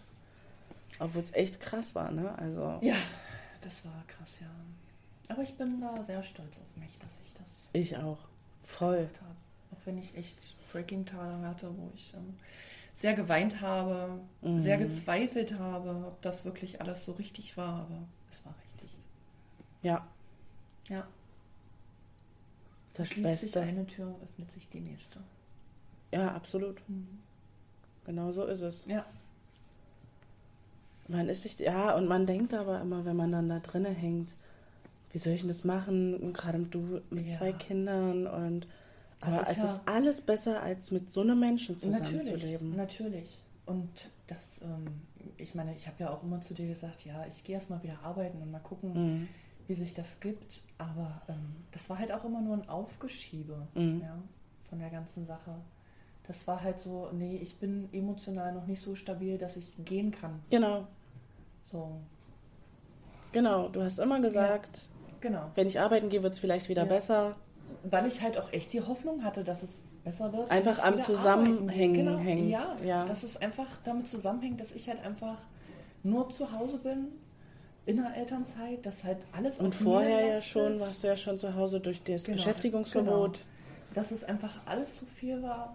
Obwohl 0.98 1.22
es 1.22 1.32
echt 1.34 1.60
krass 1.60 1.94
war, 1.94 2.10
ne? 2.10 2.36
Also, 2.38 2.78
Ja, 2.82 2.96
das 3.60 3.84
war 3.84 4.02
krass, 4.06 4.34
ja. 4.40 4.48
Aber 5.28 5.42
ich 5.42 5.54
bin 5.54 5.80
da 5.80 6.02
sehr 6.02 6.22
stolz 6.22 6.58
auf 6.58 6.76
mich, 6.80 6.98
dass 6.98 7.18
ich 7.24 7.32
das 7.34 7.68
ich 7.72 7.96
auch. 7.96 8.18
Voll. 8.66 9.08
habe. 9.20 9.34
Auch 9.72 9.86
wenn 9.86 9.98
ich 9.98 10.16
echt 10.16 10.36
Breaking-Tage 10.72 11.46
hatte, 11.46 11.68
wo 11.76 11.90
ich 11.94 12.12
ähm, 12.14 12.34
sehr 12.96 13.14
geweint 13.14 13.60
habe, 13.60 14.20
Mhm. 14.42 14.62
sehr 14.62 14.76
gezweifelt 14.78 15.58
habe, 15.58 16.04
ob 16.06 16.20
das 16.22 16.44
wirklich 16.44 16.80
alles 16.80 17.04
so 17.04 17.12
richtig 17.12 17.56
war, 17.56 17.82
aber 17.82 18.02
es 18.30 18.44
war 18.44 18.54
richtig. 18.62 18.96
Ja, 19.82 20.06
Ja, 20.88 21.06
das 22.94 23.08
schließt 23.08 23.40
sich 23.40 23.52
Beste. 23.52 23.60
eine 23.60 23.86
Tür, 23.86 24.14
öffnet 24.22 24.50
sich 24.52 24.68
die 24.68 24.80
nächste. 24.80 25.18
Ja, 26.12 26.34
absolut. 26.34 26.82
Genau 28.04 28.30
so 28.32 28.44
ist 28.46 28.62
es. 28.62 28.84
Ja, 28.86 29.04
Man 31.08 31.28
ist 31.28 31.42
sich, 31.42 31.58
ja, 31.58 31.94
und 31.96 32.06
man 32.08 32.26
denkt 32.26 32.54
aber 32.54 32.80
immer, 32.80 33.04
wenn 33.04 33.16
man 33.16 33.32
dann 33.32 33.48
da 33.48 33.58
drinnen 33.58 33.94
hängt, 33.94 34.34
wie 35.12 35.18
soll 35.18 35.34
ich 35.34 35.40
denn 35.40 35.48
das 35.48 35.64
machen? 35.64 36.32
Gerade 36.32 36.58
du 36.60 37.00
mit 37.10 37.28
Ja. 37.28 37.38
zwei 37.38 37.52
Kindern 37.52 38.26
und 38.26 38.66
aber 39.20 39.40
ist 39.42 39.50
es 39.50 39.56
ja- 39.56 39.64
ist 39.74 39.80
alles 39.86 40.20
besser, 40.20 40.62
als 40.62 40.90
mit 40.90 41.12
so 41.12 41.20
einem 41.20 41.38
Menschen 41.38 41.78
zusammen 41.78 42.02
natürlich, 42.02 42.28
zu 42.28 42.36
leben. 42.36 42.76
natürlich. 42.76 43.40
Und 43.66 43.88
das, 44.26 44.60
ähm, 44.62 44.86
ich 45.36 45.54
meine, 45.54 45.74
ich 45.74 45.86
habe 45.86 45.96
ja 46.00 46.10
auch 46.10 46.22
immer 46.22 46.40
zu 46.40 46.54
dir 46.54 46.66
gesagt, 46.66 47.04
ja, 47.04 47.24
ich 47.26 47.44
gehe 47.44 47.54
erst 47.54 47.70
mal 47.70 47.80
wieder 47.82 47.98
arbeiten 48.02 48.40
und 48.42 48.50
mal 48.50 48.58
gucken, 48.60 48.92
Mhm. 49.20 49.28
wie 49.68 49.74
sich 49.74 49.94
das 49.94 50.18
gibt. 50.18 50.62
Aber 50.78 51.22
ähm, 51.28 51.54
das 51.72 51.88
war 51.90 51.98
halt 51.98 52.10
auch 52.10 52.24
immer 52.24 52.40
nur 52.40 52.56
ein 52.56 52.68
Aufgeschiebe 52.68 53.66
Mhm. 53.74 54.00
ja, 54.00 54.16
von 54.68 54.78
der 54.80 54.90
ganzen 54.90 55.26
Sache. 55.26 55.54
Das 56.26 56.46
war 56.46 56.62
halt 56.62 56.78
so, 56.78 57.08
nee, 57.12 57.36
ich 57.42 57.56
bin 57.56 57.88
emotional 57.92 58.52
noch 58.54 58.66
nicht 58.66 58.80
so 58.80 58.94
stabil, 58.94 59.38
dass 59.38 59.56
ich 59.56 59.74
gehen 59.84 60.10
kann. 60.12 60.40
Genau, 60.50 60.86
So, 61.62 62.00
genau. 63.32 63.68
Du 63.68 63.82
hast 63.82 63.98
immer 63.98 64.20
gesagt, 64.20 64.88
genau. 65.20 65.50
wenn 65.54 65.66
ich 65.66 65.80
arbeiten 65.80 66.08
gehe, 66.08 66.22
wird 66.22 66.34
es 66.34 66.38
vielleicht 66.40 66.68
wieder 66.68 66.82
Ja. 66.84 66.88
besser. 66.88 67.36
Weil 67.84 68.06
ich 68.06 68.20
halt 68.20 68.38
auch 68.38 68.52
echt 68.52 68.72
die 68.72 68.80
Hoffnung 68.80 69.24
hatte, 69.24 69.42
dass 69.42 69.62
es 69.62 69.82
besser 70.04 70.32
wird. 70.32 70.50
Einfach 70.50 70.78
am 70.84 71.02
Zusammenhängen 71.02 71.94
genau, 71.94 72.18
hängt, 72.18 72.50
Ja, 72.50 72.76
ja. 72.84 73.04
dass 73.06 73.22
es 73.22 73.36
einfach 73.36 73.66
damit 73.84 74.08
zusammenhängt, 74.08 74.60
dass 74.60 74.72
ich 74.72 74.88
halt 74.88 75.04
einfach 75.04 75.38
nur 76.02 76.28
zu 76.30 76.52
Hause 76.52 76.78
bin, 76.78 77.08
in 77.86 77.96
der 77.96 78.14
Elternzeit, 78.16 78.84
dass 78.86 79.02
halt 79.02 79.18
alles 79.32 79.58
Und 79.58 79.74
vorher 79.74 80.34
ja 80.36 80.42
schon, 80.42 80.78
warst 80.78 81.02
du 81.02 81.08
ja 81.08 81.16
schon 81.16 81.38
zu 81.38 81.54
Hause 81.54 81.80
durch 81.80 82.02
das 82.04 82.22
Genau, 82.22 82.36
Beschäftigungsverbot. 82.36 83.44
dass 83.94 84.10
es 84.12 84.22
einfach 84.22 84.60
alles 84.66 84.96
zu 84.98 85.06
viel 85.06 85.42
war. 85.42 85.74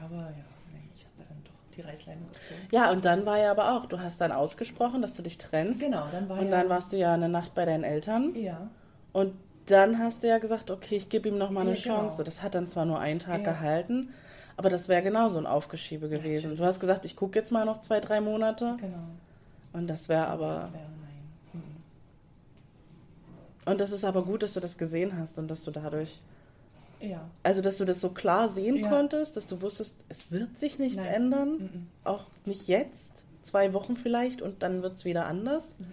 Aber 0.00 0.16
ja, 0.16 0.44
nee, 0.72 0.88
ich 0.94 1.04
habe 1.04 1.28
dann 1.28 1.42
doch 1.44 1.74
die 1.74 1.80
Reißleine 1.80 2.20
gezogen. 2.26 2.68
Ja, 2.70 2.90
und 2.90 3.04
dann 3.04 3.24
war 3.26 3.38
ja 3.38 3.50
aber 3.50 3.72
auch, 3.76 3.86
du 3.86 3.98
hast 4.00 4.20
dann 4.20 4.32
ausgesprochen, 4.32 5.02
dass 5.02 5.14
du 5.14 5.22
dich 5.22 5.38
trennst. 5.38 5.80
Genau, 5.80 6.06
dann 6.12 6.28
war 6.28 6.38
Und 6.38 6.46
ja, 6.46 6.50
dann 6.50 6.68
warst 6.68 6.92
du 6.92 6.96
ja 6.98 7.14
eine 7.14 7.28
Nacht 7.28 7.54
bei 7.54 7.64
deinen 7.64 7.84
Eltern. 7.84 8.34
ja, 8.34 8.68
Und 9.12 9.34
dann 9.66 9.98
hast 9.98 10.22
du 10.22 10.28
ja 10.28 10.38
gesagt, 10.38 10.70
okay, 10.70 10.96
ich 10.96 11.08
gebe 11.08 11.28
ihm 11.28 11.38
noch 11.38 11.50
mal 11.50 11.62
eine 11.62 11.74
Ja, 11.74 11.82
genau. 11.82 11.96
Chance. 12.08 12.22
Das 12.24 12.42
hat 12.42 12.54
dann 12.54 12.68
zwar 12.68 12.84
nur 12.84 13.00
einen 13.00 13.18
Tag 13.20 13.38
Ja. 13.44 13.52
gehalten, 13.52 14.10
aber 14.56 14.70
das 14.70 14.86
wäre 14.88 15.02
genauso 15.02 15.38
ein 15.38 15.46
Aufgeschiebe 15.46 16.08
gewesen. 16.08 16.56
Du 16.56 16.64
hast 16.64 16.78
gesagt, 16.78 17.04
ich 17.04 17.16
gucke 17.16 17.38
jetzt 17.38 17.50
mal 17.50 17.64
noch 17.64 17.80
zwei, 17.80 17.98
drei 18.00 18.20
Monate. 18.20 18.76
genau. 18.78 18.98
Und 19.72 19.88
das 19.88 20.08
wäre 20.08 20.26
aber. 20.28 20.54
Das 20.60 20.72
wäre 20.72 20.84
nein. 20.84 21.62
Mhm. 23.64 23.70
Und 23.72 23.80
das 23.80 23.90
ist 23.90 24.04
aber 24.04 24.22
gut, 24.24 24.42
dass 24.42 24.54
du 24.54 24.60
das 24.60 24.78
gesehen 24.78 25.18
hast 25.18 25.38
und 25.38 25.48
dass 25.48 25.64
du 25.64 25.70
dadurch. 25.70 26.20
Ja. 27.00 27.28
Also, 27.42 27.60
dass 27.60 27.76
du 27.78 27.84
das 27.84 28.00
so 28.00 28.10
klar 28.10 28.48
sehen 28.48 28.76
Ja. 28.76 28.88
konntest, 28.88 29.36
dass 29.36 29.46
du 29.46 29.60
wusstest, 29.60 29.94
es 30.08 30.30
wird 30.32 30.58
sich 30.58 30.78
nichts 30.78 30.96
Nein. 30.98 31.06
ändern. 31.14 31.50
Mhm. 31.58 31.86
Auch 32.04 32.24
nicht 32.44 32.68
jetzt, 32.68 33.12
zwei 33.42 33.72
Wochen 33.72 33.96
vielleicht 33.96 34.40
und 34.42 34.62
dann 34.62 34.82
wird 34.82 34.96
es 34.96 35.04
wieder 35.04 35.26
anders. 35.26 35.64
Mhm. 35.78 35.86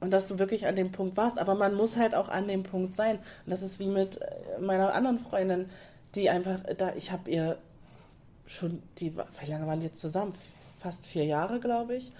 Und 0.00 0.10
dass 0.10 0.28
du 0.28 0.38
wirklich 0.38 0.66
an 0.66 0.76
dem 0.76 0.92
Punkt 0.92 1.16
warst. 1.16 1.38
Aber 1.38 1.54
man 1.54 1.74
muss 1.74 1.96
halt 1.96 2.14
auch 2.14 2.28
an 2.28 2.46
dem 2.48 2.62
Punkt 2.62 2.94
sein. 2.96 3.16
Und 3.46 3.50
das 3.50 3.62
ist 3.62 3.78
wie 3.78 3.86
mit 3.86 4.20
äh, 4.20 4.60
meiner 4.60 4.92
anderen 4.92 5.18
Freundin, 5.18 5.70
die 6.14 6.28
einfach, 6.28 6.60
da 6.76 6.94
ich 6.94 7.10
habe 7.10 7.30
ihr 7.30 7.56
schon, 8.44 8.82
die, 8.98 9.16
wie 9.16 9.50
lange 9.50 9.66
waren 9.66 9.80
die 9.80 9.86
jetzt 9.86 10.00
zusammen? 10.00 10.34
Fast 10.78 11.06
vier 11.06 11.24
Jahre, 11.24 11.58
glaube 11.58 11.96
ich. 11.96 12.12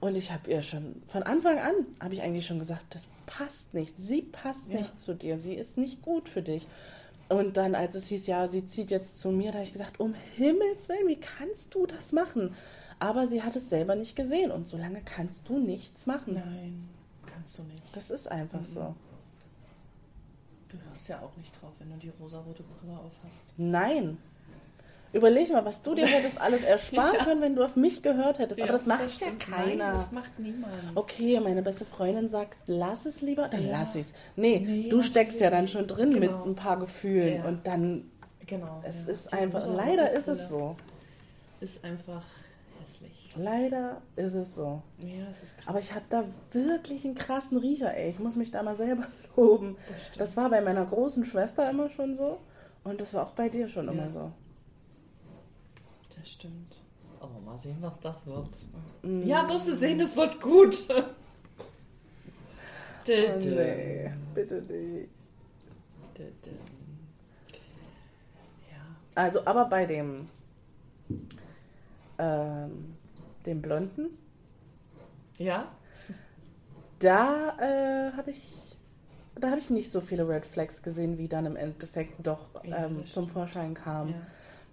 Und 0.00 0.16
ich 0.16 0.30
habe 0.32 0.50
ihr 0.50 0.62
schon, 0.62 1.02
von 1.08 1.22
Anfang 1.22 1.58
an, 1.58 1.72
habe 2.00 2.14
ich 2.14 2.22
eigentlich 2.22 2.46
schon 2.46 2.58
gesagt, 2.58 2.84
das 2.90 3.08
passt 3.26 3.72
nicht. 3.72 3.94
Sie 3.96 4.22
passt 4.22 4.68
Ja. 4.68 4.78
nicht 4.80 5.00
zu 5.00 5.14
dir. 5.14 5.38
Sie 5.38 5.54
ist 5.54 5.78
nicht 5.78 6.02
gut 6.02 6.28
für 6.28 6.42
dich. 6.42 6.66
Und 7.32 7.56
dann, 7.56 7.74
als 7.74 7.94
es 7.94 8.08
hieß, 8.08 8.26
ja, 8.26 8.46
sie 8.46 8.66
zieht 8.66 8.90
jetzt 8.90 9.20
zu 9.20 9.30
mir, 9.30 9.48
da 9.52 9.58
habe 9.58 9.64
ich 9.64 9.72
gesagt, 9.72 10.00
um 10.00 10.14
Himmels 10.36 10.88
Willen, 10.88 11.08
wie 11.08 11.18
kannst 11.20 11.74
du 11.74 11.86
das 11.86 12.12
machen? 12.12 12.54
Aber 12.98 13.26
sie 13.26 13.42
hat 13.42 13.56
es 13.56 13.68
selber 13.70 13.94
nicht 13.94 14.14
gesehen 14.16 14.50
und 14.50 14.68
so 14.68 14.76
lange 14.76 15.00
kannst 15.04 15.48
du 15.48 15.58
nichts 15.58 16.06
machen. 16.06 16.34
Nein, 16.34 16.88
kannst 17.26 17.58
du 17.58 17.62
nicht. 17.64 17.82
Das 17.94 18.10
ist 18.10 18.30
einfach 18.30 18.60
Mhm. 18.60 18.64
so. 18.66 18.94
Du 20.68 20.76
hörst 20.88 21.08
ja 21.08 21.20
auch 21.20 21.36
nicht 21.36 21.52
drauf, 21.60 21.72
wenn 21.78 21.90
du 21.90 21.96
die 21.96 22.12
rosarote 22.20 22.62
Brille 22.62 22.98
aufhast. 22.98 23.42
Nein. 23.56 24.18
Überleg 25.12 25.50
mal, 25.52 25.64
was 25.64 25.82
du 25.82 25.94
dir 25.94 26.06
hättest 26.06 26.40
alles 26.40 26.62
ersparen 26.64 27.18
können, 27.24 27.40
wenn 27.42 27.54
du 27.54 27.62
auf 27.64 27.76
mich 27.76 28.02
gehört 28.02 28.38
hättest. 28.38 28.60
Aber 28.62 28.72
das 28.72 28.86
macht 28.86 29.02
ja 29.02 29.08
stimmt. 29.08 29.40
keiner. 29.40 29.76
Nein, 29.92 29.94
das 29.98 30.10
macht 30.12 30.38
niemand. 30.38 30.72
Okay, 30.94 31.38
meine 31.40 31.62
beste 31.62 31.84
Freundin 31.84 32.30
sagt, 32.30 32.56
lass 32.66 33.04
es 33.04 33.20
lieber, 33.20 33.48
dann 33.48 33.64
Ja. 33.66 33.72
lass 33.80 33.94
es. 33.94 34.12
Nee, 34.36 34.60
Nee, 34.66 34.88
du 34.88 35.02
steckst 35.02 35.38
ja 35.40 35.50
dann 35.50 35.68
schon 35.68 35.86
drin 35.86 36.14
Genau. 36.14 36.38
mit 36.38 36.46
ein 36.46 36.54
paar 36.54 36.78
Gefühlen 36.78 37.36
Ja. 37.36 37.44
und 37.44 37.66
dann, 37.66 38.10
Genau. 38.46 38.80
es 38.84 39.04
ja. 39.06 39.12
ist 39.12 39.32
einfach, 39.34 39.66
leider 39.66 40.12
ist 40.12 40.28
es 40.28 40.48
so. 40.48 40.76
Ist 41.60 41.84
einfach 41.84 42.22
hässlich. 42.80 43.34
Leider 43.36 44.00
ist 44.16 44.34
es 44.34 44.54
so. 44.54 44.82
Ja, 44.98 45.26
es 45.30 45.42
ist 45.42 45.56
krass. 45.58 45.66
Aber 45.68 45.78
ich 45.78 45.94
habe 45.94 46.04
da 46.08 46.24
wirklich 46.52 47.04
einen 47.04 47.14
krassen 47.14 47.58
Riecher, 47.58 47.94
ey. 47.94 48.10
Ich 48.10 48.18
muss 48.18 48.34
mich 48.34 48.50
da 48.50 48.62
mal 48.62 48.76
selber 48.76 49.04
loben. 49.36 49.76
Das. 49.88 50.12
Das 50.18 50.36
war 50.36 50.48
bei 50.50 50.60
meiner 50.62 50.84
großen 50.86 51.24
Schwester 51.26 51.68
immer 51.70 51.88
schon 51.90 52.16
so 52.16 52.38
und 52.82 53.00
das 53.00 53.12
war 53.14 53.24
auch 53.26 53.32
bei 53.32 53.48
dir 53.50 53.68
schon 53.68 53.88
immer 53.88 54.04
Ja. 54.04 54.10
so. 54.10 54.32
Das 56.22 56.30
stimmt. 56.30 56.76
Aber 57.18 57.40
mal 57.40 57.58
sehen, 57.58 57.78
was 57.80 57.98
das 58.00 58.26
wird. 58.26 58.48
Mm. 59.02 59.26
Ja, 59.26 59.48
wirst 59.48 59.66
du 59.66 59.76
sehen, 59.76 59.98
es 60.00 60.16
wird 60.16 60.40
gut. 60.40 60.86
Oh, 63.08 63.36
nee, 63.40 64.08
bitte 64.32 64.62
nicht. 64.62 65.08
Ja. 68.70 68.78
Also, 69.16 69.44
aber 69.44 69.64
bei 69.64 69.84
dem, 69.86 70.28
ähm, 72.18 72.94
dem 73.44 73.60
Blonden, 73.60 74.16
Ja? 75.38 75.66
da 77.00 77.56
äh, 77.58 78.12
habe 78.16 78.30
ich 78.30 78.76
da 79.34 79.48
habe 79.50 79.58
ich 79.58 79.70
nicht 79.70 79.90
so 79.90 80.00
viele 80.00 80.28
Red 80.28 80.46
Flags 80.46 80.82
gesehen, 80.82 81.18
wie 81.18 81.26
dann 81.26 81.46
im 81.46 81.56
Endeffekt 81.56 82.24
doch 82.24 82.62
Ja, 82.62 82.86
ähm, 82.86 83.00
das 83.00 83.12
zum. 83.12 83.28
Vorschein 83.28 83.74
kam. 83.74 84.10
Ja. 84.10 84.14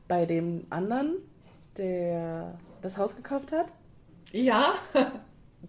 Bei 0.08 0.28
dem 0.28 0.68
anderen, 0.70 1.16
der 1.80 2.60
das 2.82 2.98
Haus 2.98 3.16
gekauft 3.16 3.52
hat, 3.52 3.66
Ja, 4.32 4.74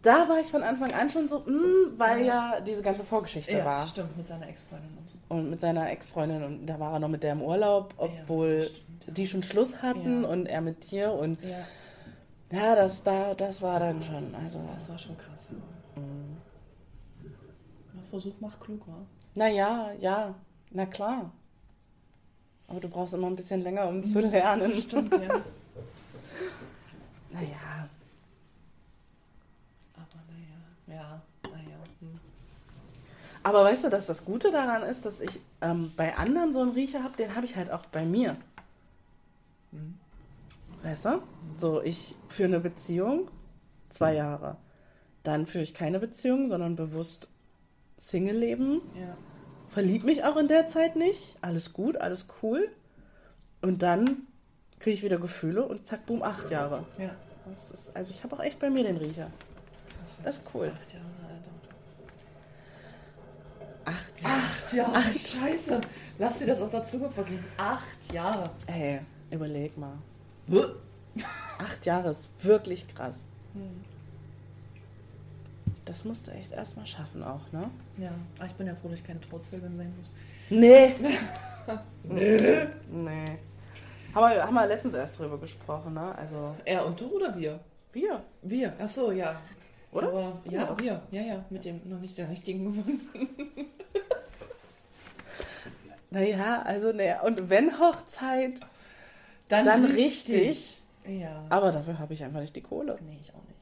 da 0.02 0.28
war 0.28 0.38
ich 0.40 0.46
von 0.48 0.62
Anfang 0.62 0.92
an 0.92 1.08
schon 1.08 1.26
so, 1.28 1.40
mm, 1.40 1.94
weil 1.98 2.24
ja, 2.26 2.60
diese 2.60 2.82
ganze 2.82 3.02
Vorgeschichte 3.04 3.52
ja 3.56 3.64
war. 3.64 3.86
stimmt, 3.86 4.16
mit 4.16 4.28
seiner 4.28 4.46
Ex-Freundin 4.48 4.90
und 4.98 5.08
so. 5.08 5.16
Und 5.34 5.50
mit 5.50 5.60
seiner 5.60 5.90
Ex-Freundin 5.90 6.42
und 6.44 6.66
da 6.66 6.78
war 6.78 6.92
er 6.92 6.98
noch 6.98 7.08
mit 7.08 7.22
der 7.22 7.32
im 7.32 7.42
Urlaub, 7.42 7.94
obwohl 7.96 8.58
Ja, 9.06 9.12
die 9.14 9.26
schon 9.26 9.42
Schluss 9.42 9.80
hatten 9.82 10.22
Ja. 10.24 10.28
und 10.28 10.46
er 10.46 10.60
mit 10.60 10.90
dir 10.90 11.12
und 11.12 11.38
Ja, 11.42 11.56
ja, 12.52 12.74
das 12.76 13.02
da, 13.02 13.34
das 13.34 13.62
war 13.62 13.80
dann 13.80 14.02
schon, 14.02 14.34
also 14.34 14.60
das 14.72 14.88
war 14.88 14.98
schon 14.98 15.16
krass. 15.16 15.46
Ja. 15.50 16.02
Mhm. 16.02 16.36
Na, 17.94 18.02
Versuch 18.10 18.34
macht 18.40 18.60
klug, 18.60 18.86
wa? 18.86 18.94
naja, 19.34 19.90
ja, 19.98 20.34
na 20.70 20.86
klar. 20.86 21.32
Aber 22.68 22.78
du 22.80 22.88
brauchst 22.88 23.14
immer 23.14 23.26
ein 23.26 23.34
bisschen 23.36 23.62
länger, 23.62 23.88
um 23.88 24.02
zu 24.04 24.20
lernen. 24.20 24.74
Stimmt, 24.76 25.12
ja. 25.12 25.40
Naja, 27.30 27.88
Aber 29.94 30.22
naja, 30.28 31.00
ja, 31.00 31.22
naja. 31.44 31.76
Hm. 32.00 32.18
aber 33.42 33.64
weißt 33.64 33.84
du, 33.84 33.90
dass 33.90 34.06
das 34.06 34.24
Gute 34.24 34.50
daran 34.50 34.82
ist, 34.82 35.04
dass 35.06 35.20
ich 35.20 35.40
ähm, 35.60 35.92
bei 35.96 36.16
anderen 36.16 36.52
so 36.52 36.60
einen 36.60 36.72
Riecher 36.72 37.02
habe, 37.02 37.16
den 37.16 37.34
habe 37.34 37.46
ich 37.46 37.56
halt 37.56 37.70
auch 37.70 37.86
bei 37.86 38.04
mir. 38.04 38.36
Mhm. 39.72 39.98
Weißt 40.82 41.04
du? 41.04 41.22
So, 41.58 41.82
ich 41.82 42.14
führe 42.28 42.48
eine 42.48 42.60
Beziehung, 42.60 43.28
zwei 43.90 44.14
Jahre. 44.14 44.56
Dann 45.22 45.46
führe 45.46 45.64
ich 45.64 45.74
keine 45.74 46.00
Beziehung, 46.00 46.48
sondern 46.48 46.76
bewusst 46.76 47.28
Single-Leben. 47.98 48.80
Ja. 48.98 49.16
Verlieb 49.68 50.04
mich 50.04 50.24
auch 50.24 50.36
in 50.36 50.48
der 50.48 50.68
Zeit 50.68 50.96
nicht. 50.96 51.36
Alles 51.42 51.72
gut, 51.72 51.96
alles 51.98 52.26
cool. 52.42 52.68
Und 53.60 53.82
dann 53.82 54.26
kriege 54.80 54.96
ich 54.96 55.02
wieder 55.02 55.18
Gefühle 55.18 55.64
und 55.64 55.86
zack, 55.86 56.06
boom, 56.06 56.22
acht 56.22 56.50
Jahre. 56.50 56.84
Ja. 56.98 57.10
Das 57.56 57.70
ist, 57.70 57.96
also 57.96 58.12
ich 58.12 58.24
habe 58.24 58.34
auch 58.34 58.40
echt 58.40 58.58
bei 58.58 58.68
mir 58.70 58.82
den 58.82 58.96
Riecher. 58.96 59.30
Das 60.24 60.38
ist 60.38 60.44
cool. 60.54 60.72
Acht 60.74 60.92
Jahre, 60.92 61.04
Alter. 61.28 61.50
Acht 63.84 64.22
Jahre. 64.22 64.36
Acht 64.36 64.72
Jahre, 64.72 65.18
scheiße. 65.18 65.80
Lass 66.18 66.38
dir 66.38 66.46
das 66.46 66.60
auch 66.60 66.70
dazu 66.70 66.98
vergehen. 67.10 67.44
Acht 67.56 68.12
Jahre. 68.12 68.50
Ey, 68.66 69.00
überleg 69.30 69.76
mal. 69.78 69.98
Hm. 70.48 70.64
Acht 71.58 71.86
Jahre 71.86 72.10
ist 72.10 72.28
wirklich 72.42 72.86
krass. 72.94 73.24
Das 75.84 76.04
musst 76.04 76.28
du 76.28 76.30
echt 76.30 76.52
erstmal 76.52 76.86
schaffen 76.86 77.24
auch, 77.24 77.50
ne? 77.52 77.68
Ja, 77.98 78.12
aber 78.36 78.46
ich 78.46 78.52
bin 78.52 78.66
ja 78.66 78.74
froh, 78.74 78.88
dass 78.88 79.00
ich 79.00 79.06
keine 79.06 79.20
Trauzeugin 79.20 79.76
sein 79.76 79.92
muss. 79.96 80.10
Nee. 80.50 80.94
nee. 82.04 82.66
Nee. 82.90 83.38
Haben 84.14 84.30
wir, 84.34 84.42
haben 84.44 84.54
wir 84.54 84.66
letztens 84.66 84.94
erst 84.94 85.18
drüber 85.18 85.38
gesprochen, 85.38 85.94
ne? 85.94 86.14
Also, 86.16 86.54
Er 86.64 86.84
und 86.86 87.00
du 87.00 87.06
oder 87.16 87.36
wir? 87.36 87.60
wir. 87.92 88.22
Wir, 88.42 88.72
ach 88.80 88.88
so, 88.88 89.10
ja. 89.12 89.40
Oder? 89.92 90.08
Aber, 90.08 90.40
ja, 90.44 90.62
Ja. 90.62 90.78
wir, 90.78 91.02
ja, 91.10 91.22
ja, 91.22 91.44
mit 91.50 91.64
dem 91.64 91.80
noch 91.88 91.98
nicht 92.00 92.16
der 92.18 92.28
richtigen 92.28 92.64
gefunden. 92.66 93.00
Naja, 96.12 96.62
also, 96.62 96.92
naja. 96.92 97.20
Und 97.22 97.50
wenn 97.50 97.78
Hochzeit, 97.78 98.58
dann 99.48 99.84
richtig. 99.84 100.82
Ja. 101.06 101.44
Aber 101.48 101.70
dafür 101.70 101.98
habe 102.00 102.12
ich 102.14 102.24
einfach 102.24 102.40
nicht 102.40 102.54
die 102.56 102.60
Kohle. 102.62 102.98
nee, 103.06 103.16
ich 103.20 103.30
auch 103.30 103.44
nicht. 103.44 103.60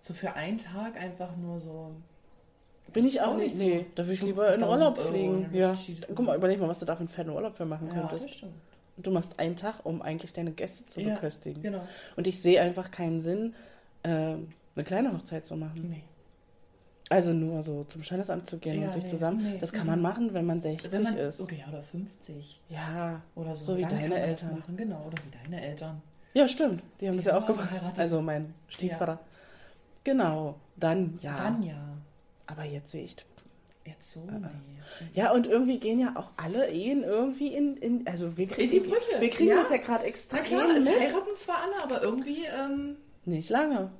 So 0.00 0.14
für 0.14 0.34
einen 0.34 0.56
Tag 0.56 0.96
einfach 0.96 1.36
nur 1.36 1.60
so. 1.60 1.94
Bin 2.94 3.04
ich 3.04 3.20
auch 3.20 3.36
nicht. 3.36 3.54
Nee, 3.56 3.80
so 3.80 3.84
da 3.96 4.02
würde 4.04 4.14
ich 4.14 4.22
lieber 4.22 4.54
in 4.54 4.60
50.000 4.62 4.68
Urlaub 4.70 4.98
fliegen. 4.98 5.50
Ja. 5.52 5.74
Guck 6.14 6.24
mal, 6.26 6.36
überleg 6.36 6.58
mal, 6.58 6.68
was 6.68 6.78
du 6.80 6.86
da 6.86 6.94
für 6.96 7.00
einen 7.00 7.08
fetten 7.08 7.30
Urlaub 7.30 7.54
für 7.54 7.66
machen 7.66 7.88
Ja, 7.88 8.00
könntest. 8.00 8.24
das 8.24 8.32
stimmt. 8.32 8.54
Du 9.02 9.10
machst 9.10 9.38
einen 9.38 9.56
Tag, 9.56 9.84
um 9.84 10.02
eigentlich 10.02 10.32
deine 10.32 10.52
Gäste 10.52 10.86
zu 10.86 11.00
Ja, 11.00 11.14
beköstigen. 11.14 11.62
Genau. 11.62 11.86
Und 12.16 12.26
ich 12.26 12.40
sehe 12.42 12.60
einfach 12.60 12.90
keinen 12.90 13.20
Sinn, 13.20 13.54
ähm, 14.04 14.48
eine 14.74 14.84
kleine 14.84 15.12
Hochzeit 15.12 15.46
zu 15.46 15.56
machen. 15.56 15.88
Nee. 15.90 16.02
Also 17.08 17.32
nur 17.32 17.62
so 17.62 17.82
zum 17.84 18.02
Standesamt 18.04 18.46
zu 18.46 18.58
gehen 18.58 18.80
Ja, 18.82 18.86
und 18.86 18.92
sich 18.94 19.02
nee, 19.02 19.08
zusammen. 19.10 19.42
nee, 19.42 19.58
das 19.60 19.72
kann 19.72 19.86
man 19.86 20.00
machen, 20.00 20.32
wenn 20.32 20.46
man 20.46 20.60
60 20.60 20.92
Wenn 20.92 21.02
man, 21.02 21.16
ist. 21.16 21.40
Oder, 21.40 21.54
ja, 21.54 21.66
oder 21.68 21.82
50 21.82 22.60
Ja, 22.68 23.20
oder 23.34 23.56
so. 23.56 23.64
So 23.64 23.78
wie 23.78 23.82
deine 23.82 24.14
Eltern. 24.16 24.58
Machen. 24.60 24.76
Genau, 24.76 25.04
oder 25.06 25.18
wie 25.24 25.36
deine 25.44 25.60
Eltern. 25.60 26.00
ja, 26.34 26.46
stimmt. 26.46 26.82
Die 27.00 27.08
haben 27.08 27.14
Die 27.14 27.18
das 27.18 27.26
ja 27.26 27.32
haben 27.34 27.42
auch 27.44 27.48
auch 27.48 27.52
gemacht. 27.54 27.70
geheiratet. 27.70 27.98
Also 27.98 28.22
mein 28.22 28.54
Stiefvater. 28.68 29.18
Genau, 30.04 30.54
dann 30.76 31.18
ja. 31.20 31.36
Dann 31.36 31.62
ja. 31.64 31.96
Aber 32.46 32.64
jetzt 32.64 32.90
sehe 32.92 33.04
ich. 33.04 33.16
Jetzt 33.90 34.12
so, 34.12 34.20
nee. 34.20 34.46
Ja, 35.14 35.32
und 35.32 35.46
irgendwie 35.46 35.78
gehen 35.78 35.98
ja 36.00 36.12
auch 36.16 36.32
alle 36.36 36.70
Ehen 36.70 37.02
irgendwie 37.02 37.48
in. 37.54 37.76
in 37.76 38.06
also 38.06 38.36
wir 38.36 38.46
kriegen, 38.46 38.70
In 38.72 38.82
die 38.82 38.88
Brüche, 38.88 39.20
Wir 39.20 39.30
kriegen 39.30 39.50
ja. 39.50 39.56
das 39.62 39.70
ja 39.70 39.76
gerade 39.78 40.00
Na 40.02 40.08
extrem 40.08 40.44
klar, 40.44 40.76
es 40.76 40.84
mit. 40.84 41.00
heiraten 41.00 41.36
zwar 41.38 41.62
alle, 41.62 41.82
aber 41.82 42.02
irgendwie 42.02 42.44
ähm, 42.44 42.96
Nicht 43.24 43.50
lange. 43.50 43.90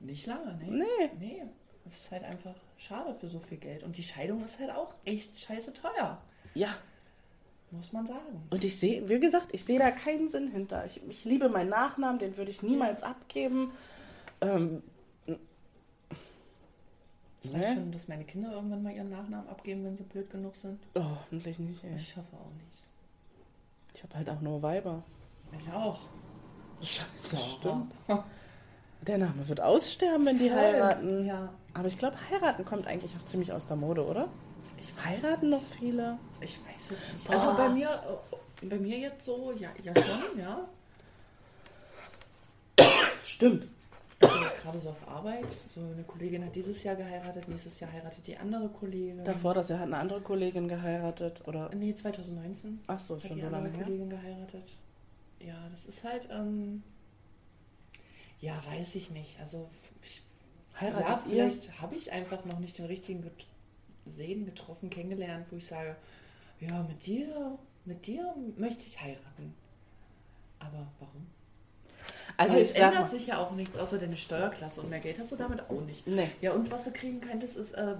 nicht 0.00 0.26
lange, 0.26 0.56
nee. 0.60 0.70
Nee. 0.70 1.10
Nee. 1.18 1.42
Das 1.84 1.94
ist 1.94 2.10
halt 2.10 2.24
einfach 2.24 2.54
schade 2.76 3.14
für 3.14 3.28
so 3.28 3.38
viel 3.38 3.58
Geld. 3.58 3.82
Und 3.84 3.96
die 3.96 4.02
Scheidung 4.02 4.44
ist 4.44 4.58
halt 4.58 4.70
auch 4.70 4.94
echt 5.04 5.38
scheiße 5.38 5.72
teuer. 5.72 6.20
Ja. 6.54 6.68
Muss 7.70 7.92
man 7.92 8.06
sagen. 8.06 8.42
Und 8.50 8.64
ich 8.64 8.78
sehe, 8.78 9.08
wie 9.08 9.18
gesagt, 9.20 9.48
ich 9.52 9.64
sehe 9.64 9.78
da 9.78 9.90
keinen 9.90 10.30
Sinn 10.30 10.48
hinter. 10.48 10.84
Ich, 10.86 11.00
ich 11.08 11.24
liebe 11.24 11.48
meinen 11.48 11.70
Nachnamen, 11.70 12.18
den 12.18 12.36
würde 12.36 12.50
ich 12.50 12.62
niemals 12.62 13.02
abgeben. 13.02 13.70
Ähm, 14.40 14.82
Das 17.46 17.54
Nee. 17.54 17.60
weiß 17.66 17.74
schon, 17.74 17.92
dass 17.92 18.08
meine 18.08 18.24
Kinder 18.24 18.52
irgendwann 18.52 18.82
mal 18.82 18.92
ihren 18.92 19.10
Nachnamen 19.10 19.48
abgeben, 19.48 19.84
wenn 19.84 19.96
sie 19.96 20.02
blöd 20.04 20.30
genug 20.30 20.54
sind. 20.56 20.78
oh, 20.94 21.02
hoffentlich 21.20 21.58
nicht, 21.58 21.82
ey. 21.84 21.94
Ich 21.96 22.16
hoffe 22.16 22.36
auch 22.36 22.52
nicht. 22.66 22.82
Ich 23.94 24.02
habe 24.02 24.14
halt 24.14 24.28
auch 24.30 24.40
nur 24.40 24.62
Weiber. 24.62 25.02
Ich 25.58 25.72
auch. 25.72 26.00
Scheiße, 26.82 27.36
stimmt. 27.58 27.92
Der 29.02 29.18
Name 29.18 29.46
wird 29.48 29.60
aussterben, 29.60 30.26
wenn 30.26 30.38
die 30.38 30.48
Voll. 30.48 30.58
heiraten. 30.58 31.24
Ja. 31.24 31.52
Aber 31.74 31.86
ich 31.86 31.96
glaube, 31.98 32.16
heiraten 32.30 32.64
kommt 32.64 32.86
eigentlich 32.86 33.12
auch 33.16 33.24
ziemlich 33.24 33.52
aus 33.52 33.66
der 33.66 33.76
Mode, 33.76 34.04
oder? 34.04 34.28
Ich 34.80 34.94
weiß 34.96 35.22
Heiraten 35.22 35.50
noch 35.50 35.62
viele? 35.78 36.18
Ich 36.40 36.58
weiß 36.58 36.90
es 36.90 37.12
nicht. 37.12 37.24
Boah. 37.26 37.32
Also 37.34 37.56
bei 37.56 37.68
mir, 37.68 37.88
äh, 38.62 38.66
bei 38.66 38.78
mir 38.78 38.98
jetzt 38.98 39.24
so, 39.24 39.52
ja, 39.58 39.70
ja 39.82 39.92
schon, 39.94 40.38
ja. 40.40 40.66
Stimmt. 43.24 43.68
Gerade 44.20 44.78
so 44.78 44.90
auf 44.90 45.08
Arbeit. 45.08 45.46
So 45.74 45.80
eine 45.80 46.02
Kollegin 46.02 46.44
hat 46.44 46.54
dieses 46.54 46.82
Jahr 46.82 46.96
geheiratet, 46.96 47.48
nächstes 47.48 47.78
Jahr 47.80 47.92
heiratet 47.92 48.26
die 48.26 48.36
andere 48.36 48.68
Kollegin. 48.68 49.24
Davor, 49.24 49.54
dass 49.54 49.70
er 49.70 49.78
hat 49.78 49.86
eine 49.86 49.98
andere 49.98 50.20
Kollegin 50.20 50.68
geheiratet, 50.68 51.46
oder? 51.46 51.70
Nee, 51.74 51.94
2019 51.94 52.80
Ach 52.86 52.98
so, 52.98 53.18
schon 53.18 53.36
die 53.36 53.42
so 53.42 53.48
lange 53.48 53.70
her. 53.70 53.84
Kollegin 53.84 54.10
geheiratet. 54.10 54.76
Ja, 55.38 55.68
das 55.70 55.86
ist 55.86 56.02
halt, 56.02 56.28
ähm, 56.30 56.82
ja, 58.40 58.60
weiß 58.66 58.94
ich 58.94 59.10
nicht. 59.10 59.38
Also 59.38 59.68
ich, 60.02 60.22
ja, 60.74 60.80
Heiratet 60.80 61.26
ihr? 61.26 61.32
vielleicht 61.50 61.80
habe 61.80 61.94
ich 61.94 62.10
einfach 62.10 62.44
noch 62.44 62.58
nicht 62.58 62.78
den 62.78 62.86
richtigen 62.86 63.22
get 63.22 63.46
gesehen, 64.04 64.46
getroffen, 64.46 64.88
kennengelernt, 64.88 65.46
wo 65.50 65.56
ich 65.56 65.66
sage, 65.66 65.96
ja, 66.60 66.82
mit 66.84 67.04
dir, 67.06 67.58
mit 67.84 68.06
dir 68.06 68.34
möchte 68.56 68.86
ich 68.86 69.00
heiraten. 69.00 69.54
Aber 70.58 70.86
warum? 71.00 71.26
Also 72.36 72.58
es 72.58 72.72
ändert 72.72 72.94
mal, 73.00 73.08
sich 73.10 73.26
ja 73.28 73.38
auch 73.38 73.52
nichts 73.52 73.78
außer 73.78 73.98
deine 73.98 74.16
Steuerklasse 74.16 74.80
und 74.80 74.90
mehr 74.90 75.00
Geld 75.00 75.18
hast 75.18 75.32
du 75.32 75.36
damit 75.36 75.60
auch 75.70 75.80
nicht. 75.82 76.06
nee. 76.06 76.30
Ja, 76.40 76.52
und 76.52 76.70
was 76.70 76.84
du 76.84 76.90
kriegen 76.90 77.20
könntest, 77.20 77.56
ist 77.56 77.72
äh, 77.74 77.94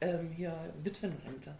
ähm, 0.00 0.30
hier 0.36 0.52
Witwenrente. 0.82 1.54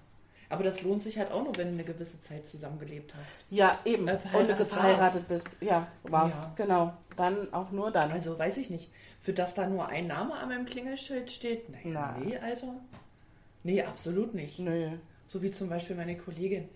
Aber 0.51 0.65
das 0.65 0.83
lohnt 0.83 1.03
sich 1.03 1.19
halt 1.19 1.31
auch 1.31 1.45
nur, 1.45 1.55
wenn 1.59 1.69
du 1.69 1.75
eine 1.75 1.85
gewisse 1.85 2.21
Zeit 2.23 2.47
zusammengelebt 2.49 3.15
hast. 3.15 3.27
Ja, 3.51 3.79
eben. 3.85 4.09
Äh, 4.09 4.19
Und 4.33 4.49
du 4.49 4.65
verheiratet 4.65 5.29
bist. 5.29 5.49
Ja, 5.61 5.87
warst. 6.05 6.43
Ja. 6.43 6.53
Genau. 6.57 6.95
Dann 7.17 7.53
auch 7.53 7.71
nur 7.71 7.91
dann. 7.91 8.11
Also 8.11 8.39
weiß 8.39 8.57
ich 8.57 8.71
nicht. 8.71 8.91
Für 9.21 9.35
das 9.35 9.53
da 9.55 9.67
nur 9.67 9.89
ein 9.89 10.07
Name 10.07 10.35
an 10.35 10.49
meinem 10.49 10.65
Klingelschild 10.65 11.31
steht? 11.31 11.69
Naja, 11.69 12.15
Na. 12.17 12.17
nee, 12.25 12.39
Alter. 12.39 12.75
Nee, 13.63 13.83
absolut 13.83 14.35
nicht. 14.35 14.59
Nö. 14.59 14.93
So 15.27 15.43
wie 15.43 15.51
zum 15.51 15.69
Beispiel 15.69 15.97
meine 15.97 16.17
Kollegin, 16.17 16.69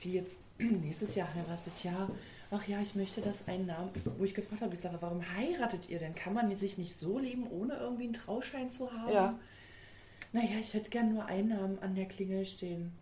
die 0.00 0.14
jetzt 0.14 0.40
nächstes 0.58 1.14
Jahr 1.14 1.28
heiratet. 1.32 1.84
Ja, 1.84 2.08
ach 2.50 2.66
ja, 2.66 2.80
ich 2.80 2.94
möchte 2.94 3.20
das 3.20 3.36
einen 3.46 3.66
Namen. 3.66 3.90
Wo 4.18 4.24
ich 4.24 4.34
gefragt 4.34 4.62
habe, 4.62 4.74
ich 4.74 4.80
sage, 4.80 4.96
warum 5.00 5.22
heiratet 5.36 5.88
ihr 5.88 5.98
denn? 5.98 6.14
Kann 6.14 6.34
man 6.34 6.54
sich 6.56 6.78
nicht 6.78 6.98
so 6.98 7.18
lieben, 7.18 7.46
ohne 7.50 7.74
irgendwie 7.74 8.04
einen 8.04 8.12
Trauschein 8.12 8.70
zu 8.70 8.92
haben? 8.92 9.12
Ja. 9.12 9.38
Naja, 10.32 10.58
ich 10.60 10.74
hätte 10.74 10.90
gern 10.90 11.12
nur 11.12 11.26
einen 11.26 11.48
Namen 11.48 11.78
an 11.80 11.94
der 11.94 12.06
Klingel 12.06 12.44
stehen. 12.44 12.92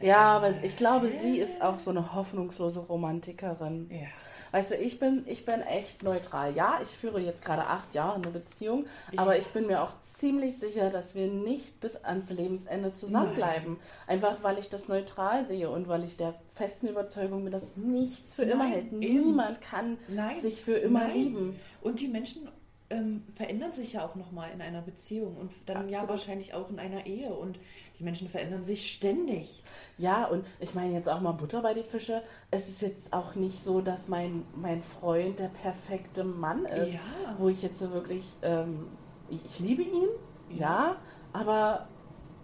Ja, 0.00 0.36
aber 0.36 0.62
ich 0.62 0.76
glaube, 0.76 1.08
sie 1.08 1.38
ist 1.38 1.62
auch 1.62 1.78
so 1.78 1.90
eine 1.90 2.14
hoffnungslose 2.14 2.80
Romantikerin. 2.80 3.88
Ja. 3.90 4.08
Weißt 4.56 4.70
du, 4.70 4.74
ich 4.76 4.98
bin, 4.98 5.22
ich 5.26 5.44
bin 5.44 5.60
echt 5.60 6.02
neutral. 6.02 6.56
Ja, 6.56 6.78
ich 6.82 6.88
führe 6.88 7.20
jetzt 7.20 7.44
gerade 7.44 7.66
acht 7.66 7.94
Jahre 7.94 8.14
eine 8.14 8.28
Beziehung, 8.28 8.86
aber 9.14 9.36
ich 9.36 9.48
bin 9.48 9.66
mir 9.66 9.82
auch 9.82 9.92
ziemlich 10.02 10.56
sicher, 10.56 10.88
dass 10.88 11.14
wir 11.14 11.26
nicht 11.26 11.78
bis 11.78 12.02
ans 12.02 12.30
Lebensende 12.30 12.94
zusammenbleiben. 12.94 13.76
Einfach 14.06 14.42
weil 14.42 14.58
ich 14.58 14.70
das 14.70 14.88
neutral 14.88 15.44
sehe 15.44 15.68
und 15.68 15.88
weil 15.88 16.04
ich 16.04 16.16
der 16.16 16.32
festen 16.54 16.88
Überzeugung 16.88 17.42
bin, 17.44 17.52
dass 17.52 17.76
nichts 17.76 18.34
für 18.34 18.44
immer 18.44 18.64
Nein, 18.64 18.72
hält. 18.72 18.86
eben. 18.86 18.98
Niemand 19.00 19.60
kann 19.60 19.98
Nein. 20.08 20.40
sich 20.40 20.62
für 20.62 20.76
immer 20.76 21.00
Nein. 21.00 21.12
lieben. 21.12 21.60
Und 21.82 22.00
die 22.00 22.08
Menschen 22.08 22.48
ähm, 22.90 23.24
verändern 23.34 23.72
sich 23.72 23.94
ja 23.94 24.04
auch 24.06 24.14
nochmal 24.14 24.50
in 24.54 24.60
einer 24.60 24.80
Beziehung 24.82 25.36
und 25.36 25.52
dann 25.66 25.88
ja 25.88 25.98
Absolut. 25.98 26.08
wahrscheinlich 26.10 26.54
auch 26.54 26.70
in 26.70 26.78
einer 26.78 27.04
Ehe 27.06 27.30
und 27.32 27.58
die 27.98 28.04
Menschen 28.04 28.28
verändern 28.28 28.64
sich 28.64 28.90
ständig. 28.92 29.62
Ja, 29.98 30.26
und 30.26 30.44
ich 30.60 30.74
meine 30.74 30.92
jetzt 30.92 31.08
auch 31.08 31.20
mal 31.20 31.32
Butter 31.32 31.62
bei 31.62 31.74
die 31.74 31.82
Fische. 31.82 32.22
Es 32.50 32.68
ist 32.68 32.82
jetzt 32.82 33.12
auch 33.12 33.34
nicht 33.34 33.62
so, 33.64 33.80
dass 33.80 34.06
mein, 34.08 34.44
mein 34.54 34.82
Freund 34.82 35.38
der 35.38 35.48
perfekte 35.48 36.22
Mann 36.24 36.64
ist, 36.66 36.92
Ja. 36.94 37.00
wo 37.38 37.48
ich 37.48 37.62
jetzt 37.62 37.78
so 37.80 37.90
wirklich, 37.92 38.24
ähm, 38.42 38.86
ich, 39.30 39.44
ich 39.44 39.58
liebe 39.60 39.82
ihn, 39.82 40.08
ja. 40.50 40.58
Ja. 40.60 40.96
aber 41.32 41.88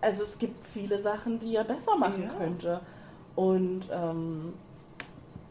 also 0.00 0.24
es 0.24 0.38
gibt 0.38 0.66
viele 0.66 1.00
Sachen, 1.00 1.38
die 1.38 1.54
er 1.54 1.64
besser 1.64 1.96
machen 1.96 2.24
Ja. 2.24 2.30
könnte. 2.30 2.80
Und 3.36 3.88
ähm, 3.92 4.54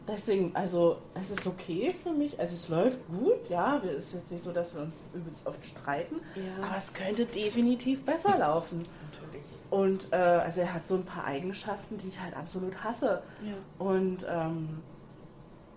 deswegen, 0.08 0.54
also 0.54 0.98
es 1.14 1.30
ist 1.30 1.46
okay 1.46 1.94
für 2.02 2.10
mich, 2.12 2.38
also 2.38 2.54
es 2.54 2.68
läuft 2.68 2.98
gut, 3.08 3.48
ja, 3.48 3.80
es 3.84 4.06
ist 4.06 4.14
jetzt 4.14 4.32
nicht 4.32 4.42
so, 4.44 4.52
dass 4.52 4.74
wir 4.74 4.82
uns 4.82 5.02
übelst 5.14 5.46
oft 5.46 5.64
streiten, 5.64 6.16
Ja. 6.34 6.66
aber 6.66 6.76
es 6.76 6.92
könnte 6.92 7.24
definitiv 7.26 8.04
besser 8.04 8.38
laufen. 8.38 8.82
Natürlich. 9.12 9.42
Und 9.70 10.08
äh, 10.12 10.16
also 10.16 10.60
er 10.60 10.74
hat 10.74 10.86
so 10.86 10.96
ein 10.96 11.04
paar 11.04 11.24
Eigenschaften, 11.24 11.96
die 11.98 12.08
ich 12.08 12.20
halt 12.20 12.36
absolut 12.36 12.82
hasse. 12.84 13.22
Ja. 13.42 13.54
Und 13.84 14.26
ähm, 14.28 14.80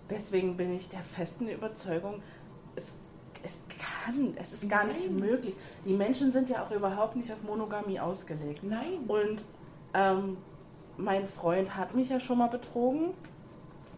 deswegen 0.10 0.58
bin 0.58 0.74
ich 0.74 0.90
der 0.90 1.00
festen 1.02 1.48
Überzeugung, 1.48 2.22
es, 2.76 2.84
es 3.44 3.52
kann, 4.06 4.36
es 4.42 4.54
ist 4.54 4.70
gar 4.70 4.86
nicht 4.86 5.06
Nein. 5.10 5.16
möglich. 5.20 5.56
Die 5.86 5.94
Menschen 5.94 6.32
sind 6.32 6.50
ja 6.50 6.64
auch 6.64 6.72
überhaupt 6.72 7.16
nicht 7.16 7.32
auf 7.32 7.42
Monogamie 7.44 8.00
ausgelegt. 8.00 8.64
Nein. 8.64 9.00
Und 9.08 9.46
ähm, 9.94 10.38
mein 10.98 11.28
Freund 11.28 11.76
hat 11.78 11.96
mich 11.96 12.10
ja 12.10 12.20
schon 12.20 12.38
mal 12.38 12.48
betrogen. 12.48 13.12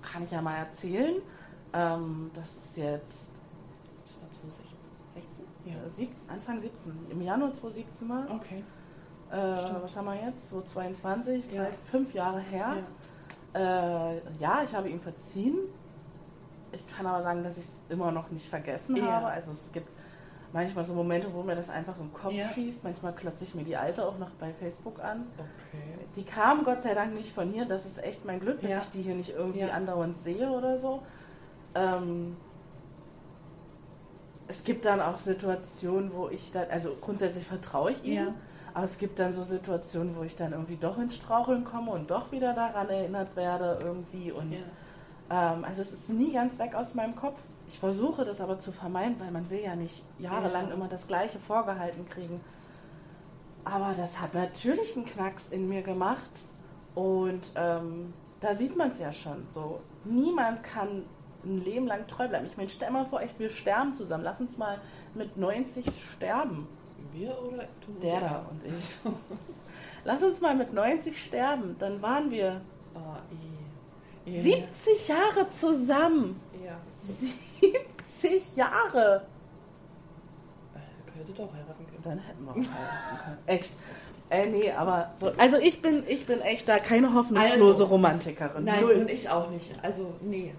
Kann 0.02 0.24
ich 0.24 0.32
ja 0.32 0.42
mal 0.42 0.56
erzählen. 0.58 1.16
Ähm, 1.74 2.32
das 2.34 2.56
ist 2.56 2.78
jetzt 2.78 3.32
Das 4.04 4.22
war 4.22 4.30
2016? 4.30 5.46
ja, 5.66 5.74
17, 5.92 6.30
Anfang 6.30 6.60
17. 6.62 6.94
Im 7.10 7.22
Januar 7.22 7.54
2017 7.54 8.10
war 8.10 8.26
es. 8.26 8.32
Okay. 8.32 8.64
Äh, 9.32 9.36
was 9.82 9.96
haben 9.98 10.06
wir 10.06 10.16
jetzt? 10.16 10.48
2022, 10.50 11.52
Ja. 11.52 11.64
drei, 11.64 11.72
fünf 11.92 12.14
Jahre 12.14 12.40
her. 12.40 12.78
Äh, 13.54 13.60
ja, 14.40 14.62
ich 14.64 14.74
habe 14.74 14.90
ihn 14.90 15.00
verziehen. 15.02 15.58
Ich 16.72 16.86
kann 16.88 17.06
aber 17.06 17.24
sagen, 17.24 17.44
dass 17.44 17.58
ich 17.58 17.66
es 17.66 17.76
immer 17.90 18.12
noch 18.12 18.30
nicht 18.30 18.48
vergessen 18.48 18.96
Ja. 18.96 19.06
habe. 19.08 19.28
Also 19.28 19.52
es 19.52 19.72
gibt 19.72 19.90
manchmal 20.54 20.86
so 20.86 20.94
Momente, 20.94 21.28
wo 21.34 21.44
mir 21.44 21.56
das 21.56 21.70
einfach 21.70 22.00
im 22.00 22.14
Kopf 22.14 22.34
Ja. 22.34 22.48
schießt. 22.50 22.84
Manchmal 22.84 23.14
klotze 23.14 23.44
ich 23.44 23.54
mir 23.56 23.64
die 23.64 23.76
alte 23.78 24.06
auch 24.08 24.18
noch 24.18 24.30
bei 24.40 24.54
Facebook 24.54 25.04
an. 25.04 25.28
Okay. 25.38 26.06
Die 26.16 26.24
kam 26.24 26.64
Gott 26.64 26.84
sei 26.84 26.94
Dank 26.94 27.14
nicht 27.14 27.34
von 27.34 27.50
hier. 27.50 27.66
Das 27.66 27.86
ist 27.86 28.02
echt 28.04 28.26
mein 28.26 28.40
Glück, 28.40 28.62
dass 28.62 28.72
Ja. 28.72 28.78
ich 28.80 28.90
die 28.90 29.02
hier 29.02 29.16
nicht 29.16 29.30
irgendwie 29.36 29.60
Ja. 29.60 29.70
andauernd 29.70 30.22
sehe 30.22 30.50
oder 30.50 30.78
so. 30.78 31.02
Ähm, 31.76 32.38
es 34.48 34.64
gibt 34.64 34.86
dann 34.86 35.02
auch 35.02 35.18
Situationen, 35.20 36.12
wo 36.14 36.30
ich 36.30 36.52
dann, 36.52 36.70
also 36.70 36.96
grundsätzlich 37.02 37.46
vertraue 37.46 37.92
ich 37.92 38.04
Ja. 38.04 38.34
aber 38.74 38.86
es 38.86 38.98
gibt 38.98 39.20
dann 39.20 39.34
so 39.34 39.44
Situationen, 39.44 40.16
wo 40.16 40.24
ich 40.24 40.36
dann 40.36 40.54
irgendwie 40.54 40.78
doch 40.78 40.98
ins 40.98 41.16
Straucheln 41.16 41.66
komme 41.66 41.92
und 41.92 42.10
doch 42.10 42.32
wieder 42.32 42.54
daran 42.54 42.88
erinnert 42.90 43.36
werde 43.36 43.78
irgendwie 43.82 44.32
und 44.32 44.54
ähm, 45.30 45.66
also 45.66 45.82
es 45.82 45.92
ist 45.92 46.10
nie 46.10 46.32
ganz 46.32 46.58
weg 46.60 46.74
aus 46.76 46.94
meinem 46.96 47.16
Kopf. 47.16 47.38
Ich 47.68 47.80
versuche 47.80 48.24
das 48.26 48.40
aber 48.40 48.60
zu 48.60 48.72
vermeiden, 48.72 49.16
weil 49.20 49.32
man 49.32 49.50
will 49.50 49.62
ja 49.62 49.76
nicht 49.76 50.04
jahrelang 50.20 50.70
Ja. 50.70 50.74
immer 50.74 50.88
das 50.88 51.08
Gleiche 51.08 51.38
vorgehalten 51.40 52.06
kriegen. 52.08 52.40
Aber 53.66 53.94
das 53.98 54.22
hat 54.22 54.34
natürlich 54.34 54.96
einen 54.96 55.06
Knacks 55.06 55.44
in 55.52 55.68
mir 55.68 55.82
gemacht 55.82 56.32
und 56.96 57.42
ähm, 57.56 58.14
da 58.40 58.56
sieht 58.56 58.78
man 58.78 58.92
es 58.92 59.00
ja 59.00 59.12
schon. 59.12 59.46
So 59.52 59.82
niemand 60.06 60.64
kann 60.64 61.04
ein 61.44 61.64
Leben 61.64 61.86
lang 61.88 62.08
treu 62.08 62.28
bleiben. 62.30 62.46
Ich 62.46 62.56
meine, 62.56 62.70
stell 62.70 62.90
mal 62.92 63.06
vor, 63.06 63.22
echt, 63.22 63.38
wir 63.40 63.50
sterben 63.50 63.94
zusammen. 63.94 64.24
Lass 64.24 64.40
uns 64.40 64.58
mal 64.58 64.80
mit 65.14 65.36
90 65.38 65.86
sterben. 66.14 66.68
Wir 67.12 67.38
oder 67.42 67.68
du? 67.86 67.92
Der 68.02 68.20
da 68.22 68.46
und 68.50 68.64
ich. 68.66 68.96
Lass 70.06 70.24
uns 70.24 70.40
mal 70.40 70.56
mit 70.56 70.72
90 70.74 71.22
sterben. 71.22 71.76
Dann 71.80 72.02
waren 72.02 72.32
wir 72.32 72.62
Ah, 72.96 73.18
eh. 74.26 74.32
Ja. 74.38 74.42
70 74.42 75.08
Jahre 75.10 75.50
zusammen. 75.52 76.40
Ja. 77.62 77.80
70 78.20 78.56
Jahre. 78.56 79.22
Äh, 80.76 81.12
Könnte 81.18 81.34
doch 81.34 81.54
heiraten 81.54 81.86
können. 81.88 82.04
Dann 82.04 82.20
hätten 82.20 82.44
wir 82.46 82.52
auch 82.52 82.56
heiraten 82.56 83.24
können. 83.24 83.38
Echt. 83.46 83.74
Äh, 84.30 84.48
nee, 84.48 84.72
aber 84.72 85.12
so. 85.20 85.32
Also 85.38 85.58
ich 85.58 85.82
bin, 85.82 86.04
ich 86.08 86.26
bin 86.26 86.42
echt 86.42 86.68
da 86.68 86.80
keine 86.80 87.14
hoffnungslose 87.14 87.84
Also, 87.84 87.86
Romantikerin. 87.86 88.64
Nein, 88.66 88.82
Null. 88.82 88.96
und 88.96 89.10
ich 89.10 89.30
auch 89.30 89.50
nicht. 89.50 89.74
Also, 89.84 90.14
nee. 90.22 90.54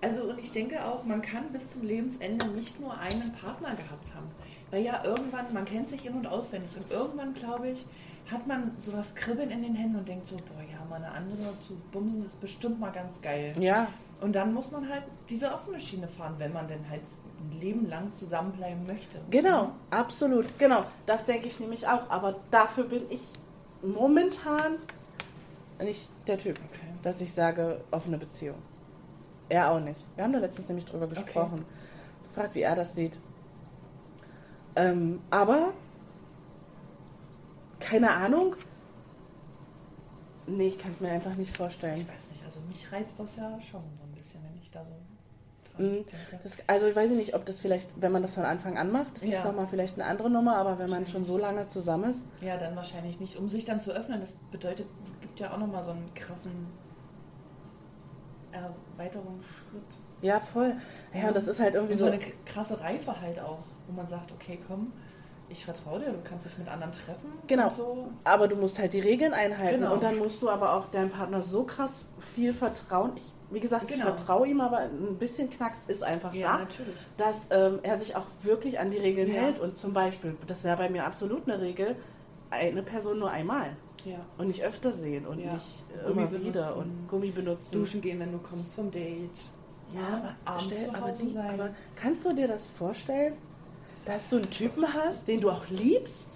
Also, 0.00 0.22
und 0.22 0.38
ich 0.38 0.52
denke 0.52 0.84
auch, 0.84 1.04
man 1.04 1.20
kann 1.20 1.44
bis 1.52 1.70
zum 1.70 1.82
Lebensende 1.82 2.46
nicht 2.48 2.80
nur 2.80 2.96
einen 2.98 3.32
Partner 3.34 3.70
gehabt 3.70 4.14
haben. 4.14 4.26
Weil 4.70 4.82
ja 4.82 5.02
irgendwann, 5.04 5.52
man 5.52 5.64
kennt 5.64 5.90
sich 5.90 6.06
in- 6.06 6.14
und 6.14 6.26
auswendig. 6.26 6.70
Und 6.76 6.90
irgendwann, 6.90 7.34
glaube 7.34 7.68
ich, 7.70 7.84
hat 8.30 8.46
man 8.46 8.72
so 8.80 8.90
das 8.92 9.14
Kribbeln 9.14 9.50
in 9.50 9.62
den 9.62 9.74
Händen 9.74 9.96
und 9.96 10.08
denkt 10.08 10.26
so, 10.26 10.36
boah, 10.36 10.62
ja, 10.72 10.84
mal 10.88 10.96
eine 10.96 11.10
andere 11.12 11.52
zu 11.66 11.74
bumsen 11.92 12.24
ist 12.26 12.40
bestimmt 12.40 12.80
mal 12.80 12.90
ganz 12.90 13.20
geil. 13.20 13.54
Ja, 13.60 13.86
Und 14.20 14.34
dann 14.34 14.54
muss 14.54 14.70
man 14.70 14.88
halt 14.88 15.02
diese 15.28 15.52
offene 15.52 15.78
Schiene 15.78 16.08
fahren, 16.08 16.34
wenn 16.38 16.52
man 16.52 16.66
denn 16.68 16.88
halt 16.88 17.02
ein 17.38 17.60
Leben 17.60 17.86
lang 17.88 18.10
zusammenbleiben 18.12 18.86
möchte. 18.86 19.20
genau, 19.30 19.72
absolut. 19.90 20.46
Genau, 20.58 20.84
das 21.04 21.26
denke 21.26 21.46
ich 21.48 21.60
nämlich 21.60 21.86
auch. 21.86 22.08
Aber 22.08 22.36
dafür 22.50 22.84
bin 22.84 23.02
ich 23.10 23.20
momentan 23.82 24.76
nicht 25.82 26.10
der 26.26 26.38
Typ, 26.38 26.56
Okay. 26.70 26.86
dass 27.02 27.20
ich 27.20 27.32
sage, 27.34 27.84
offene 27.90 28.16
Beziehung. 28.16 28.56
Er 29.50 29.70
auch 29.70 29.80
nicht. 29.80 30.00
Wir 30.16 30.24
haben 30.24 30.32
da 30.32 30.38
letztens 30.38 30.68
nämlich 30.68 30.86
drüber 30.86 31.06
gesprochen. 31.06 31.64
Gefragt, 32.28 32.54
wie 32.54 32.62
er 32.62 32.74
das 32.74 32.94
sieht. 32.94 33.18
Ähm, 34.74 35.20
aber, 35.30 35.72
keine 37.78 38.10
Ahnung. 38.10 38.56
Nee, 40.46 40.68
ich 40.68 40.78
kann 40.78 40.92
es 40.92 41.00
mir 41.00 41.10
einfach 41.10 41.34
nicht 41.34 41.56
vorstellen. 41.56 42.00
Ich 42.00 42.08
weiß 42.08 42.30
nicht, 42.30 42.44
also 42.44 42.60
mich 42.68 42.90
reizt 42.92 43.18
das 43.18 43.36
ja 43.36 43.60
schon 43.60 43.82
so 43.96 44.04
ein 44.04 44.12
bisschen, 44.12 44.40
wenn 44.44 44.56
ich 44.62 44.65
da 44.76 44.84
so 44.84 44.92
Mhm. 45.78 46.06
Das, 46.42 46.52
also 46.66 46.86
ich 46.86 46.96
weiß 46.96 47.10
nicht, 47.10 47.34
ob 47.34 47.44
das 47.44 47.60
vielleicht, 47.60 47.86
wenn 48.00 48.10
man 48.10 48.22
das 48.22 48.32
von 48.32 48.44
Anfang 48.46 48.78
an 48.78 48.90
macht, 48.90 49.12
ist 49.16 49.24
das 49.24 49.30
Ja. 49.30 49.44
nochmal 49.44 49.66
vielleicht 49.68 49.96
eine 50.00 50.06
andere 50.08 50.30
Nummer, 50.30 50.56
aber 50.56 50.78
wenn 50.78 50.88
man 50.88 51.06
schon 51.06 51.26
so 51.26 51.36
lange 51.36 51.68
zusammen 51.68 52.08
ist, 52.12 52.24
Ja, 52.40 52.56
dann 52.56 52.74
wahrscheinlich 52.76 53.20
nicht. 53.20 53.36
Um 53.38 53.46
sich 53.50 53.66
dann 53.66 53.78
zu 53.78 53.90
öffnen, 53.90 54.18
das 54.22 54.32
bedeutet, 54.50 54.86
gibt 55.20 55.38
ja 55.38 55.52
auch 55.52 55.58
nochmal 55.58 55.84
so 55.84 55.90
einen 55.90 56.10
krassen 56.14 56.68
Erweiterungsschritt. 58.52 59.82
ja 60.22 60.40
voll. 60.40 60.72
Ja, 61.12 61.28
und 61.28 61.36
das 61.36 61.46
ist 61.46 61.60
halt 61.60 61.74
irgendwie 61.74 61.92
Und 61.94 61.98
so 61.98 62.06
so. 62.06 62.12
eine 62.12 62.20
krasse 62.46 62.80
Reife 62.80 63.20
halt 63.20 63.38
auch, 63.38 63.58
wo 63.86 63.92
man 63.92 64.08
sagt, 64.08 64.32
okay, 64.32 64.58
komm, 64.66 64.92
ich 65.48 65.64
vertraue 65.64 66.00
dir, 66.00 66.06
du 66.06 66.18
kannst 66.24 66.46
dich 66.46 66.56
mit 66.58 66.68
anderen 66.68 66.92
treffen. 66.92 67.32
Genau. 67.46 67.68
So. 67.70 68.08
Aber 68.24 68.48
du 68.48 68.56
musst 68.56 68.78
halt 68.78 68.92
die 68.94 69.00
Regeln 69.00 69.34
einhalten 69.34 69.80
Genau. 69.80 69.92
und 69.94 70.02
dann 70.02 70.16
musst 70.18 70.40
du 70.42 70.48
aber 70.48 70.74
auch 70.74 70.86
deinem 70.86 71.10
Partner 71.10 71.42
so 71.42 71.64
krass 71.64 72.04
viel 72.18 72.52
vertrauen. 72.54 73.12
Ich, 73.16 73.32
wie 73.50 73.60
gesagt, 73.60 73.84
ich 73.90 73.96
Genau. 73.96 74.06
vertraue 74.14 74.48
ihm, 74.48 74.60
aber 74.60 74.78
ein 74.78 75.16
bisschen 75.18 75.48
Knacks 75.50 75.80
ist 75.86 76.02
einfach 76.02 76.34
Ja, 76.34 76.52
da, 76.54 76.58
natürlich. 76.60 76.96
dass 77.16 77.46
ähm, 77.50 77.78
er 77.82 77.98
sich 77.98 78.16
auch 78.16 78.26
wirklich 78.42 78.78
an 78.78 78.90
die 78.90 78.98
Regeln 78.98 79.28
Ja. 79.32 79.42
hält. 79.42 79.60
Und 79.60 79.76
zum 79.78 79.92
Beispiel, 79.92 80.36
das 80.46 80.64
wäre 80.64 80.76
bei 80.76 80.88
mir 80.90 81.04
absolut 81.04 81.48
eine 81.48 81.60
Regel, 81.60 81.96
eine 82.50 82.82
Person 82.82 83.18
nur 83.20 83.30
einmal 83.30 83.76
Ja. 84.04 84.18
und 84.38 84.48
nicht 84.48 84.62
öfter 84.64 84.92
sehen 84.92 85.26
und 85.26 85.36
nicht 85.38 85.84
äh, 85.94 86.06
Gummi 86.08 86.22
immer 86.22 86.32
wieder 86.32 86.62
benutzen. 86.72 86.78
und 86.78 87.08
Gummi 87.08 87.30
benutzen. 87.30 87.72
Duschen 87.78 88.00
gehen, 88.00 88.18
wenn 88.20 88.32
du 88.32 88.38
kommst 88.38 88.74
vom 88.74 88.90
Date. 88.90 89.40
Ja, 89.94 90.34
aber, 90.44 90.60
stell, 90.60 90.90
aber, 90.92 91.12
die, 91.12 91.32
sein. 91.32 91.48
aber 91.54 91.70
kannst 91.94 92.24
du 92.26 92.32
dir 92.32 92.48
das 92.48 92.68
vorstellen, 92.68 93.34
dass 94.04 94.28
du 94.28 94.36
einen 94.36 94.50
Typen 94.50 94.84
hast, 94.92 95.28
den 95.28 95.40
du 95.40 95.50
auch 95.50 95.68
liebst 95.68 96.28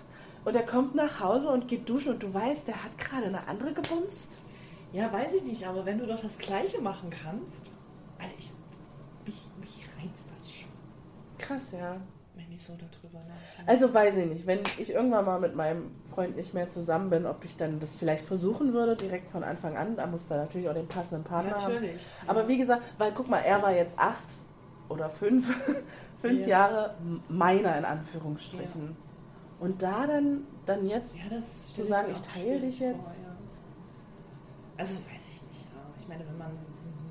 und 0.45 0.55
der 0.55 0.65
kommt 0.65 0.95
nach 0.95 1.19
Hause 1.21 1.49
und 1.51 1.67
geht 1.67 1.89
duschen 1.89 2.13
und 2.15 2.23
du 2.23 2.33
weißt, 2.33 2.69
der 2.69 2.77
hat 2.85 2.97
gerade 2.99 3.27
eine 3.27 3.49
andere 3.49 3.73
gebumst? 3.73 4.31
Ja, 4.93 5.13
weiß 5.13 5.33
ich 5.35 5.43
nicht, 5.45 5.67
aber 5.67 5.85
wenn 5.85 5.99
du 5.99 6.07
doch 6.07 6.21
das 6.21 6.37
Gleiche 6.39 6.81
machen 6.81 7.11
kannst, 7.11 7.73
also 8.19 8.33
ich, 8.39 8.53
mich, 9.25 9.49
mich 9.61 9.87
reizt 9.97 10.25
das 10.35 10.51
schon, 10.53 10.69
Krass, 11.39 11.63
ja. 11.73 11.97
wenn 12.35 12.51
ich 12.53 12.63
so 12.63 12.73
darüber 12.73 13.19
nachdenke. 13.21 13.67
Also 13.71 13.95
weiß 13.95 14.17
ich 14.17 14.27
nicht, 14.27 14.47
wenn 14.47 14.61
ich 14.79 14.91
irgendwann 14.93 15.25
mal 15.25 15.39
mit 15.41 15.55
meinem 15.55 15.93
Freund 16.11 16.37
nicht 16.37 16.55
mehr 16.55 16.69
zusammen 16.69 17.09
bin, 17.11 17.25
ob 17.27 17.45
ich 17.45 17.57
dann 17.57 17.79
das 17.79 17.95
vielleicht 17.95 18.25
versuchen 18.25 18.73
würde, 18.73 18.97
direkt 18.97 19.31
von 19.31 19.45
Anfang 19.45 19.77
an. 19.77 19.97
Da 19.97 20.07
muss 20.07 20.27
da 20.27 20.37
natürlich 20.37 20.69
auch 20.69 20.75
den 20.75 20.89
passenden 20.89 21.23
Partner 21.25 21.55
haben. 21.55 21.75
Natürlich. 21.75 22.01
Aber 22.27 22.49
wie 22.49 22.59
gesagt, 22.59 22.83
weil 22.99 23.13
guck 23.13 23.29
mal, 23.29 23.39
er 23.41 23.63
war 23.63 23.73
jetzt 23.73 23.97
acht 23.99 24.27
oder 24.89 25.09
fünf, 25.09 25.47
fünf 26.21 26.41
Ja. 26.41 26.47
Jahre 26.49 26.95
meiner 27.29 27.79
in 27.79 27.85
Anführungsstrichen. 27.85 28.97
Und 29.61 29.83
da 29.83 30.07
dann, 30.07 30.47
dann 30.67 30.87
jetzt 30.89 31.15
Ja, 31.17 31.23
das 31.31 31.63
zu 31.75 31.87
sagen, 31.87 32.11
ich 32.11 32.21
teile 32.23 32.59
dich 32.61 32.81
jetzt. 32.81 32.97
Vor, 33.05 33.13
ja. 33.13 33.30
Also 34.81 34.95
weiß 34.95 35.23
ich 35.35 35.43
nicht. 35.43 35.65
Ja. 35.75 35.81
Ich 35.99 36.09
meine, 36.09 36.27
wenn 36.27 36.39
man 36.39 36.49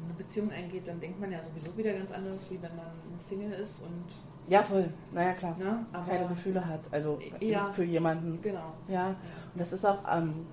eine 0.06 0.14
Beziehung 0.18 0.50
eingeht, 0.52 0.88
dann 0.88 1.00
denkt 1.00 1.20
man 1.20 1.32
ja 1.32 1.42
sowieso 1.44 1.76
wieder 1.78 1.94
ganz 1.94 2.12
anders, 2.12 2.50
wie 2.50 2.60
wenn 2.62 2.76
man 2.76 2.88
Single 3.28 3.52
ist 3.54 3.82
und 3.84 4.06
Ja, 4.52 4.64
voll. 4.64 4.90
Naja, 5.14 5.34
klar. 5.34 5.56
ne, 5.60 5.86
Keine 6.08 6.28
Gefühle 6.28 6.66
hat. 6.66 6.80
Also 6.92 7.20
Ja. 7.40 7.66
für 7.66 7.84
jemanden. 7.84 8.42
genau. 8.42 8.74
Ja. 8.88 9.10
Und 9.10 9.18
das 9.62 9.72
ist 9.72 9.86
auch, 9.86 10.00
ähm, 10.12 10.48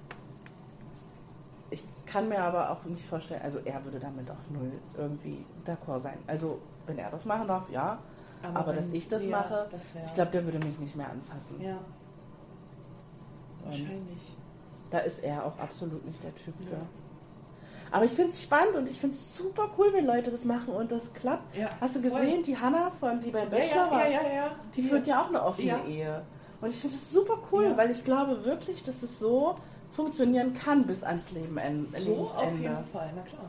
ich 1.70 1.82
kann 2.04 2.28
mir 2.28 2.38
aber 2.42 2.70
auch 2.70 2.84
nicht 2.84 3.04
vorstellen, 3.06 3.40
also 3.42 3.60
er 3.64 3.82
würde 3.84 3.98
damit 3.98 4.30
auch 4.30 4.50
null 4.50 4.70
irgendwie 4.96 5.44
d'accord 5.64 6.00
sein. 6.00 6.18
Also 6.26 6.58
wenn 6.86 6.98
er 6.98 7.10
das 7.10 7.24
machen 7.24 7.48
darf, 7.48 7.68
ja. 7.70 7.98
Aber, 8.42 8.58
Aber 8.60 8.72
dass 8.74 8.90
ich 8.90 9.08
das 9.08 9.24
ja, 9.24 9.30
mache, 9.30 9.66
das 9.70 9.82
ich 10.04 10.14
glaube, 10.14 10.30
der 10.32 10.44
würde 10.44 10.58
mich 10.66 10.78
nicht 10.78 10.94
mehr 10.94 11.10
anfassen. 11.10 11.58
Ja, 11.60 11.78
Und 11.78 13.64
wahrscheinlich. 13.64 14.36
da 14.90 14.98
ist 14.98 15.20
er 15.24 15.44
auch 15.46 15.58
absolut 15.58 16.04
nicht 16.04 16.22
der 16.22 16.34
Typ 16.34 16.54
für. 16.58 16.76
Ja. 17.90 17.96
Aber 17.96 18.04
ich 18.04 18.10
finde 18.12 18.30
es 18.32 18.42
spannend 18.42 18.74
und 18.76 18.88
ich 18.88 18.98
finde 18.98 19.16
es 19.16 19.36
super 19.36 19.68
cool, 19.78 19.88
wenn 19.92 20.06
Leute 20.06 20.30
das 20.30 20.44
machen 20.44 20.68
und 20.74 20.90
das 20.92 21.12
klappt. 21.14 21.56
Ja, 21.56 21.68
Hast 21.80 21.96
du 21.96 22.02
voll. 22.02 22.20
gesehen, 22.20 22.42
die 22.42 22.56
Hanna, 22.58 22.90
von, 22.98 23.20
die 23.20 23.30
beim 23.30 23.44
Ja, 23.44 23.48
Bachelor 23.58 23.84
ja, 23.86 23.90
war, 23.90 24.08
ja, 24.08 24.22
ja, 24.22 24.34
ja. 24.34 24.50
die 24.74 24.82
führt 24.82 25.06
ja 25.06 25.22
auch 25.22 25.28
eine 25.28 25.42
offene 25.42 25.68
Ja. 25.68 25.84
Ehe. 25.86 26.22
Und 26.60 26.70
ich 26.70 26.76
finde 26.80 26.96
das 26.96 27.10
super 27.10 27.38
cool, 27.52 27.64
Ja. 27.64 27.76
weil 27.76 27.90
ich 27.90 28.02
glaube 28.04 28.44
wirklich, 28.44 28.82
dass 28.82 29.02
es 29.02 29.18
so 29.18 29.56
funktionieren 29.92 30.52
kann 30.54 30.84
bis 30.84 31.02
ans 31.04 31.32
Leben, 31.32 31.56
So 31.56 32.12
auf 32.12 32.42
Lebensende. 32.42 32.62
jeden 32.62 32.84
Fall, 32.92 33.10
na 33.14 33.22
klar. 33.22 33.44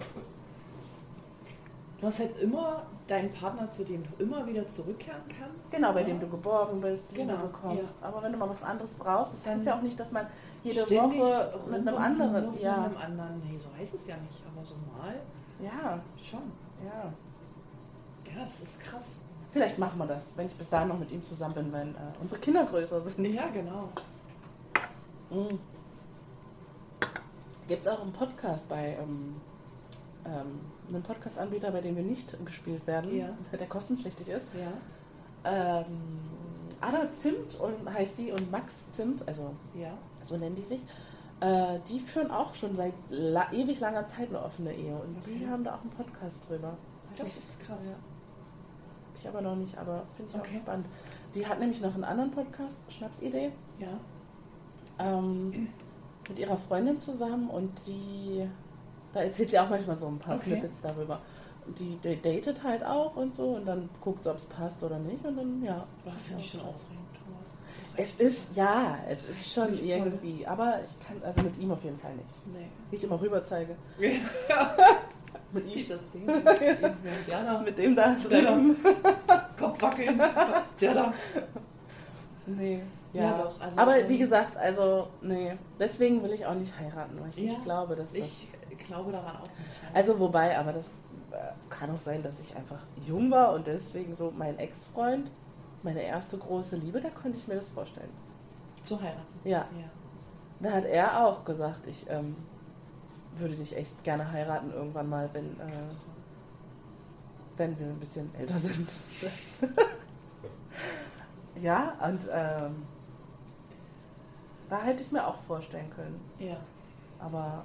Du 2.00 2.06
hast 2.08 2.20
halt 2.20 2.38
immer 2.40 2.84
deinen 3.08 3.32
Partner, 3.32 3.68
zu 3.70 3.84
dem 3.84 4.04
du 4.04 4.24
immer 4.24 4.46
wieder 4.46 4.68
zurückkehren 4.68 5.22
kannst. 5.30 5.72
Genau, 5.72 5.94
bei 5.94 6.02
Ja. 6.02 6.06
dem 6.08 6.20
du 6.20 6.28
geborgen 6.28 6.80
bist, 6.80 7.12
Liebe 7.12 7.26
Genau, 7.32 7.42
bekommst. 7.44 7.96
Aber 8.02 8.22
wenn 8.22 8.32
du 8.34 8.38
mal 8.38 8.50
was 8.50 8.62
anderes 8.64 8.94
brauchst, 8.94 9.34
das 9.34 9.46
heißt 9.46 9.60
Dann 9.62 9.66
ja 9.66 9.78
auch 9.78 9.82
nicht, 9.82 10.00
dass 10.00 10.12
man 10.12 10.28
jede 10.68 10.86
Ständig 10.86 11.20
Woche 11.22 11.60
mit 11.70 11.88
einem 11.88 11.98
anderen. 11.98 12.46
Muss 12.46 12.62
Ja, 12.62 12.78
Mit 12.78 12.98
einem 12.98 13.20
anderen. 13.20 13.42
Nee, 13.46 13.58
so 13.58 13.68
heißt 13.78 13.94
es 13.94 14.08
ja 14.08 14.16
nicht, 14.18 14.42
aber 14.54 14.66
so 14.66 14.76
mal 14.76 15.16
ja, 15.60 16.00
schon. 16.18 16.52
ja. 16.86 17.12
Ja, 18.36 18.46
das 18.46 18.60
ist 18.62 18.80
krass. 18.80 19.06
Vielleicht 19.52 19.80
machen 19.80 19.98
wir 19.98 20.06
das, 20.06 20.32
wenn 20.36 20.48
ich 20.48 20.56
bis 20.56 20.70
dahin 20.70 20.90
noch 20.90 21.00
mit 21.00 21.12
ihm 21.12 21.24
zusammen 21.24 21.54
bin, 21.56 21.74
wenn 21.74 21.96
äh, 21.96 21.98
unsere 22.22 22.40
Kinder 22.40 22.66
größer 22.66 23.02
sind. 23.02 23.26
Ja, 23.34 23.48
genau. 23.48 23.90
Mhm. 25.32 25.58
Gibt 27.68 27.86
es 27.86 27.92
auch 27.92 28.02
einen 28.02 28.14
Podcast 28.14 28.68
bei 28.70 28.98
ähm, 29.02 29.36
ähm, 30.26 30.60
einem 30.90 31.04
Podcast-Anbieter, 31.04 31.72
bei 31.72 31.82
dem 31.82 31.96
wir 31.96 32.04
nicht 32.04 32.38
gespielt 32.46 32.86
werden, 32.88 33.16
Ja. 33.18 33.30
der 33.52 33.68
kostenpflichtig 33.68 34.30
ist. 34.30 34.46
Ja, 34.54 34.72
Ähm, 35.84 35.86
Anna 36.82 37.12
Zimt 37.14 37.56
und 37.60 37.92
heißt 37.92 38.18
die 38.18 38.32
und 38.32 38.52
Max 38.52 38.74
Zimt, 38.92 39.28
also 39.28 39.56
ja. 39.74 39.92
So 40.28 40.38
nennen 40.38 40.56
die 40.56 40.64
sich. 40.64 40.82
Äh, 41.40 41.80
die 41.88 42.00
führen 42.00 42.32
auch 42.32 42.54
schon 42.56 42.76
seit 42.76 42.94
la 43.10 43.52
ewig 43.54 43.80
langer 43.80 44.06
Zeit 44.08 44.30
eine 44.30 44.42
offene 44.44 44.74
Ehe 44.74 44.96
und 44.96 45.16
die 45.26 45.36
Okay. 45.36 45.48
haben 45.52 45.64
da 45.64 45.76
auch 45.76 45.82
einen 45.82 45.90
Podcast 45.92 46.50
drüber. 46.50 46.76
Das 47.12 47.20
nicht, 47.26 47.38
ist 47.38 47.60
krass. 47.62 47.78
Ja. 47.92 47.96
Ich 49.20 49.28
aber 49.28 49.42
noch 49.42 49.56
nicht, 49.56 49.78
aber 49.78 50.04
finde 50.16 50.32
ich 50.34 50.40
Okay. 50.40 50.58
auch 50.58 50.62
spannend. 50.62 50.86
Die 51.36 51.46
hat 51.46 51.60
nämlich 51.60 51.82
noch 51.82 51.94
einen 51.94 52.04
anderen 52.04 52.32
Podcast, 52.32 52.82
Schnapsidee, 52.90 53.52
Ja. 53.80 53.88
ähm, 55.00 55.70
mit 56.28 56.40
ihrer 56.40 56.58
Freundin 56.58 57.00
zusammen 57.00 57.50
und 57.50 57.72
die, 57.86 58.48
da 59.14 59.22
erzählt 59.22 59.52
sie 59.52 59.60
auch 59.60 59.70
manchmal 59.70 59.96
so 59.96 60.08
ein 60.08 60.20
paar 60.20 60.36
Okay. 60.36 60.52
Snippets 60.52 60.80
darüber. 60.82 61.20
Die, 61.80 61.98
die 61.98 62.22
datet 62.22 62.64
halt 62.64 62.84
auch 62.84 63.16
und 63.16 63.36
so 63.36 63.56
und 63.56 63.66
dann 63.66 63.90
guckt 64.02 64.24
sie, 64.24 64.30
ob 64.32 64.38
es 64.38 64.46
passt 64.46 64.82
oder 64.84 64.98
nicht 65.00 65.24
und 65.26 65.36
dann, 65.38 65.62
ja. 65.64 65.86
Finde 66.24 66.42
ich 66.42 66.52
schon 66.52 66.62
aufregend, 66.62 67.07
Es 68.00 68.16
ist, 68.18 68.56
ja, 68.56 69.00
es 69.10 69.28
ist 69.28 69.52
schon 69.52 69.74
irgendwie, 69.74 70.46
aber 70.46 70.76
ich 70.84 71.08
kann, 71.08 71.18
also 71.24 71.42
mit 71.42 71.58
ihm 71.58 71.72
auf 71.72 71.84
jeden 71.84 71.98
Fall 71.98 72.14
nicht. 72.14 72.48
Nee. 72.54 72.68
Wie 72.92 72.96
ich 72.96 73.04
immer 73.04 73.20
rüber 73.20 73.44
zeige. 73.44 73.76
mit 75.52 75.76
ihm. 75.76 75.88
das 75.90 76.00
sehen. 76.14 76.28
Der 77.28 77.44
da 77.44 77.60
Mit 77.60 77.78
dem 77.78 77.96
da 77.96 78.16
Der 78.30 78.42
da. 78.44 78.52
drüben. 78.52 78.76
Kopf 79.60 79.82
wackeln. 79.82 80.22
Der 80.80 80.94
da. 80.94 81.14
Nee. 82.46 82.84
Ja, 83.14 83.24
Ja, 83.24 83.38
doch, 83.38 83.60
also, 83.60 83.80
aber 83.80 83.98
ähm, 84.00 84.10
wie 84.10 84.18
gesagt, 84.20 84.56
also, 84.58 85.08
nee. 85.22 85.58
Deswegen 85.80 86.22
will 86.22 86.34
ich 86.34 86.46
auch 86.46 86.54
nicht 86.54 86.78
heiraten, 86.80 87.20
weil 87.20 87.30
ich 87.30 87.38
Ja, 87.38 87.44
nicht 87.54 87.64
glaube, 87.64 87.96
dass 87.96 88.12
das. 88.12 88.20
Ich 88.20 88.50
glaube 88.86 89.12
daran 89.12 89.38
auch 89.38 89.42
nicht. 89.44 89.52
Also, 89.94 90.20
wobei, 90.20 90.58
aber 90.58 90.74
das 90.74 90.88
äh, 91.32 91.36
kann 91.70 91.90
auch 91.96 92.00
sein, 92.00 92.22
dass 92.22 92.40
ich 92.42 92.56
einfach 92.56 92.80
jung 93.08 93.32
war 93.32 93.54
und 93.54 93.66
deswegen 93.66 94.16
so 94.16 94.32
mein 94.38 94.60
Ex-Freund, 94.60 95.32
meine 95.84 96.02
erste 96.02 96.38
große 96.38 96.76
Liebe, 96.76 97.00
da 97.00 97.10
konnte 97.10 97.38
ich 97.38 97.48
mir 97.48 97.56
das 97.56 97.70
vorstellen. 97.70 98.10
Zu 98.84 99.00
heiraten. 99.02 99.40
Ja. 99.44 99.60
Ja. 99.60 99.90
Da 100.60 100.72
hat 100.72 100.86
er 100.86 101.26
auch 101.26 101.46
gesagt, 101.46 101.86
ich 101.88 102.06
ähm, 102.10 102.36
würde 103.36 103.56
dich 103.56 103.76
echt 103.76 104.04
gerne 104.04 104.32
heiraten 104.32 104.72
irgendwann 104.72 105.10
mal, 105.10 105.30
wenn, 105.34 105.60
äh, 105.60 105.84
wenn 107.58 107.78
wir 107.78 107.88
ein 107.88 108.00
bisschen 108.00 108.34
älter 108.36 108.58
sind. 108.58 108.90
ja, 111.62 111.94
und 112.04 112.22
ähm, 112.32 112.86
da 114.70 114.82
hätte 114.82 115.02
ich 115.02 115.08
es 115.08 115.12
mir 115.12 115.26
auch 115.26 115.38
vorstellen 115.38 115.90
können. 115.92 116.20
Ja. 116.40 116.58
Aber 117.20 117.64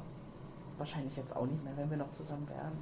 wahrscheinlich 0.79 1.17
jetzt 1.17 1.35
auch 1.35 1.47
nicht 1.47 1.63
mehr, 1.65 1.77
wenn 1.77 1.91
wir 1.91 1.97
noch 1.97 2.11
zusammen 2.11 2.49
wären. 2.49 2.73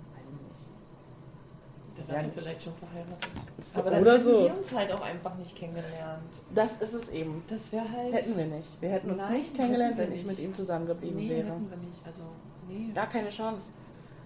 Der 2.09 2.16
Ja. 2.16 2.22
wäre 2.22 2.32
vielleicht 2.32 2.62
schon 2.62 2.72
verheiratet. 2.74 3.30
Oder 3.74 3.80
Aber 3.80 3.90
dann 3.90 4.05
hätten 4.05 4.24
so. 4.24 4.42
wir 4.44 4.57
uns 4.59 4.72
halt 4.74 4.92
auch 4.92 5.01
einfach 5.03 5.34
nicht 5.36 5.57
kennengelernt. 5.57 6.22
Das 6.55 6.76
ist 6.80 6.92
es 6.94 7.09
eben. 7.11 7.42
Das 7.48 7.70
wäre 7.72 7.90
halt. 7.90 8.12
Hätten 8.14 8.36
wir 8.36 8.46
nicht. 8.46 8.80
Wir 8.82 8.88
hätten 8.90 9.11
uns 9.11 9.18
Nein, 9.18 9.32
nicht 9.34 9.55
kennengelernt, 9.55 9.98
wenn 9.98 10.12
ich 10.12 10.24
mit 10.26 10.38
ihm 10.38 10.55
zusammengeblieben 10.55 11.16
Nee, 11.16 11.28
wäre. 11.30 11.46
hätten 11.48 11.70
wir 11.70 11.76
nicht. 11.78 12.01
Also, 12.07 12.22
nee. 12.68 12.92
Gar 12.94 13.07
keine 13.09 13.28
Chance. 13.28 13.70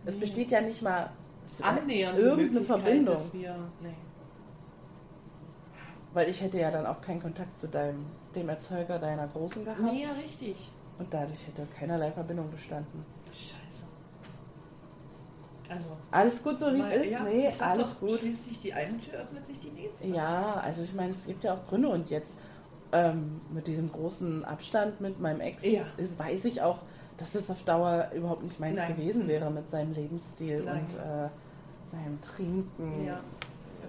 Es 0.06 0.14
Nee. 0.14 0.20
besteht 0.20 0.50
ja 0.50 0.60
nicht 0.60 0.82
mal 0.82 1.10
Annähernd 1.62 2.18
irgendeine 2.18 2.64
Verbindung. 2.64 3.18
Wir, 3.32 3.54
nee. 3.82 3.94
Weil 6.12 6.30
ich 6.30 6.40
hätte 6.40 6.58
ja 6.58 6.70
dann 6.70 6.86
auch 6.86 7.00
keinen 7.00 7.20
Kontakt 7.20 7.58
zu 7.58 7.66
deinem, 7.68 8.06
dem 8.34 8.48
Erzeuger 8.48 8.98
deiner 8.98 9.26
Großen 9.26 9.64
gehabt. 9.64 9.80
nee, 9.80 10.02
ja, 10.04 10.12
richtig. 10.12 10.56
Und 10.98 11.12
dadurch 11.12 11.44
hätte 11.46 11.66
keinerlei 11.76 12.12
Verbindung 12.12 12.50
bestanden. 12.50 13.04
Scheiße. 13.32 13.84
Also, 15.68 15.84
Alles 16.10 16.42
gut 16.42 16.58
so, 16.58 16.66
wie 16.74 16.80
es 16.80 16.96
ist? 16.96 17.10
ja, 17.10 17.22
nee, 17.24 17.48
alles 17.58 17.90
doch, 17.94 18.00
gut. 18.00 18.18
Schließt 18.18 18.44
sich 18.44 18.60
die 18.60 18.72
eine 18.74 18.98
Tür, 18.98 19.20
öffnet 19.20 19.46
sich 19.46 19.58
die 19.60 19.70
nächste. 19.70 20.06
Ja, 20.06 20.54
also 20.62 20.82
ich 20.82 20.94
meine, 20.94 21.10
es 21.10 21.24
gibt 21.26 21.42
ja 21.44 21.54
auch 21.54 21.66
Gründe 21.68 21.88
und 21.88 22.10
jetzt 22.10 22.34
ähm, 22.92 23.40
mit 23.52 23.66
diesem 23.66 23.90
großen 23.90 24.44
Abstand 24.44 25.00
mit 25.00 25.18
meinem 25.20 25.40
Ex 25.40 25.62
Ja. 25.64 25.82
ist, 25.96 26.18
weiß 26.18 26.44
ich 26.44 26.60
auch, 26.62 26.78
dass 27.16 27.32
das 27.32 27.50
auf 27.50 27.62
Dauer 27.62 28.10
überhaupt 28.14 28.42
nicht 28.42 28.60
meins 28.60 28.76
Nein. 28.76 28.94
gewesen 28.96 29.26
wäre 29.26 29.50
mit 29.50 29.70
seinem 29.70 29.92
Lebensstil 29.92 30.62
Nein. 30.64 30.82
und 30.82 30.94
äh, 30.96 31.28
seinem 31.90 32.20
Trinken. 32.20 33.04
Ja, 33.06 33.20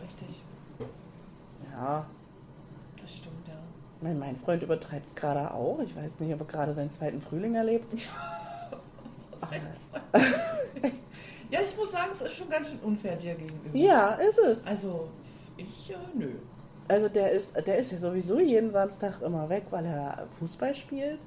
richtig. 0.04 0.42
ja. 1.72 2.06
Das 3.02 3.16
stimmt, 3.18 3.48
ja. 3.48 3.54
Mein, 4.02 4.18
mein 4.18 4.38
Freund 4.38 4.64
übertreibt 4.64 5.10
es 5.10 5.16
gerade 5.16 5.54
auch. 5.54 5.80
Ich 5.80 5.96
weiß 5.96 6.20
nicht, 6.20 6.34
ob 6.34 6.40
er 6.42 6.46
gerade 6.46 6.74
seinen 6.74 6.92
zweiten 6.92 7.22
Frühling 7.22 7.54
erlebt. 7.56 7.94
Ich 9.52 9.62
muss 9.62 10.22
sagen, 11.96 12.10
es 12.12 12.22
ist 12.22 12.34
schon 12.36 12.50
ganz 12.50 12.70
schön 12.70 12.80
unfair 12.80 13.16
dir 13.16 13.36
gegenüber. 13.36 13.78
ja, 13.78 14.14
ist 14.16 14.40
es. 14.40 14.66
Also, 14.68 15.10
ich, 15.58 15.92
äh, 15.92 15.96
nö. 16.14 16.30
Also 16.88 17.10
der 17.10 17.32
ist, 17.32 17.54
der 17.66 17.78
ist 17.80 17.92
ja 17.92 17.98
sowieso 17.98 18.40
jeden 18.40 18.70
Samstag 18.72 19.22
immer 19.24 19.50
weg, 19.50 19.64
weil 19.72 19.86
er 19.86 20.28
Fußball 20.40 20.74
spielt. 20.76 21.20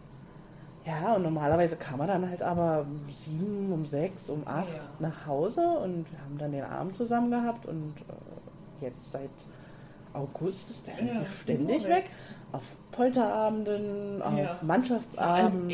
Ja, 0.86 1.14
und 1.16 1.22
normalerweise 1.22 1.76
kam 1.76 2.00
er 2.00 2.06
dann 2.06 2.28
halt 2.30 2.42
aber 2.42 2.82
um 2.82 3.12
sieben, 3.12 3.72
um 3.72 3.84
sechs, 3.84 4.30
um 4.30 4.42
acht 4.46 4.68
Ja. 4.72 4.88
nach 5.00 5.26
Hause 5.26 5.60
und 5.60 6.06
wir 6.10 6.18
haben 6.24 6.38
dann 6.38 6.52
den 6.52 6.62
Abend 6.64 6.94
zusammen 6.94 7.30
gehabt 7.30 7.66
und 7.66 7.92
äh, 8.08 8.84
jetzt 8.84 9.10
seit 9.10 9.28
August 10.14 10.70
ist 10.70 10.86
der 10.86 10.94
Ja, 11.04 11.24
ständig 11.42 11.82
weg. 11.84 11.90
weg. 12.04 12.10
Auf 12.52 12.62
Polterabenden, 12.92 14.22
auf 14.22 14.38
Ja. 14.38 14.58
Vor 15.16 15.26
allem 15.26 15.68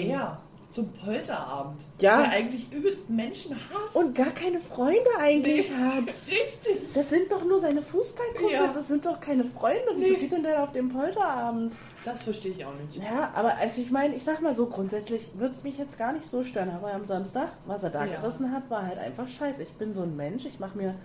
Zum 0.75 0.93
Polterabend. 0.93 1.83
Ja. 2.01 2.17
Der 2.19 2.31
eigentlich 2.33 2.73
übelst 2.73 3.09
Menschen 3.09 3.55
hasst. 3.55 3.95
Und 3.95 4.13
gar 4.13 4.33
keine 4.33 4.59
Freunde 4.59 5.09
eigentlich 5.21 5.71
Nee. 5.71 5.77
hat. 5.77 6.03
Richtig. 6.09 6.93
Das 6.93 7.11
sind 7.11 7.31
doch 7.31 7.45
nur 7.45 7.61
seine 7.61 7.81
Fußballkumpels, 7.81 8.53
Ja. 8.53 8.73
das 8.75 8.89
sind 8.89 9.07
doch 9.07 9.21
keine 9.21 9.45
Freunde. 9.45 9.85
Wieso 9.95 10.15
Nee. 10.15 10.19
geht 10.19 10.33
denn 10.33 10.43
der 10.43 10.65
auf 10.65 10.73
den 10.73 10.89
Polterabend? 10.89 11.77
Das 12.05 12.23
verstehe 12.25 12.51
ich 12.53 12.65
auch 12.67 12.75
nicht. 12.75 12.97
Ja, 12.97 13.31
aber 13.37 13.57
also 13.57 13.81
ich 13.81 13.93
meine, 13.93 14.17
ich 14.17 14.25
sag 14.25 14.43
mal 14.43 14.53
so, 14.53 14.67
grundsätzlich 14.67 15.31
würde 15.35 15.55
es 15.55 15.63
mich 15.63 15.79
jetzt 15.79 15.97
gar 15.97 16.13
nicht 16.13 16.29
so 16.29 16.43
stören, 16.43 16.71
aber 16.71 16.93
am 16.93 17.05
Samstag, 17.05 17.51
was 17.67 17.85
er 17.85 17.91
da 17.91 18.05
Ja. 18.05 18.17
gerissen 18.21 18.51
hat, 18.53 18.69
war 18.69 18.85
halt 18.85 18.99
einfach 18.99 19.29
scheiße. 19.29 19.63
Ich 19.63 19.75
bin 19.75 19.95
so 19.95 20.03
ein 20.03 20.17
Mensch, 20.17 20.45
ich 20.45 20.59
mache 20.59 20.77
mir 20.77 20.97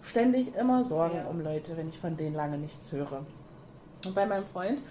ständig 0.00 0.56
immer 0.56 0.82
Sorgen 0.82 1.18
Ja. 1.18 1.26
um 1.26 1.40
Leute, 1.40 1.76
wenn 1.76 1.88
ich 1.88 1.96
von 1.96 2.16
denen 2.16 2.34
lange 2.34 2.58
nichts 2.58 2.90
höre. 2.90 3.24
Und 4.04 4.16
bei 4.16 4.26
meinem 4.26 4.44
Freund, 4.46 4.82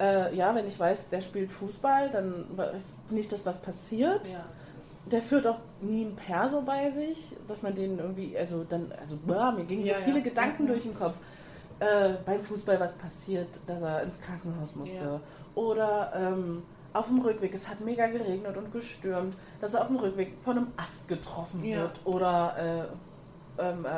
äh, 0.00 0.34
ja, 0.34 0.54
wenn 0.54 0.66
ich 0.66 0.78
weiß, 0.78 1.08
der 1.08 1.20
spielt 1.20 1.50
Fußball, 1.50 2.10
dann 2.10 2.46
ist 2.74 2.94
nicht 3.10 3.32
das, 3.32 3.46
was 3.46 3.60
passiert. 3.60 4.26
Ja. 4.28 4.44
Der 5.10 5.22
führt 5.22 5.46
auch 5.46 5.60
nie 5.80 6.04
ein 6.04 6.16
Perso 6.16 6.62
bei 6.62 6.90
sich, 6.90 7.36
dass 7.46 7.62
man 7.62 7.74
den 7.74 7.98
irgendwie, 7.98 8.36
also 8.36 8.64
dann, 8.64 8.92
also 9.00 9.16
boah, 9.24 9.52
mir 9.52 9.64
gingen 9.64 9.84
Ja, 9.84 9.96
so 9.96 10.02
viele 10.02 10.18
ja. 10.18 10.24
Gedanken 10.24 10.66
ja. 10.66 10.72
durch 10.72 10.82
den 10.82 10.94
Kopf. 10.94 11.16
Äh, 11.78 12.14
beim 12.24 12.42
Fußball 12.42 12.80
was 12.80 12.94
passiert, 12.94 13.48
dass 13.66 13.80
er 13.82 14.02
ins 14.02 14.18
Krankenhaus 14.20 14.74
musste. 14.74 15.20
Oder 15.54 16.12
ähm, 16.14 16.62
auf 16.92 17.06
dem 17.06 17.20
Rückweg, 17.20 17.54
es 17.54 17.68
hat 17.68 17.80
mega 17.80 18.06
geregnet 18.06 18.56
und 18.56 18.72
gestürmt, 18.72 19.36
dass 19.60 19.74
er 19.74 19.82
auf 19.82 19.88
dem 19.88 19.96
Rückweg 19.96 20.34
von 20.42 20.56
einem 20.56 20.68
Ast 20.76 21.06
getroffen 21.06 21.62
wird 21.62 22.00
oder 22.04 22.88
äh, 22.88 23.05
ähm, 23.58 23.84
äh, 23.84 23.88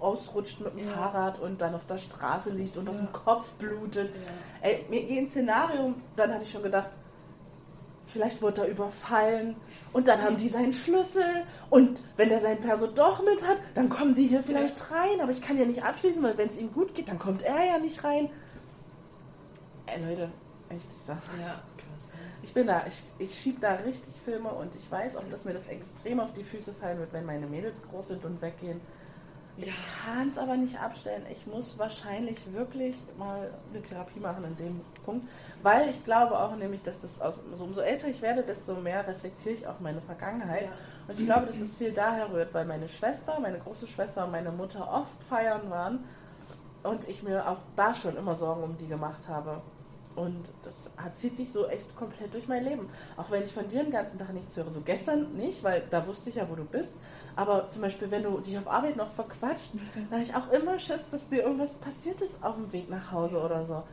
ausrutscht 0.00 0.60
mit 0.60 0.74
dem 0.74 0.86
Ja. 0.86 0.92
Fahrrad 0.94 1.40
und 1.40 1.60
dann 1.60 1.74
auf 1.74 1.86
der 1.86 1.98
Straße 1.98 2.50
liegt 2.50 2.76
und 2.76 2.88
auf 2.88 2.94
Ja. 2.96 3.02
dem 3.02 3.12
Kopf 3.12 3.48
blutet. 3.52 4.10
Ja. 4.14 4.68
Ey, 4.68 4.84
mir 4.88 5.02
ging 5.04 5.18
ein 5.26 5.30
Szenario, 5.30 5.94
dann 6.16 6.32
habe 6.32 6.42
ich 6.42 6.50
schon 6.50 6.62
gedacht, 6.62 6.90
vielleicht 8.06 8.40
wurde 8.40 8.62
er 8.62 8.68
überfallen 8.68 9.54
und 9.92 10.08
dann 10.08 10.22
haben 10.22 10.36
die 10.38 10.48
seinen 10.48 10.72
Schlüssel 10.72 11.22
und 11.68 12.00
wenn 12.16 12.30
der 12.30 12.40
sein 12.40 12.58
Perso 12.60 12.86
doch 12.86 13.22
mit 13.22 13.42
hat, 13.46 13.58
dann 13.74 13.88
kommen 13.90 14.14
die 14.14 14.26
hier 14.26 14.42
vielleicht 14.42 14.90
rein, 14.90 15.20
aber 15.20 15.30
ich 15.30 15.42
kann 15.42 15.58
ja 15.58 15.66
nicht 15.66 15.84
abschließen, 15.84 16.22
weil 16.22 16.38
wenn 16.38 16.48
es 16.48 16.56
ihm 16.58 16.72
gut 16.72 16.94
geht, 16.94 17.08
dann 17.08 17.18
kommt 17.18 17.42
er 17.42 17.64
ja 17.66 17.78
nicht 17.78 18.02
rein. 18.04 18.30
Ey 19.86 20.02
Leute, 20.04 20.30
echt, 20.70 20.86
ich 20.94 21.02
sag's 21.02 21.26
Ja, 21.38 21.44
euch. 21.44 21.50
krass. 21.50 22.08
Ich 22.42 22.54
bin 22.54 22.66
da, 22.66 22.82
ich, 22.86 23.02
ich 23.18 23.38
schieb 23.38 23.60
da 23.60 23.74
richtig 23.74 24.14
Filme 24.24 24.48
und 24.50 24.74
ich 24.74 24.90
weiß 24.90 25.16
auch, 25.16 25.28
dass 25.30 25.44
mir 25.44 25.52
das 25.52 25.66
extrem 25.66 26.20
auf 26.20 26.32
die 26.32 26.44
Füße 26.44 26.72
fallen 26.72 26.98
wird, 26.98 27.12
wenn 27.12 27.26
meine 27.26 27.46
Mädels 27.46 27.76
groß 27.90 28.08
sind 28.08 28.24
und 28.24 28.40
weggehen. 28.40 28.80
Ich 29.60 29.66
Ja. 29.66 29.72
kann 30.04 30.30
es 30.30 30.38
aber 30.38 30.56
nicht 30.56 30.80
abstellen. 30.80 31.26
Ich 31.30 31.44
muss 31.48 31.76
wahrscheinlich 31.78 32.36
wirklich 32.52 32.96
mal 33.18 33.50
eine 33.72 33.82
Therapie 33.82 34.20
machen 34.20 34.44
in 34.44 34.54
dem 34.54 34.80
Punkt, 35.04 35.26
weil 35.62 35.88
ich 35.88 36.04
glaube 36.04 36.38
auch 36.38 36.54
nämlich, 36.54 36.80
dass 36.82 37.00
das 37.00 37.20
aus, 37.20 37.34
so 37.54 37.64
umso 37.64 37.80
älter 37.80 38.06
ich 38.06 38.22
werde, 38.22 38.44
desto 38.44 38.74
mehr 38.74 39.06
reflektiere 39.06 39.54
ich 39.54 39.66
auch 39.66 39.80
meine 39.80 40.00
Vergangenheit. 40.00 40.66
Ja. 40.66 40.70
Und 41.08 41.18
ich 41.18 41.26
glaube, 41.26 41.46
dass 41.46 41.58
das 41.58 41.74
viel 41.74 41.92
daher 41.92 42.32
rührt, 42.32 42.54
weil 42.54 42.66
meine 42.66 42.88
Schwester, 42.88 43.40
meine 43.40 43.58
große 43.58 43.88
Schwester 43.88 44.26
und 44.26 44.30
meine 44.30 44.52
Mutter 44.52 44.88
oft 44.92 45.20
feiern 45.24 45.68
waren 45.70 46.04
und 46.84 47.08
ich 47.08 47.24
mir 47.24 47.48
auch 47.48 47.58
da 47.74 47.92
schon 47.94 48.16
immer 48.16 48.36
Sorgen 48.36 48.62
um 48.62 48.76
die 48.76 48.86
gemacht 48.86 49.26
habe. 49.26 49.60
Und 50.18 50.50
das 50.64 50.90
hat, 50.96 51.16
zieht 51.16 51.36
sich 51.36 51.52
so 51.52 51.68
echt 51.68 51.94
komplett 51.94 52.34
durch 52.34 52.48
mein 52.48 52.64
Leben. 52.64 52.88
Auch 53.16 53.30
wenn 53.30 53.44
ich 53.44 53.52
von 53.52 53.68
dir 53.68 53.84
den 53.84 53.92
ganzen 53.92 54.18
Tag 54.18 54.32
nichts 54.32 54.56
höre. 54.56 54.68
So 54.72 54.80
gestern 54.80 55.32
nicht, 55.34 55.62
weil 55.62 55.84
da 55.90 56.04
wusste 56.08 56.28
ich 56.28 56.36
ja, 56.36 56.50
wo 56.50 56.56
du 56.56 56.64
bist. 56.64 56.96
Aber 57.36 57.70
zum 57.70 57.82
Beispiel, 57.82 58.10
wenn 58.10 58.24
du 58.24 58.38
dich 58.40 58.58
auf 58.58 58.66
Arbeit 58.66 58.96
noch 58.96 59.12
verquatscht, 59.12 59.74
da 60.10 60.16
habe 60.16 60.24
ich 60.24 60.34
auch 60.34 60.50
immer 60.50 60.76
Schiss, 60.80 61.08
dass 61.12 61.28
dir 61.28 61.44
irgendwas 61.44 61.74
passiert 61.74 62.20
ist 62.20 62.42
auf 62.42 62.56
dem 62.56 62.72
Weg 62.72 62.90
nach 62.90 63.12
Hause 63.12 63.40
oder 63.40 63.64
so. 63.64 63.84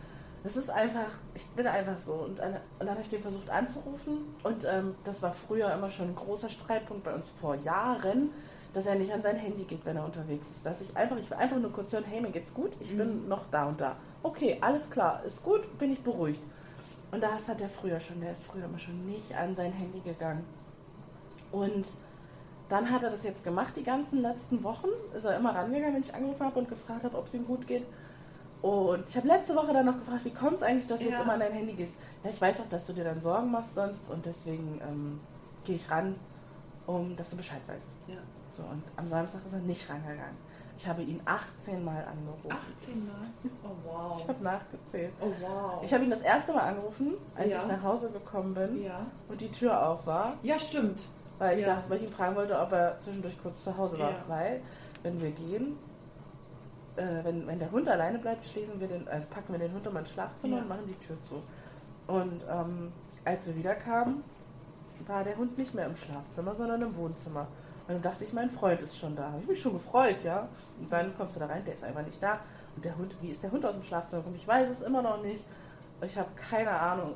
Das 0.41 0.55
ist 0.55 0.71
einfach, 0.71 1.11
ich 1.35 1.45
bin 1.49 1.67
einfach 1.67 1.99
so. 1.99 2.13
Und 2.13 2.39
dann, 2.39 2.57
dann 2.79 2.89
habe 2.89 3.01
ich 3.01 3.09
den 3.09 3.21
versucht 3.21 3.51
anzurufen. 3.51 4.25
Und 4.41 4.65
ähm, 4.65 4.95
das 5.03 5.21
war 5.21 5.31
früher 5.31 5.71
immer 5.73 5.91
schon 5.91 6.07
ein 6.07 6.15
großer 6.15 6.49
Streitpunkt 6.49 7.03
bei 7.03 7.13
uns 7.13 7.29
vor 7.39 7.53
Jahren, 7.53 8.31
dass 8.75 8.85
er 8.85 8.95
nicht 8.95 9.11
an 9.13 9.21
sein 9.21 9.37
Handy 9.37 9.63
geht, 9.63 9.85
wenn 9.85 9.95
er 9.95 10.03
unterwegs 10.03 10.49
ist. 10.51 10.65
Dass 10.65 10.81
ich 10.81 10.95
einfach, 10.97 11.15
ich 11.15 11.29
will 11.31 11.37
einfach 11.37 11.57
nur 11.57 11.71
kurz 11.71 11.93
hören, 11.93 12.03
hey, 12.03 12.19
mir 12.19 12.29
geht's 12.29 12.53
gut, 12.53 12.71
ich 12.81 12.95
bin 12.95 13.25
noch 13.29 13.45
da 13.49 13.67
und 13.67 13.79
da. 13.79 13.95
Okay, 14.21 14.57
alles 14.59 14.91
klar, 14.91 15.23
ist 15.23 15.41
gut, 15.43 15.77
bin 15.79 15.93
ich 15.93 16.01
beruhigt. 16.03 16.41
Und 17.11 17.21
das 17.23 17.47
hat 17.47 17.61
er 17.61 17.69
früher 17.69 18.01
schon, 18.01 18.19
der 18.19 18.33
ist 18.33 18.43
früher 18.43 18.65
immer 18.65 18.77
schon 18.77 19.05
nicht 19.05 19.33
an 19.33 19.55
sein 19.55 19.71
Handy 19.71 20.01
gegangen. 20.01 20.43
Und 21.53 21.87
dann 22.67 22.91
hat 22.91 23.03
er 23.03 23.09
das 23.11 23.23
jetzt 23.23 23.45
gemacht, 23.45 23.77
die 23.77 23.83
ganzen 23.83 24.21
letzten 24.21 24.61
Wochen. 24.61 24.89
Ist 25.15 25.23
er 25.23 25.37
immer 25.37 25.55
rangegangen, 25.55 25.93
wenn 25.93 26.01
ich 26.01 26.13
angerufen 26.13 26.45
habe 26.45 26.59
und 26.59 26.67
gefragt 26.67 27.05
habe, 27.05 27.17
ob 27.17 27.27
es 27.27 27.33
ihm 27.33 27.45
gut 27.45 27.65
geht. 27.65 27.85
Und 28.61 29.07
ich 29.07 29.15
habe 29.15 29.27
letzte 29.27 29.55
Woche 29.55 29.71
dann 29.71 29.85
noch 29.85 29.97
gefragt, 29.97 30.25
wie 30.25 30.31
kommt 30.33 30.57
es 30.57 30.63
eigentlich, 30.63 30.87
dass 30.87 30.99
du 30.99 31.05
Ja. 31.05 31.11
jetzt 31.11 31.21
immer 31.21 31.33
an 31.33 31.39
dein 31.39 31.53
Handy 31.53 31.73
gehst? 31.73 31.93
Ja, 32.25 32.29
ich 32.29 32.41
weiß 32.41 32.59
auch, 32.59 32.67
dass 32.67 32.85
du 32.87 32.91
dir 32.91 33.05
dann 33.05 33.21
Sorgen 33.21 33.51
machst 33.51 33.73
sonst 33.73 34.09
und 34.09 34.25
deswegen 34.25 34.81
ähm, 34.85 35.21
gehe 35.63 35.75
ich 35.77 35.89
ran, 35.89 36.15
um 36.87 37.15
dass 37.15 37.29
du 37.29 37.37
Bescheid 37.37 37.61
weißt. 37.67 37.87
Ja. 38.07 38.15
So, 38.55 38.63
und 38.63 38.83
am 38.95 39.07
Samstag 39.07 39.41
ist 39.45 39.53
er 39.53 39.59
nicht 39.59 39.89
rangegangen. 39.89 40.37
Ich 40.77 40.87
habe 40.87 41.01
ihn 41.01 41.21
18 41.25 41.83
Mal 41.83 42.03
angerufen. 42.05 42.51
18 42.51 43.05
Mal? 43.07 43.15
Oh 43.63 43.69
wow. 43.85 44.19
Ich 44.21 44.27
habe 44.29 44.43
nachgezählt. 44.43 45.13
Oh 45.21 45.31
wow. 45.41 45.81
Ich 45.83 45.93
habe 45.93 46.03
ihn 46.03 46.09
das 46.09 46.21
erste 46.21 46.53
Mal 46.53 46.61
angerufen, 46.69 47.13
als 47.35 47.49
Ja. 47.49 47.61
ich 47.61 47.67
nach 47.67 47.83
Hause 47.83 48.09
gekommen 48.11 48.53
bin 48.53 48.83
ja. 48.83 49.05
und 49.29 49.39
die 49.39 49.49
Tür 49.51 49.87
auf 49.89 50.05
war, 50.07 50.33
Ja, 50.43 50.59
stimmt. 50.59 51.01
weil 51.37 51.57
ich 51.57 51.65
Ja. 51.65 51.75
dachte, 51.75 51.89
weil 51.89 51.97
ich 51.97 52.03
ihn 52.03 52.11
fragen 52.11 52.35
wollte, 52.35 52.59
ob 52.59 52.71
er 52.73 52.99
zwischendurch 52.99 53.41
kurz 53.41 53.63
zu 53.63 53.75
Hause 53.77 53.99
war. 53.99 54.13
Weil, 54.27 54.61
wenn 55.03 55.21
wir 55.21 55.31
gehen, 55.31 55.77
äh, 56.97 57.23
wenn, 57.23 57.47
wenn 57.47 57.59
der 57.59 57.71
Hund 57.71 57.87
alleine 57.89 58.19
bleibt, 58.19 58.45
schließen 58.45 58.79
wir 58.79 58.87
den, 58.87 59.07
also 59.07 59.27
packen 59.29 59.53
wir 59.53 59.59
den 59.59 59.73
Hund 59.73 59.85
in 59.87 59.93
mein 59.93 60.05
Schlafzimmer 60.05 60.57
und 60.57 60.67
machen 60.69 60.87
die 60.87 60.95
Tür 61.05 61.17
zu. 61.23 61.41
Und 62.07 62.41
ähm, 62.49 62.91
als 63.25 63.47
wir 63.47 63.55
wiederkamen, 63.55 64.23
war 65.07 65.23
der 65.23 65.37
Hund 65.37 65.57
nicht 65.57 65.73
mehr 65.73 65.85
im 65.85 65.95
Schlafzimmer, 65.95 66.55
sondern 66.55 66.81
im 66.81 66.95
Wohnzimmer. 66.95 67.47
Und 67.87 67.93
dann 67.93 68.01
dachte 68.01 68.23
ich, 68.23 68.33
mein 68.33 68.49
Freund 68.49 68.81
ist 68.81 68.97
schon 68.97 69.15
da. 69.15 69.31
Habe 69.31 69.41
ich 69.41 69.47
mich 69.47 69.61
schon 69.61 69.73
gefreut, 69.73 70.23
ja. 70.23 70.47
Und 70.79 70.91
dann 70.91 71.15
kommst 71.15 71.35
du 71.35 71.39
da 71.39 71.45
rein, 71.45 71.63
der 71.63 71.73
ist 71.75 71.83
einfach 71.83 72.03
nicht 72.03 72.21
da. 72.21 72.39
Und 72.75 72.83
der 72.83 72.97
Hund, 72.97 73.15
wie 73.21 73.29
ist 73.29 73.43
der 73.43 73.51
Hund 73.51 73.63
aus 73.65 73.73
dem 73.75 73.83
Schlafzimmer 73.83 74.21
gekommen? 74.23 74.37
Ich 74.37 74.47
weiß 74.47 74.69
es 74.69 74.81
immer 74.81 75.01
noch 75.01 75.21
nicht. 75.21 75.45
Ich 76.01 76.17
habe 76.17 76.29
keine 76.35 76.71
Ahnung. 76.71 77.13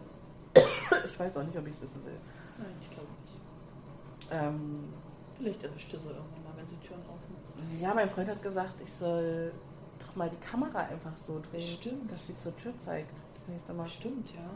ich 1.05 1.19
weiß 1.19 1.37
auch 1.37 1.43
nicht, 1.43 1.57
ob 1.57 1.65
ich 1.67 1.73
es 1.73 1.81
wissen 1.81 2.05
will. 2.05 2.17
Nein, 2.57 2.67
ich 2.81 2.89
glaube 2.91 3.07
nicht. 3.23 3.39
Ähm, 4.31 4.93
Vielleicht 5.37 5.63
erwischt 5.63 5.93
er 5.93 5.99
so 5.99 6.09
irgendwann 6.09 6.43
mal, 6.43 6.53
wenn 6.57 6.67
sie 6.67 6.75
Türen 6.77 7.01
aufmacht. 7.01 7.81
ja, 7.81 7.93
mein 7.93 8.09
Freund 8.09 8.29
hat 8.29 8.41
gesagt, 8.43 8.79
ich 8.81 8.91
soll 8.91 9.51
doch 9.99 10.15
mal 10.15 10.29
die 10.29 10.37
Kamera 10.45 10.79
einfach 10.79 11.15
so 11.15 11.39
drehen, 11.39 11.61
Stimmt. 11.61 12.11
dass 12.11 12.27
sie 12.27 12.35
zur 12.35 12.55
Tür 12.55 12.77
zeigt. 12.77 13.17
Das 13.35 13.47
nächste 13.47 13.73
Mal. 13.73 13.87
Stimmt, 13.87 14.29
ja. 14.31 14.49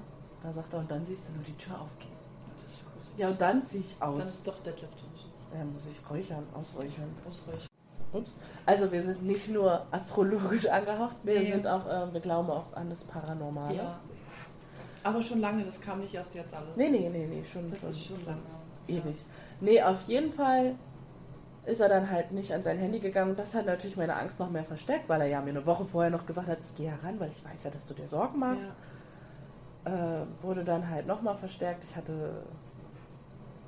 Da 0.43 0.51
sagt 0.51 0.74
er, 0.74 0.80
und 0.80 0.91
dann 0.91 1.05
siehst 1.05 1.28
du 1.28 1.32
nur 1.32 1.43
die 1.43 1.55
Tür 1.57 1.80
aufgehen. 1.82 2.11
Ja, 2.11 2.61
Das 2.64 2.72
ist 2.74 2.86
gruselig. 2.93 3.18
Ja, 3.18 3.28
und 3.30 3.41
dann 3.41 3.66
ziehe 3.68 3.82
ich 3.82 3.95
aus. 4.01 4.20
Dann 4.20 4.28
ist 4.28 4.47
doch 4.47 4.59
Detlef 4.61 4.95
zu 4.95 5.07
Besuch. 5.07 5.30
Ja, 5.54 5.64
muss 5.66 5.86
ich 5.88 5.99
räuchern, 6.10 6.43
ausräuchern. 6.54 7.10
Ausreichend. 7.28 7.70
Ups. 8.12 8.36
Also 8.66 8.91
wir 8.91 9.01
sind 9.04 9.24
nicht 9.24 9.49
nur 9.49 9.86
astrologisch 9.91 10.68
angehaucht, 10.68 11.16
wir 11.24 11.39
Nee. 11.39 11.51
sind 11.51 11.66
auch, 11.68 11.88
äh, 11.88 12.14
wir 12.14 12.22
glauben 12.22 12.49
auch 12.49 12.72
an 12.74 12.89
das 12.89 13.04
Paranormale. 13.06 13.76
Ja. 13.76 13.99
Aber 15.04 15.22
schon 15.22 15.41
lange, 15.41 15.64
das 15.66 15.82
kam 15.82 15.99
nicht 15.99 16.14
erst 16.14 16.34
jetzt 16.36 16.54
alles. 16.54 16.76
Nee, 16.76 16.89
nee, 16.89 17.10
nee, 17.10 17.26
nee, 17.28 17.43
schon, 17.43 17.70
das 17.70 17.80
schon, 17.82 17.89
ist 17.89 18.06
schon 18.06 18.26
lange. 18.26 18.39
ewig. 18.88 19.18
Nee, 19.62 19.82
auf 19.82 20.01
jeden 20.08 20.32
Fall 20.32 20.76
ist 21.66 21.80
er 21.82 21.89
dann 21.89 22.10
halt 22.10 22.32
nicht 22.32 22.54
an 22.54 22.62
sein 22.64 22.78
Handy 22.78 22.99
gegangen. 22.99 23.36
Das 23.36 23.54
hat 23.54 23.66
natürlich 23.66 23.97
meine 23.97 24.16
Angst 24.16 24.39
noch 24.39 24.49
mehr 24.49 24.64
verstärkt, 24.64 25.10
weil 25.10 25.22
er 25.22 25.28
ja 25.28 25.41
mir 25.41 25.49
eine 25.51 25.66
Woche 25.66 25.86
vorher 25.86 26.12
noch 26.12 26.26
gesagt 26.26 26.47
hat, 26.47 26.60
ich 26.62 26.76
gehe 26.76 26.88
ja 26.88 26.95
ran, 27.04 27.20
weil 27.20 27.30
ich 27.32 27.43
weiß 27.43 27.64
ja, 27.64 27.72
dass 27.72 27.86
du 27.86 27.93
dir 27.93 28.08
Sorgen 28.08 28.38
machst. 28.39 28.74
Ja. 29.86 30.22
Äh, 30.22 30.26
wurde 30.41 30.64
dann 30.64 30.89
halt 30.89 31.08
nochmal 31.08 31.36
verstärkt. 31.36 31.84
Ich 31.84 31.95
hatte 31.95 32.43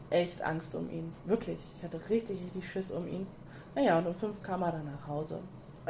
echt 0.10 0.42
Angst 0.42 0.76
um 0.76 0.90
ihn. 0.90 1.14
Wirklich. 1.26 1.60
Ich 1.78 1.84
hatte 1.84 2.00
richtig, 2.10 2.40
richtig 2.42 2.70
Schiss 2.70 2.92
um 2.92 3.08
ihn. 3.08 3.28
Naja, 3.76 3.98
und 4.00 4.08
um 4.08 4.16
fünf 4.16 4.42
kam 4.42 4.62
er 4.64 4.72
dann 4.72 4.86
nach 4.86 5.08
Hause. 5.08 5.40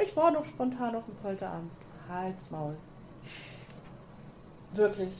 Ich 0.01 0.15
war 0.15 0.31
noch 0.31 0.43
spontan 0.45 0.95
auf 0.95 1.05
dem 1.05 1.15
Polterabend. 1.15 1.71
Halsmaul. 2.09 2.75
Wirklich. 4.73 5.13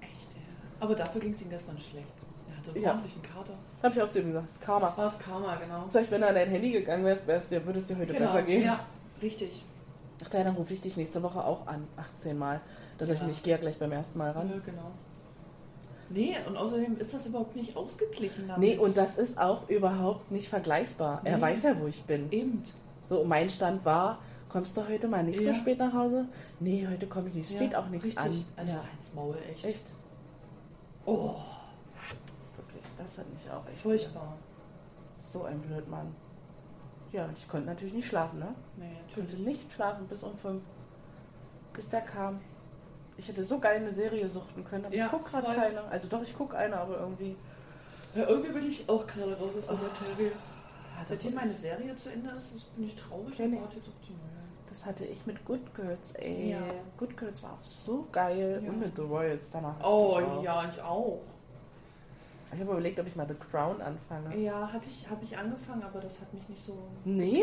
Echt, 0.00 0.32
ja. 0.34 0.40
Aber 0.80 0.94
dafür 0.94 1.20
ging 1.20 1.32
es 1.32 1.42
ihm 1.42 1.50
gestern 1.50 1.78
schlecht. 1.78 2.06
Er 2.50 2.56
hatte 2.56 2.70
einen 2.72 2.82
Ja. 2.82 2.90
ordentlichen 2.90 3.22
Kater. 3.22 3.54
Hab 3.82 3.92
ich 3.96 4.02
auch 4.02 4.10
zu 4.10 4.20
ihm 4.20 4.26
gesagt. 4.28 4.46
Das 4.46 4.54
ist 4.54 4.62
Karma. 4.62 4.86
Das 4.86 4.98
war 4.98 5.04
das 5.06 5.18
Karma, 5.18 5.56
genau. 5.56 5.84
Sag 5.88 6.02
ich, 6.02 6.10
wenn 6.10 6.20
du 6.20 6.28
an 6.28 6.34
dein 6.34 6.48
Handy 6.48 6.70
gegangen 6.72 7.04
wärst, 7.04 7.26
wär's 7.26 7.48
dir, 7.48 7.64
würde 7.66 7.78
es 7.80 7.86
dir 7.86 7.98
heute 7.98 8.12
besser 8.12 8.42
gehen. 8.42 8.64
Ja, 8.64 8.80
richtig. 9.20 9.64
Ach, 10.24 10.28
dann 10.28 10.54
rufe 10.54 10.72
ich 10.74 10.80
dich 10.80 10.96
nächste 10.96 11.22
Woche 11.22 11.44
auch 11.44 11.66
an. 11.66 11.86
18 11.96 12.38
Mal. 12.38 12.60
Da 12.98 13.04
sag 13.06 13.14
ich 13.16 13.22
Ja. 13.22 13.28
ich 13.28 13.42
gehe 13.42 13.54
ja 13.54 13.58
gleich 13.60 13.78
beim 13.78 13.92
ersten 13.92 14.16
Mal 14.18 14.30
ran. 14.30 14.48
Ja, 14.48 14.56
genau. 14.64 14.90
Nee, 16.10 16.36
und 16.46 16.56
außerdem 16.56 16.98
ist 16.98 17.12
das 17.14 17.26
überhaupt 17.26 17.56
nicht 17.56 17.76
ausgeglichen 17.76 18.46
damit. 18.48 18.60
Nee, 18.70 18.78
und 18.78 18.96
das 18.96 19.16
ist 19.16 19.38
auch 19.38 19.68
überhaupt 19.68 20.30
nicht 20.30 20.48
vergleichbar. 20.48 21.20
Er 21.24 21.36
Nee. 21.36 21.42
weiß 21.42 21.62
ja, 21.62 21.80
wo 21.80 21.86
ich 21.86 22.02
bin. 22.04 22.30
Eben. 22.30 22.62
So, 23.08 23.24
mein 23.24 23.48
Stand 23.50 23.84
war, 23.84 24.18
kommst 24.48 24.76
du 24.76 24.86
heute 24.86 25.08
mal 25.08 25.22
nicht 25.24 25.38
so 25.40 25.48
Ja. 25.48 25.54
spät 25.54 25.78
nach 25.78 25.92
Hause? 25.92 26.26
Nee, 26.60 26.86
heute 26.90 27.06
komme 27.06 27.28
ich 27.28 27.34
nicht. 27.34 27.50
Es 27.50 27.56
steht 27.56 27.72
Ja, 27.72 27.80
auch 27.80 27.88
nichts 27.88 28.06
richtig. 28.06 28.22
an. 28.24 28.44
Also 28.56 28.72
ja. 28.72 28.78
Heinz 28.78 29.14
Maul, 29.14 29.36
echt. 29.50 29.64
Echt? 29.64 29.84
Oh, 31.06 31.34
Wirklich, 32.56 32.82
das 32.96 33.18
hat 33.18 33.30
mich 33.30 33.50
auch 33.50 33.66
echt. 33.68 33.80
furchtbar. 33.80 34.36
So 35.32 35.44
ein 35.44 35.58
Blödmann. 35.60 36.14
Ja, 37.12 37.28
ich 37.34 37.48
konnte 37.48 37.66
natürlich 37.66 37.94
nicht 37.94 38.06
schlafen, 38.08 38.38
ne? 38.40 38.54
Nee, 38.76 38.86
Ich 39.08 39.14
konnte 39.14 39.32
natürlich. 39.32 39.46
nicht 39.58 39.72
schlafen 39.72 40.06
bis 40.06 40.22
um 40.22 40.36
fünf. 40.36 40.62
Bis 41.72 41.88
der 41.88 42.00
kam. 42.02 42.40
Ich 43.16 43.28
hätte 43.28 43.44
so 43.44 43.58
geil 43.58 43.76
eine 43.76 43.90
Serie 43.90 44.28
suchten 44.28 44.64
können, 44.64 44.86
aber 44.86 44.94
Ja, 44.94 45.06
ich 45.06 45.10
gucke 45.10 45.30
gerade 45.30 45.54
keine. 45.54 45.82
Also 45.84 46.08
doch, 46.08 46.22
ich 46.22 46.36
gucke 46.36 46.56
eine, 46.56 46.76
aber 46.76 46.98
irgendwie. 46.98 47.36
Ja, 48.14 48.28
irgendwie 48.28 48.52
bin 48.52 48.66
ich 48.68 48.88
auch 48.88 49.06
gerade 49.06 49.36
raus 49.36 49.50
aus 49.58 49.66
der 49.66 49.74
Oh. 49.76 49.78
Materie. 49.82 50.32
Also 50.98 51.08
Seitdem 51.10 51.34
meine 51.34 51.52
Serie 51.54 51.94
zu 51.96 52.08
Ende 52.10 52.30
ist, 52.30 52.74
bin 52.76 52.84
ich 52.86 52.94
traurig 52.96 53.34
ich. 53.38 53.38
warte 53.60 53.76
jetzt 53.76 53.88
auf 53.88 53.94
die 54.06 54.12
neue. 54.12 54.30
Das 54.68 54.84
hatte 54.86 55.04
ich 55.04 55.24
mit 55.26 55.44
Good 55.44 55.74
Girls, 55.74 56.12
ey. 56.14 56.50
Ja. 56.52 56.58
Good 56.96 57.16
Girls 57.16 57.42
war 57.42 57.52
auch 57.52 57.62
so 57.64 58.06
geil. 58.10 58.60
Ja. 58.64 58.70
Und 58.70 58.80
mit 58.80 58.96
The 58.96 59.02
Royals 59.02 59.48
danach. 59.50 59.74
Oh 59.84 60.20
ja, 60.42 60.68
ich 60.68 60.80
auch. 60.82 61.20
Ich 62.52 62.60
habe 62.60 62.70
überlegt, 62.72 63.00
ob 63.00 63.06
ich 63.06 63.16
mal 63.16 63.26
The 63.26 63.34
Crown 63.34 63.80
anfange. 63.80 64.36
Ja, 64.38 64.72
hatte 64.72 64.88
ich, 64.88 65.08
habe 65.10 65.24
ich 65.24 65.36
angefangen, 65.36 65.82
aber 65.82 66.00
das 66.00 66.20
hat 66.20 66.32
mich 66.32 66.48
nicht 66.48 66.62
so. 66.62 66.76
Nee. 67.04 67.42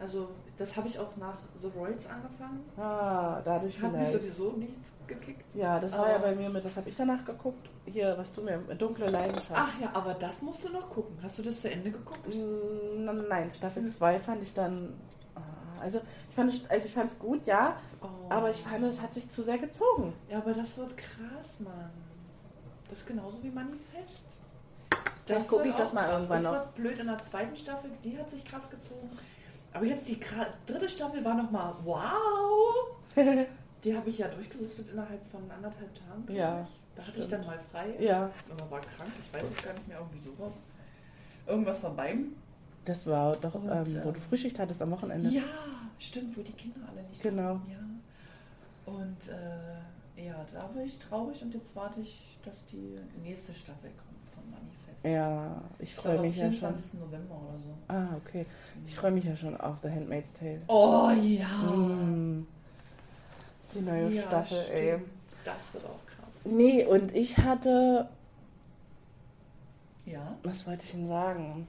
Also, 0.00 0.28
das 0.62 0.76
habe 0.76 0.86
ich 0.88 0.98
auch 0.98 1.16
nach 1.16 1.36
The 1.58 1.66
Royals 1.76 2.06
angefangen. 2.06 2.64
Ah, 2.76 3.40
dadurch 3.44 3.80
Hat 3.82 3.92
mich 3.92 4.08
vielleicht. 4.08 4.12
sowieso 4.12 4.52
nichts 4.56 4.92
gekickt. 5.06 5.54
Ja, 5.54 5.78
das 5.80 5.96
war 5.98 6.08
ja 6.08 6.14
Aber- 6.16 6.28
bei 6.28 6.34
mir 6.36 6.48
mit, 6.50 6.64
das 6.64 6.76
habe 6.76 6.88
ich 6.88 6.94
danach 6.96 7.24
geguckt. 7.24 7.68
Hier, 7.84 8.14
was 8.16 8.32
du 8.32 8.42
mir, 8.42 8.58
Dunkle 8.78 9.06
Leidenschaft. 9.10 9.50
Ach 9.52 9.80
ja, 9.80 9.90
aber 9.92 10.14
das 10.14 10.40
musst 10.40 10.62
du 10.64 10.68
noch 10.70 10.88
gucken. 10.88 11.16
Hast 11.22 11.36
du 11.38 11.42
das 11.42 11.60
zu 11.60 11.68
Ende 11.70 11.90
geguckt? 11.90 12.34
Mm, 12.34 13.26
Nein, 13.28 13.50
Staffel 13.56 13.90
2 13.90 14.18
fand 14.18 14.42
ich 14.42 14.54
dann. 14.54 14.94
ah, 15.34 15.40
Also 15.80 16.00
ich 16.28 16.34
fand 16.34 16.52
es 16.52 16.70
also 16.70 16.86
ich 16.86 16.94
fand's 16.94 17.18
gut, 17.18 17.44
ja, 17.46 17.76
Oh. 18.00 18.06
aber 18.30 18.50
ich 18.50 18.56
fand, 18.62 18.84
es 18.84 19.00
hat 19.02 19.12
sich 19.14 19.28
zu 19.28 19.42
sehr 19.42 19.58
gezogen. 19.58 20.12
Ja, 20.30 20.38
aber 20.38 20.52
das 20.54 20.78
wird 20.78 20.96
krass, 20.96 21.58
Mann. 21.60 21.90
Das 22.88 22.98
ist 22.98 23.06
genauso 23.06 23.42
wie 23.42 23.50
Manifest. 23.50 24.26
Vielleicht 25.26 25.48
gucke 25.48 25.68
ich 25.68 25.74
das 25.74 25.92
mal 25.92 26.08
irgendwann 26.10 26.42
das 26.42 26.52
noch. 26.52 26.60
wird 26.60 26.74
blöd 26.74 26.98
in 26.98 27.06
der 27.06 27.22
zweiten 27.22 27.56
Staffel, 27.56 27.90
die 28.04 28.18
hat 28.18 28.30
sich 28.30 28.44
krass 28.44 28.68
gezogen. 28.70 29.08
Aber 29.72 29.84
jetzt 29.84 30.06
die 30.08 30.18
dritte 30.66 30.88
Staffel 30.88 31.24
war 31.24 31.34
nochmal 31.34 31.74
wow. 31.84 32.96
Die 33.84 33.96
habe 33.96 34.08
ich 34.10 34.18
ja 34.18 34.28
durchgesuchtet 34.28 34.90
innerhalb 34.92 35.24
von 35.26 35.50
anderthalb 35.50 35.92
Tagen. 35.94 36.24
Ja. 36.32 36.64
Da 36.94 37.06
hatte 37.06 37.18
ich 37.18 37.26
dann 37.28 37.44
mal 37.44 37.58
frei. 37.72 37.94
Ja, 37.98 38.30
Oder 38.54 38.70
war 38.70 38.80
krank, 38.80 39.10
ich 39.18 39.32
weiß 39.32 39.50
es 39.50 39.62
gar 39.62 39.72
nicht 39.72 39.88
mehr, 39.88 39.98
irgendwie 39.98 40.20
sowas. 40.20 40.54
Irgendwas 41.46 41.82
war 41.82 41.90
beim. 41.90 42.34
das 42.84 43.06
war 43.06 43.34
doch, 43.36 43.54
Und, 43.54 43.68
ähm, 43.68 44.04
wo 44.04 44.08
ähm, 44.08 44.14
du 44.14 44.20
Frühschicht 44.20 44.58
hattest 44.58 44.80
am 44.82 44.90
Wochenende. 44.92 45.28
Ja, 45.30 45.42
stimmt, 45.98 46.36
wo 46.36 46.42
die 46.42 46.52
Kinder 46.52 46.80
alle 46.88 47.02
nicht 47.08 47.20
Genau. 47.22 47.42
waren, 47.42 47.66
Ja. 47.68 48.92
Und 48.92 49.28
äh, 49.28 50.26
ja, 50.26 50.46
da 50.52 50.70
war 50.74 50.82
ich 50.84 50.98
traurig 50.98 51.42
und 51.42 51.54
jetzt 51.54 51.74
warte 51.74 52.00
ich, 52.00 52.38
dass 52.44 52.64
die 52.66 52.98
nächste 53.22 53.52
Staffel 53.54 53.90
kommt. 53.90 54.11
Ja, 55.04 55.60
ich 55.78 55.94
freue 55.94 56.20
mich 56.20 56.36
ja 56.36 56.44
schon. 56.44 56.74
24. 56.74 56.94
November 56.94 57.34
oder 57.34 57.58
so. 57.58 57.74
Ah, 57.88 58.16
okay. 58.16 58.46
Ich 58.86 58.94
freue 58.94 59.10
mich 59.10 59.24
ja 59.24 59.34
schon 59.34 59.56
auf 59.60 59.78
The 59.82 59.88
Handmaid's 59.90 60.32
Tale. 60.32 60.60
Oh 60.68 61.10
ja. 61.22 61.48
Mm. 61.48 62.46
Die 63.74 63.80
neue 63.80 64.08
ja, 64.10 64.22
Staffel, 64.22 64.58
ey. 64.72 64.88
stimmt. 64.94 65.10
Das 65.44 65.74
wird 65.74 65.84
auch 65.86 66.06
krass. 66.06 66.34
Nee, 66.44 66.84
und 66.84 67.14
ich 67.16 67.36
hatte, 67.38 68.08
Ja, 70.06 70.36
was 70.42 70.66
wollte 70.66 70.84
ich 70.84 70.92
denn 70.92 71.08
sagen? 71.08 71.66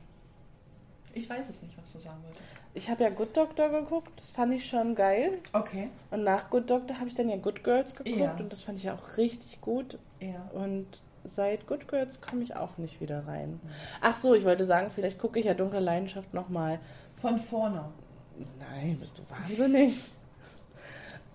ich 1.16 1.30
weiß 1.30 1.48
es 1.50 1.62
nicht, 1.62 1.78
was 1.78 1.92
du 1.92 2.00
sagen 2.00 2.18
wolltest. 2.24 2.44
Ich 2.74 2.90
habe 2.90 3.04
ja 3.04 3.10
Good 3.12 3.38
Doctor 3.38 3.70
geguckt, 3.70 4.12
das 4.20 4.32
fand 4.32 4.52
ich 4.54 4.68
schon 4.68 4.96
geil. 4.96 5.38
Okay. 5.54 5.90
Und 6.10 6.24
nach 6.24 6.50
Good 6.50 6.70
Doctor 6.72 6.98
habe 6.98 7.08
ich 7.08 7.14
dann 7.14 7.30
ja 7.30 7.38
Good 7.38 7.64
Girls 7.64 7.94
geguckt 7.96 8.18
Ja. 8.20 8.36
und 8.38 8.52
das 8.52 8.64
fand 8.64 8.80
ich 8.80 8.86
ja 8.86 8.96
auch 8.96 9.18
richtig 9.18 9.62
gut. 9.62 10.00
Ja. 10.20 10.50
Und 10.54 10.88
seit 11.26 11.67
Good 11.67 11.88
Girls 11.88 12.21
komme 12.21 12.43
ich 12.43 12.55
auch 12.55 12.78
nicht 12.78 12.99
wieder 13.01 13.26
rein. 13.28 13.59
Ach 14.01 14.15
so, 14.17 14.34
ich 14.34 14.45
wollte 14.45 14.65
sagen, 14.65 14.89
vielleicht 14.93 15.19
gucke 15.19 15.39
ich 15.39 15.45
ja 15.45 15.53
Dunkle 15.53 15.80
Leidenschaft 15.80 16.34
nochmal. 16.34 16.80
Von 17.15 17.38
vorne. 17.39 17.86
Nein, 18.59 18.97
bist 18.99 19.19
du 19.19 19.24
wahnsinnig? 19.30 19.99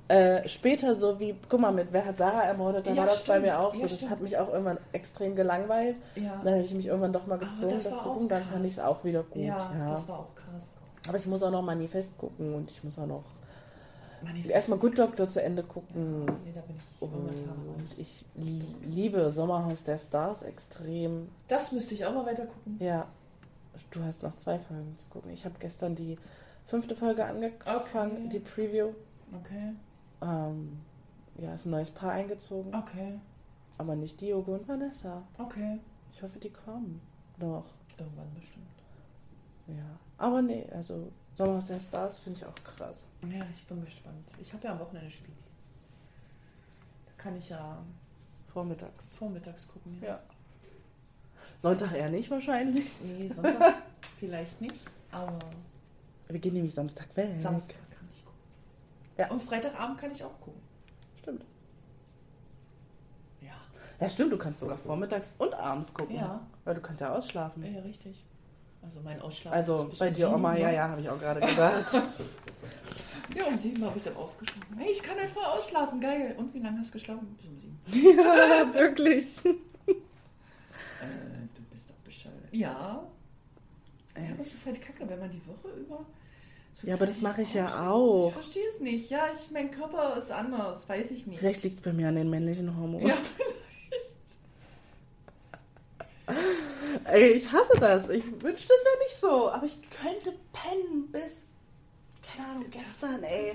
äh, 0.08 0.48
später 0.48 0.94
so 0.94 1.20
wie, 1.20 1.34
guck 1.48 1.60
mal, 1.60 1.72
mit 1.72 1.88
Wer 1.92 2.04
hat 2.06 2.16
Sarah 2.16 2.42
ermordet, 2.42 2.86
da 2.86 2.90
Ja, 2.90 2.96
war 2.98 3.06
das 3.06 3.22
bei 3.24 3.34
stimmt. 3.34 3.46
mir 3.46 3.58
auch 3.60 3.74
Ja, 3.74 3.80
so. 3.80 3.86
Das 3.86 3.96
stimmt. 3.96 4.10
hat 4.10 4.20
mich 4.20 4.36
auch 4.38 4.48
irgendwann 4.48 4.78
extrem 4.92 5.36
gelangweilt. 5.36 5.96
Ja. 6.16 6.40
Dann 6.44 6.54
habe 6.54 6.62
ich 6.64 6.74
mich 6.74 6.86
irgendwann 6.86 7.12
doch 7.12 7.26
mal 7.26 7.34
Aber 7.36 7.46
gezwungen, 7.46 7.74
das 7.74 7.84
zu 7.84 7.90
gucken. 8.10 8.28
Dann 8.28 8.42
fand 8.42 8.64
ich 8.64 8.72
es 8.72 8.78
auch 8.80 9.04
wieder 9.04 9.22
gut. 9.22 9.42
ja, 9.42 9.70
Ja, 9.78 9.92
das 9.92 10.08
war 10.08 10.20
auch 10.20 10.34
krass. 10.34 10.64
Aber 11.08 11.16
ich 11.18 11.26
muss 11.26 11.42
auch 11.42 11.50
noch 11.50 11.62
Manifest 11.62 12.16
gucken 12.18 12.54
und 12.54 12.70
ich 12.70 12.82
muss 12.84 12.98
auch 12.98 13.06
noch. 13.06 13.24
Erstmal 14.48 14.78
Good 14.78 14.98
Doctor 14.98 15.28
zu 15.28 15.42
Ende 15.42 15.62
gucken. 15.62 16.24
Nee, 16.44 16.52
da 16.54 16.60
bin 16.62 16.76
ich. 16.76 17.00
Und 17.00 17.98
ich 17.98 18.24
li- 18.34 18.64
liebe 18.82 19.30
Sommerhaus 19.30 19.84
der 19.84 19.98
Stars 19.98 20.42
extrem. 20.42 21.28
Das 21.48 21.72
müsste 21.72 21.94
ich 21.94 22.04
auch 22.04 22.14
mal 22.14 22.26
weiter 22.26 22.46
gucken. 22.46 22.76
Ja, 22.80 23.06
du 23.90 24.02
hast 24.02 24.22
noch 24.22 24.34
zwei 24.36 24.58
Folgen 24.58 24.96
zu 24.96 25.06
gucken. 25.08 25.30
Ich 25.30 25.44
habe 25.44 25.54
gestern 25.58 25.94
die 25.94 26.18
fünfte 26.64 26.94
Folge 26.96 27.24
angefangen, 27.24 28.12
Okay. 28.12 28.28
die 28.32 28.38
Preview. 28.40 28.90
Okay. 29.40 29.72
Ähm, 30.22 30.78
ja, 31.38 31.54
ist 31.54 31.66
ein 31.66 31.70
neues 31.70 31.90
Paar 31.90 32.12
eingezogen, 32.12 32.74
Okay. 32.74 33.18
aber 33.78 33.94
nicht 33.94 34.20
Diogo 34.20 34.54
und 34.54 34.66
Vanessa. 34.68 35.22
Okay. 35.38 35.78
Ich 36.10 36.22
hoffe, 36.22 36.38
die 36.38 36.50
kommen 36.50 37.00
noch. 37.38 37.64
Irgendwann 37.98 38.32
bestimmt. 38.34 38.66
Ja, 39.68 39.98
aber 40.16 40.40
nee, 40.42 40.66
also 40.72 41.10
Sommerhaus 41.38 41.66
der 41.66 41.78
Stars 41.78 42.18
finde 42.18 42.40
ich 42.40 42.44
auch 42.44 42.64
krass. 42.64 43.06
Ja, 43.22 43.46
ich 43.54 43.64
bin 43.64 43.84
gespannt. 43.84 44.26
Ich 44.40 44.52
habe 44.52 44.64
ja 44.64 44.72
am 44.72 44.80
Wochenende 44.80 45.08
Spieldienst. 45.08 45.46
Da 47.06 47.12
kann 47.16 47.36
ich 47.36 47.48
ja 47.50 47.78
Vormittags. 48.52 49.12
vormittags 49.12 49.68
gucken. 49.68 50.02
Ja. 50.02 50.18
Sonntag 51.62 51.92
eher 51.94 52.10
nicht 52.10 52.28
wahrscheinlich. 52.28 52.90
Nee, 53.04 53.28
Sonntag 53.28 53.74
vielleicht 54.18 54.60
nicht, 54.60 54.80
aber 55.12 55.38
Wir 56.26 56.40
gehen 56.40 56.54
nämlich 56.54 56.74
Samstag 56.74 57.06
weg. 57.16 57.30
Samstag 57.40 57.76
kann 57.88 58.08
ich 58.12 58.24
gucken. 58.24 58.40
Ja. 59.16 59.30
Und 59.30 59.40
Freitagabend 59.40 59.96
kann 59.96 60.10
ich 60.10 60.24
auch 60.24 60.40
gucken. 60.40 60.60
Stimmt. 61.20 61.44
Ja. 63.40 63.54
Ja, 64.00 64.10
stimmt, 64.10 64.32
du 64.32 64.38
kannst 64.38 64.58
sogar 64.58 64.76
vormittags 64.76 65.32
und 65.38 65.54
abends 65.54 65.94
gucken. 65.94 66.16
Ja. 66.16 66.44
Weil 66.64 66.74
du 66.74 66.80
kannst 66.80 67.00
ja 67.00 67.14
ausschlafen. 67.14 67.62
Ja, 67.62 67.80
richtig. 67.82 68.24
Also 68.82 69.00
mein 69.04 69.20
Ausschlag. 69.20 69.54
Also 69.54 69.90
bei 69.98 70.10
dir, 70.10 70.26
sieben, 70.26 70.34
Oma, 70.34 70.56
ja, 70.56 70.68
ne? 70.68 70.74
ja, 70.74 70.88
habe 70.88 71.00
ich 71.00 71.08
auch 71.08 71.18
gerade 71.18 71.40
gedacht. 71.40 71.86
Ja, 73.36 73.44
um 73.44 73.58
sieben 73.58 73.84
habe 73.84 73.98
ich 73.98 74.04
dann 74.04 74.16
ausgeschlafen. 74.16 74.78
Hey, 74.78 74.90
ich 74.90 75.02
kann 75.02 75.18
einfach 75.18 75.54
ausschlafen, 75.54 76.00
geil. 76.00 76.34
Und 76.38 76.52
wie 76.54 76.60
lange 76.60 76.78
hast 76.78 76.88
du 76.88 76.92
geschlafen? 76.94 77.36
Bis 77.36 77.46
um 77.46 77.58
sieben. 77.58 78.18
ja, 78.18 78.74
wirklich. 78.74 79.26
Äh, 79.44 79.52
du 81.54 81.62
bist 81.70 81.88
doch 81.88 81.94
bescheuert. 82.04 82.34
Ja. 82.52 83.06
Ja, 84.16 84.32
aber 84.32 84.40
es 84.40 84.54
ist 84.54 84.66
halt 84.66 84.80
kacke, 84.80 85.08
wenn 85.08 85.20
man 85.20 85.30
die 85.30 85.46
Woche 85.46 85.68
über. 85.78 86.04
so 86.72 86.86
Ja, 86.86 86.94
aber 86.94 87.06
das 87.06 87.20
mache 87.20 87.42
ich 87.42 87.54
ja 87.54 87.88
auch. 87.90 88.28
Ich 88.28 88.34
verstehe 88.34 88.68
es 88.74 88.80
nicht. 88.80 89.10
Ja, 89.10 89.26
ich, 89.32 89.50
mein 89.50 89.70
Körper 89.70 90.16
ist 90.16 90.30
anders, 90.30 90.88
weiß 90.88 91.10
ich 91.10 91.26
nicht. 91.26 91.38
Vielleicht 91.38 91.62
liegt 91.62 91.76
es 91.76 91.82
bei 91.82 91.92
mir 91.92 92.08
an 92.08 92.16
den 92.16 92.30
männlichen 92.30 92.76
Hormonen. 92.76 93.08
Ja, 93.08 93.14
Ey, 93.14 93.20
ich 97.16 97.50
hasse 97.52 97.78
das. 97.80 98.08
Ich 98.08 98.24
wünschte, 98.42 98.68
das 98.68 98.84
wäre 98.84 98.98
nicht 99.04 99.16
so. 99.16 99.50
Aber 99.50 99.64
ich 99.64 99.78
könnte 99.90 100.32
pennen 100.52 101.08
bis, 101.10 101.38
keine 102.34 102.48
Ahnung, 102.48 102.64
gestern, 102.70 103.22
ey. 103.22 103.52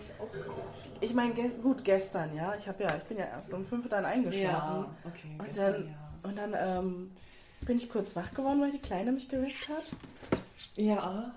Ich 1.02 1.14
meine, 1.14 1.34
ge 1.34 1.50
gut, 1.62 1.84
gestern, 1.84 2.36
ja. 2.36 2.56
Ich 2.58 2.68
habe 2.68 2.84
ja, 2.84 2.96
ich 2.96 3.04
bin 3.04 3.18
ja 3.18 3.26
erst 3.26 3.54
um 3.54 3.66
fünf 3.66 3.88
dann 3.90 4.06
eingeschlafen. 4.06 4.86
ja 4.86 4.90
okay. 5.06 5.36
Und 5.38 5.46
gestern, 5.48 5.74
dann, 5.74 5.88
ja. 5.88 6.30
und 6.30 6.38
dann 6.38 6.54
ähm, 6.86 7.12
bin 7.62 7.78
ich 7.78 7.90
kurz 7.90 8.16
wach 8.16 8.34
geworden, 8.34 8.62
weil 8.62 8.72
die 8.72 8.80
Kleine 8.80 9.12
mich 9.12 9.30
geweckt 9.30 9.70
hat. 9.70 9.90
Ja. 10.76 11.32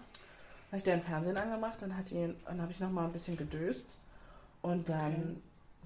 Habe 0.69 0.77
ich 0.79 0.83
den 0.83 1.01
Fernsehen 1.01 1.37
angemacht, 1.37 1.79
dann, 1.81 1.97
hat 1.97 2.11
die- 2.11 2.35
dann 2.45 2.61
habe 2.61 2.73
ich 2.73 2.81
noch 2.81 2.91
mal 2.91 3.05
ein 3.05 3.12
bisschen 3.12 3.37
gedöst. 3.37 3.87
Und 4.62 4.89
dann 4.89 5.12
Okay. 5.12 5.37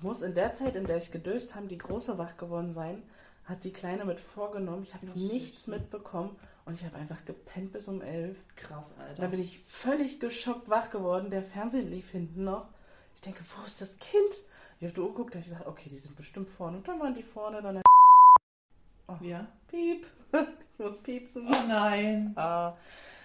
muss 0.07 0.23
in 0.23 0.35
der 0.35 0.55
Zeit, 0.55 0.75
in 0.77 0.87
der 0.87 0.97
ich 0.97 1.11
gedöst 1.11 1.55
habe, 1.55 1.67
die 1.67 1.77
Große 1.77 2.17
wach 2.17 2.37
geworden 2.39 2.73
sein. 2.73 3.03
Hat 3.51 3.65
die 3.65 3.73
Kleine 3.73 4.05
mit 4.05 4.21
vorgenommen. 4.21 4.85
Ich 4.85 4.95
habe 4.95 5.07
nichts 5.19 5.67
mitbekommen. 5.67 6.37
Und 6.67 6.75
ich 6.75 6.85
habe 6.85 6.95
einfach 6.97 7.25
gepennt 7.25 7.73
bis 7.73 7.89
um 7.89 8.01
elf. 8.01 8.39
Krass, 8.55 8.93
Alter. 8.97 9.23
dann 9.23 9.31
bin 9.33 9.41
ich 9.41 9.59
völlig 9.59 10.21
geschockt 10.21 10.69
wach 10.69 10.91
geworden. 10.91 11.29
Der 11.31 11.43
Fernsehen 11.43 11.91
lief 11.91 12.11
hinten 12.11 12.45
noch. 12.45 12.69
Ich 13.17 13.21
denke, 13.23 13.43
wo 13.57 13.67
ist 13.67 13.81
das 13.81 13.99
Kind? 13.99 14.33
Ich 14.79 14.87
auf 14.87 14.93
die 14.95 15.01
Uhr 15.01 15.09
geguckt, 15.09 15.31
da 15.35 15.39
habe 15.39 15.41
ich 15.45 15.49
gesagt, 15.51 15.67
okay, 15.67 15.89
die 15.91 15.97
sind 15.97 16.15
bestimmt 16.17 16.49
vorne. 16.49 16.77
Und 16.77 16.87
dann 16.87 17.01
waren 17.01 17.13
die 17.15 17.25
vorne, 17.25 17.61
dann 17.61 17.83
Ja. 19.21 19.47
piep. 19.69 20.07
Ich 20.79 20.87
muss 20.87 20.99
piepsen. 21.03 21.45
Oh 21.47 21.67
nein. 21.69 22.33
Ah, 22.37 22.75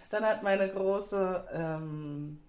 dann 0.09 0.25
hat 0.25 0.41
meine 0.43 0.67
große 0.69 1.47
ähm, 1.53 2.39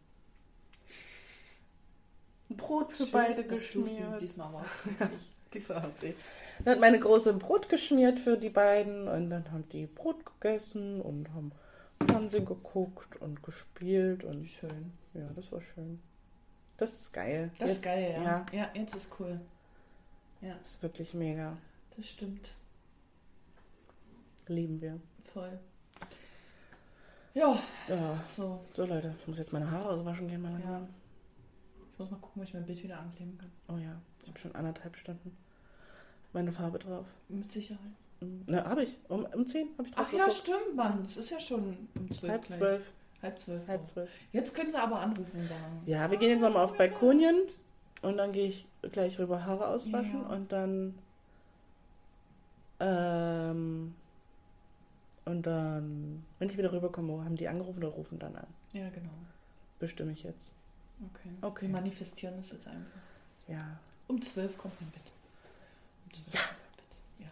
Brot 2.49 2.91
für 2.93 3.05
Schön, 3.05 3.13
beide 3.13 3.45
geschmiert. 3.45 4.21
Diesmal 4.21 4.53
war 4.53 4.65
ich. 4.65 5.36
Diese 5.55 5.81
hat 5.81 5.99
sie. 5.99 6.15
Dann 6.65 6.75
hat 6.75 6.81
meine 6.81 6.99
große 6.99 7.31
ein 7.31 7.39
Brot 7.39 7.69
geschmiert 7.69 8.19
für 8.21 8.37
die 8.37 8.51
beiden 8.51 9.09
und 9.09 9.31
dann 9.31 9.51
haben 9.53 9.69
die 9.71 9.87
Brot 9.87 10.25
gegessen 10.27 11.01
und 11.01 11.33
haben 11.35 11.53
Fernsehen 12.07 12.45
geguckt 12.45 13.17
und 13.21 13.43
gespielt 13.43 14.25
und 14.25 14.47
Schön. 14.47 14.93
ja, 15.15 15.29
das 15.35 15.51
war 15.53 15.61
schön. 15.63 16.01
Das 16.77 16.91
ist 16.93 17.13
geil. 17.13 17.51
Das 17.59 17.69
ist 17.71 17.75
Jetzt- 17.77 17.85
geil, 17.85 18.13
ja. 18.17 18.23
Ja, 18.23 18.47
Ja, 18.53 18.71
jetzt 18.75 18.95
ist 18.95 19.11
cool. 19.19 19.41
Ja, 20.43 20.55
das 20.63 20.75
ist 20.75 20.83
wirklich 20.83 21.15
mega. 21.15 21.57
das 21.97 22.07
stimmt. 22.07 22.53
Lieben 24.49 24.81
wir. 24.81 25.01
Voll. 25.33 25.59
Ja, 27.35 27.59
Ja, 27.89 28.23
so. 28.37 28.61
so 28.75 28.85
Leute, 28.85 29.15
ich 29.21 29.27
muss 29.29 29.39
jetzt 29.39 29.53
meine 29.53 29.71
Haare 29.71 29.89
auswaschen 29.91 30.29
gehen. 30.29 30.43
Mal 30.43 30.61
Ja. 30.61 30.87
Ich 31.93 31.99
muss 31.99 32.11
mal 32.11 32.19
gucken, 32.19 32.43
ob 32.43 32.49
ich 32.49 32.55
mein 32.55 32.67
Bild 32.67 32.83
wieder 32.83 32.99
ankleben 32.99 33.39
kann. 33.39 33.51
Oh 33.69 33.79
ja, 33.79 33.99
ich 34.27 34.31
habe 34.31 34.39
schon 34.41 34.55
anderthalb 34.57 34.97
Stunden 34.97 35.37
meine 36.33 36.53
Farbe 36.53 36.79
drauf. 36.81 37.07
Mit 37.29 37.51
Sicherheit. 37.53 37.93
Ne, 38.21 38.65
habe 38.65 38.83
ich. 38.83 38.99
Um, 39.09 39.25
um 39.25 39.47
10 39.47 39.69
habe 39.79 39.87
ich 39.89 39.95
drauf 39.95 40.07
Ach 40.09 40.13
ja, 40.13 40.25
geguckt. 40.25 40.39
stimmt, 40.43 40.75
Mann. 40.77 41.03
Es 41.05 41.17
ist 41.17 41.31
ja 41.31 41.39
schon 41.39 41.77
um 41.95 42.11
zwölf. 42.11 42.33
Halb 42.33 42.45
gleich. 42.47 42.59
zwölf. 42.59 42.83
Halb 43.23 43.39
zwölf. 43.41 43.69
Halb 43.69 43.87
zwölf. 43.87 44.11
Jetzt 44.33 44.55
können 44.55 44.71
sie 44.71 44.79
aber 44.79 44.99
anrufen 45.01 45.41
und 45.41 45.49
sagen. 45.49 45.83
Ja, 45.87 46.11
wir 46.11 46.19
gehen 46.19 46.31
jetzt 46.31 46.41
nochmal 46.41 46.65
auf 46.65 46.77
Balkonien 46.77 47.37
und 48.03 48.17
dann 48.17 48.33
gehe 48.33 48.49
ich 48.49 48.67
gleich 48.93 49.19
rüber 49.19 49.45
Haare 49.45 49.69
auswaschen 49.69 50.23
Ja. 50.23 50.29
und 50.35 50.51
dann 50.53 50.95
ähm, 52.81 53.95
und 55.25 55.43
dann, 55.47 56.25
wenn 56.39 56.51
ich 56.51 56.59
wieder 56.59 56.73
rüberkomme, 56.73 57.25
haben 57.25 57.37
die 57.37 57.49
angerufen 57.49 57.79
oder 57.79 57.89
rufen 57.95 58.19
dann 58.19 58.37
an. 58.37 58.47
Ja, 58.73 58.89
genau. 58.91 59.11
Bestimme 59.79 60.13
ich 60.13 60.23
jetzt. 60.25 60.53
Okay. 61.15 61.31
Okay. 61.43 61.67
Wir 61.67 61.73
manifestieren 61.73 62.35
das 62.37 62.51
jetzt 62.53 62.67
einfach. 62.69 63.01
Ja. 63.49 63.79
Um 64.09 64.21
zwölf 64.23 64.57
kommt 64.59 64.81
mein 64.81 64.91
Bett. 64.91 65.13
Um 66.05 66.11
Ja. 66.33 66.41
mein 66.41 66.77
Bett. 66.77 66.87
Ja. 67.21 67.27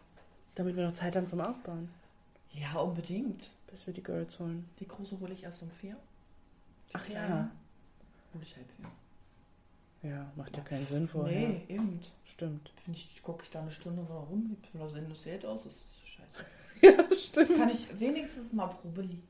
Damit 0.55 0.77
wir 0.77 0.87
noch 0.87 0.95
Zeit 0.95 1.17
haben 1.17 1.29
zum 1.29 1.41
Aufbauen. 1.41 1.89
Ja, 2.53 2.75
unbedingt. 2.81 3.51
Bis 3.71 3.87
wir 3.87 3.95
die 3.95 4.03
Girls 4.03 4.39
holen. 4.39 4.69
Die 4.79 4.87
große 4.87 5.19
hole 5.19 5.33
ich 5.33 5.43
erst 5.43 5.63
um 5.63 5.71
vier. 5.71 5.97
Die 6.91 6.95
Ach 6.95 7.05
kleine 7.05 7.35
ja. 7.35 7.51
Hole 8.33 8.45
ich 8.45 8.55
halb 8.57 8.67
vier. 8.77 8.91
Ja, 10.11 10.31
macht 10.37 10.55
ja 10.57 10.63
keinen 10.63 10.87
Sinn 10.87 11.09
vorher. 11.09 11.49
Nee, 11.49 11.63
eben. 11.69 11.99
Stimmt. 12.27 12.71
Bin 12.85 12.95
ich, 12.95 13.23
gucke 13.23 13.43
ich 13.43 13.51
da 13.51 13.63
eine 13.63 13.71
Stunde 13.71 14.03
rum, 14.03 14.57
wie 14.73 14.79
das 14.79 14.93
industriert 14.93 15.47
aus, 15.47 15.65
das 15.65 15.73
ist 15.73 16.09
scheiße. 16.09 16.45
Ja, 16.83 16.93
stimmt. 17.15 17.57
Kann 17.57 17.71
ich 17.71 17.89
wenigstens 17.99 18.53
mal 18.53 18.67
Probe 18.67 19.01
liegen. 19.03 19.27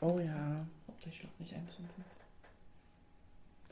Oh 0.00 0.18
ja. 0.20 0.64
Hauptsache 0.86 1.10
ich 1.10 1.16
schlafe 1.16 1.34
nicht 1.40 1.52
ein 1.54 1.66
bis 1.66 1.78
um 1.78 1.88
fünf. 1.96 2.06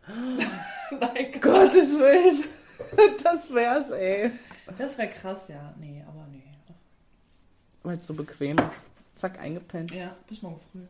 Nein, 1.01 1.40
Gottes 1.40 1.99
Willen. 2.01 2.42
das 3.22 3.52
wär's, 3.52 3.90
ey. 3.90 4.30
Das 4.78 4.96
wäre 4.98 5.08
krass, 5.10 5.40
ja. 5.48 5.74
Nee, 5.78 6.02
aber 6.06 6.26
nee. 6.30 6.42
Weil 7.82 7.98
es 7.98 8.06
so 8.06 8.14
bequem 8.14 8.58
ist. 8.58 8.84
Zack, 9.14 9.38
eingepennt. 9.40 9.92
Ja, 9.92 10.14
bis 10.28 10.42
morgen 10.42 10.60
früh. 10.72 10.80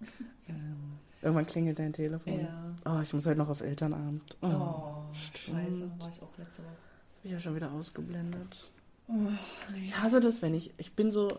Ähm, 0.50 0.96
irgendwann 1.20 1.44
klingelt 1.44 1.78
dein 1.78 1.92
Telefon. 1.92 2.40
Ja. 2.40 2.74
Oh, 2.86 3.00
ich 3.02 3.12
muss 3.12 3.26
heute 3.26 3.36
noch 3.36 3.50
auf 3.50 3.60
Elternabend. 3.60 4.38
Oh, 4.40 4.46
Oh, 4.46 5.12
scheiße. 5.12 5.90
War 5.98 6.08
ich 6.08 6.22
auch 6.22 6.38
letzte 6.38 6.62
Woche. 6.62 6.70
Hab 6.70 7.24
ich 7.24 7.32
ja 7.32 7.38
schon 7.40 7.54
wieder 7.54 7.70
ausgeblendet. 7.70 8.70
Oh, 9.08 9.12
nee. 9.12 9.82
Ich 9.84 9.94
hasse 9.98 10.20
das, 10.20 10.40
wenn 10.40 10.54
ich. 10.54 10.72
Ich 10.78 10.94
bin 10.94 11.10
so. 11.12 11.38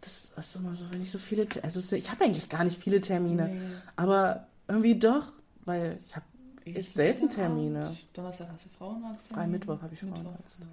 Das 0.00 0.30
ist 0.34 0.56
immer 0.56 0.74
so, 0.74 0.90
wenn 0.92 1.02
ich 1.02 1.10
so 1.10 1.18
viele. 1.18 1.46
Also, 1.62 1.94
ich 1.94 2.10
habe 2.10 2.24
eigentlich 2.24 2.48
gar 2.48 2.64
nicht 2.64 2.80
viele 2.82 3.02
Termine. 3.02 3.48
Nee. 3.48 3.60
Aber 3.96 4.46
irgendwie 4.66 4.98
doch, 4.98 5.30
weil 5.66 5.98
ich 6.06 6.16
habe 6.16 6.24
Ich 6.66 6.90
selten. 6.92 7.30
Termine. 7.30 7.96
Donnerstag 8.12 8.48
hast 8.52 8.64
du 8.64 8.68
Frauenarzt. 8.70 9.28
Frei 9.28 9.46
Mittwoch 9.46 9.80
habe 9.80 9.94
ich 9.94 10.02
Mittwoch, 10.02 10.22
Frauenarzt. 10.22 10.58
ja. 10.60 10.66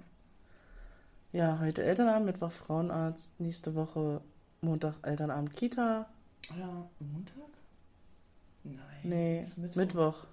Ja, 1.40 1.58
heute 1.60 1.82
Elternabend, 1.82 2.26
Mittwoch 2.26 2.52
Frauenarzt, 2.52 3.30
nächste 3.38 3.74
Woche 3.74 4.20
Montag 4.60 4.94
Elternabend 5.02 5.54
Kita. 5.54 6.06
Ja, 6.58 6.88
Montag? 6.98 7.36
Nein. 8.64 8.78
Nee, 9.02 9.46
Mittwoch. 9.56 9.76
Mittwoch. 9.76 10.24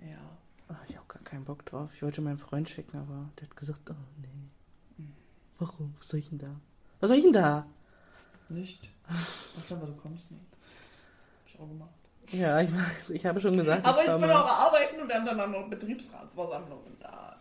Ja. 0.00 0.18
Ah, 0.68 0.76
ich 0.88 0.96
habe 0.96 1.06
gar 1.08 1.22
keinen 1.22 1.44
Bock 1.44 1.64
drauf. 1.64 1.92
Ich 1.94 2.02
wollte 2.02 2.20
meinen 2.20 2.38
Freund 2.38 2.68
schicken, 2.68 2.96
aber 2.98 3.30
der 3.38 3.48
hat 3.48 3.56
gesagt, 3.56 3.88
oh 3.90 3.94
nee. 4.20 5.06
Warum? 5.58 5.94
Was 5.98 6.08
soll 6.08 6.20
ich 6.20 6.28
denn 6.28 6.38
da? 6.38 6.54
Was 7.00 7.08
soll 7.08 7.18
ich 7.18 7.24
denn 7.24 7.32
da? 7.32 7.66
Nicht. 8.48 8.88
Ach, 9.08 9.72
aber 9.72 9.86
du 9.86 9.94
kommst 9.94 10.30
nicht. 10.30 10.44
Hab 10.52 11.46
ich 11.48 11.60
auch 11.60 11.68
gemacht. 11.68 11.90
Ja, 12.32 12.60
ich 12.60 12.70
weiß, 12.72 13.10
ich 13.10 13.24
habe 13.26 13.40
schon 13.40 13.56
gesagt. 13.56 13.84
Aber 13.86 14.00
ich 14.02 14.06
komme. 14.06 14.26
bin 14.26 14.36
auch 14.36 14.46
arbeiten 14.66 15.00
und 15.00 15.08
dann 15.08 15.40
auch 15.40 15.46
noch 15.48 15.68
Betriebsratsversammlung 15.68 16.78
und 16.84 17.02
da 17.02 17.36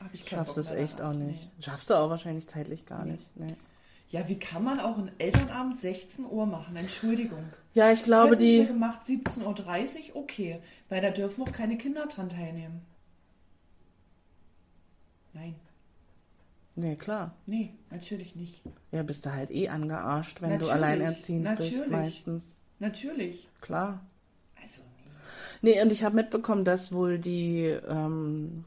habe 0.00 0.10
ich 0.12 0.24
keinen 0.26 0.38
Schaffst 0.40 0.58
es 0.58 0.70
echt 0.70 0.98
danach. 0.98 1.12
auch 1.12 1.16
nicht. 1.18 1.50
Nee. 1.56 1.62
Schaffst 1.64 1.88
du 1.90 1.94
auch 1.94 2.10
wahrscheinlich 2.10 2.46
zeitlich 2.48 2.84
gar 2.86 3.04
Nee. 3.04 3.12
nicht. 3.12 3.36
Nee. 3.36 3.54
Ja, 4.10 4.28
wie 4.28 4.38
kann 4.38 4.62
man 4.62 4.78
auch 4.78 4.98
einen 4.98 5.10
Elternabend 5.18 5.80
16 5.80 6.26
Uhr 6.26 6.46
machen? 6.46 6.76
Entschuldigung. 6.76 7.44
Ja, 7.74 7.90
ich 7.90 8.04
glaube, 8.04 8.32
Hätten 8.32 8.40
sie 8.40 8.60
die. 8.60 8.66
gemacht 8.66 9.00
17.30 9.08 10.10
Uhr, 10.14 10.16
okay. 10.22 10.60
Weil 10.88 11.00
da 11.02 11.10
dürfen 11.10 11.42
auch 11.42 11.50
keine 11.52 11.76
Kinder 11.76 12.06
dran 12.06 12.28
teilnehmen. 12.28 12.82
Nein. 15.32 15.54
Nee, 16.76 16.96
klar. 16.96 17.34
Nee, 17.46 17.74
natürlich 17.90 18.36
nicht. 18.36 18.62
Ja, 18.92 19.02
bist 19.02 19.24
du 19.26 19.32
halt 19.32 19.50
eh 19.50 19.68
angearscht, 19.68 20.40
wenn 20.42 20.50
Natürlich, 20.50 20.68
du 20.68 20.74
alleinerziehend 20.74 21.44
bist, 21.56 21.70
natürlich. 21.72 21.90
meistens. 21.90 22.44
Natürlich. 22.78 23.48
Klar. 23.60 24.00
Nee. 25.66 25.82
Und 25.82 25.92
ich 25.92 26.04
habe 26.04 26.14
mitbekommen, 26.16 26.64
dass 26.64 26.92
wohl 26.92 27.18
die 27.18 27.64
ähm, 27.88 28.64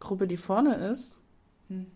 Gruppe, 0.00 0.26
die 0.26 0.36
vorne 0.36 0.74
ist, 0.90 1.18
Hm. 1.68 1.86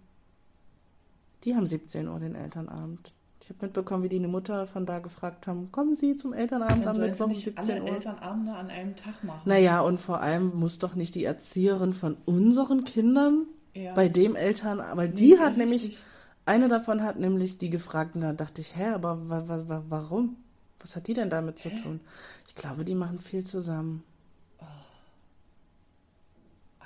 die 1.45 1.55
haben 1.55 1.67
17 1.67 2.09
Uhr 2.09 2.19
den 2.21 2.35
Elternabend. 2.35 3.13
Ich 3.43 3.49
habe 3.49 3.67
mitbekommen, 3.67 4.03
wie 4.05 4.09
die 4.09 4.17
eine 4.17 4.29
Mutter 4.29 4.67
von 4.67 4.85
da 4.85 4.99
gefragt 4.99 5.47
haben, 5.47 5.73
kommen 5.73 5.97
Sie 5.97 6.15
zum 6.17 6.33
Elternabend 6.33 6.85
Dann 6.87 6.97
am 6.97 7.01
Mittwoch 7.03 7.25
um 7.25 7.31
nicht 7.31 7.43
17 7.45 7.59
alle 7.77 7.83
Uhr? 7.83 7.89
Elternabende 7.89 8.53
an 8.53 8.69
einem 8.69 8.95
Tag 8.97 9.25
machen. 9.25 9.41
Naja, 9.45 9.81
und 9.81 9.99
vor 9.99 10.21
allem 10.21 10.55
muss 10.59 10.79
doch 10.79 10.95
nicht 10.95 11.15
die 11.15 11.25
Erzieherin 11.25 11.93
von 11.95 12.17
unseren 12.27 12.85
Kindern 12.85 13.47
Ja. 13.75 13.95
bei 13.95 14.09
dem 14.09 14.37
Eltern, 14.37 14.79
weil 14.95 15.09
Nee, 15.09 15.15
die 15.15 15.39
hat 15.39 15.57
richtig. 15.57 15.59
nämlich, 15.59 15.99
eine 16.45 16.69
davon 16.69 17.03
hat 17.03 17.19
nämlich 17.19 17.59
die 17.59 17.71
gefragt 17.71 18.15
und 18.17 18.21
da 18.23 18.33
dachte 18.33 18.61
ich, 18.61 18.77
hä, 18.77 18.89
aber 18.91 19.29
wa, 19.29 19.45
wa, 19.49 19.69
wa, 19.69 19.85
warum? 19.89 20.37
Was 20.81 20.97
hat 20.97 21.07
die 21.07 21.15
denn 21.15 21.31
damit 21.31 21.59
zu 21.59 21.71
tun? 21.71 22.01
Ich 22.49 22.55
glaube, 22.57 22.85
die 22.85 22.95
machen 22.95 23.19
viel 23.21 23.45
zusammen. 23.45 24.03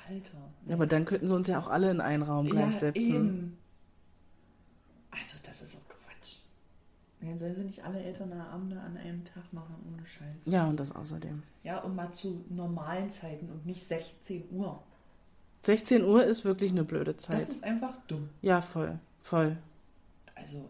Alter. 0.09 0.39
Ja, 0.67 0.75
aber 0.75 0.87
dann 0.87 1.05
könnten 1.05 1.27
sie 1.29 1.35
uns 1.35 1.47
ja 1.49 1.59
auch 1.59 1.69
alle 1.69 1.91
in 1.91 2.01
einen 2.01 2.23
Raum 2.23 2.47
Ja, 2.47 2.53
gleichsetzen. 2.53 3.03
eben. 3.03 3.59
Also, 5.11 5.37
das 5.45 5.63
ist 5.63 5.77
auch 5.77 5.89
Quatsch. 5.89 6.37
Dann 7.21 7.39
sollen 7.39 7.55
sie 7.55 7.63
nicht 7.65 7.85
alle 7.85 8.03
Elternabende 8.03 8.79
an 8.81 8.97
einem 8.97 9.25
Tag 9.25 9.51
machen, 9.53 9.75
ohne 9.93 10.05
Scheiß. 10.05 10.45
Ja, 10.47 10.67
und 10.67 10.79
das 10.79 10.95
außerdem. 10.95 11.43
Ja, 11.63 11.79
und 11.81 11.95
mal 11.97 12.13
zu 12.13 12.45
normalen 12.51 13.11
Zeiten 13.11 13.49
und 13.51 13.65
nicht 13.65 13.87
16 13.87 14.45
Uhr. 14.51 14.83
16 15.63 16.05
Uhr 16.05 16.25
ist 16.25 16.45
wirklich 16.45 16.73
eine 16.73 16.85
blöde 16.85 17.17
Zeit. 17.17 17.43
Das 17.43 17.49
ist 17.49 17.65
einfach 17.65 17.95
dumm. 18.07 18.29
Ja, 18.43 18.61
voll. 18.61 18.99
Voll. 19.23 19.57
Also, 20.35 20.69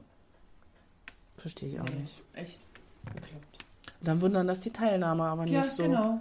Verstehe 1.37 1.68
ich 1.70 1.80
auch 1.80 1.85
nee, 1.87 1.97
nicht. 2.03 2.22
echt 2.35 2.61
bekloppt. 3.12 3.64
Dann 4.03 4.20
wundern 4.20 4.47
das 4.47 4.61
die 4.61 4.70
Teilnahme 4.70 5.24
aber 5.24 5.47
Ja, 5.47 5.62
nicht 5.62 5.72
so. 5.72 5.82
genau. 5.82 6.20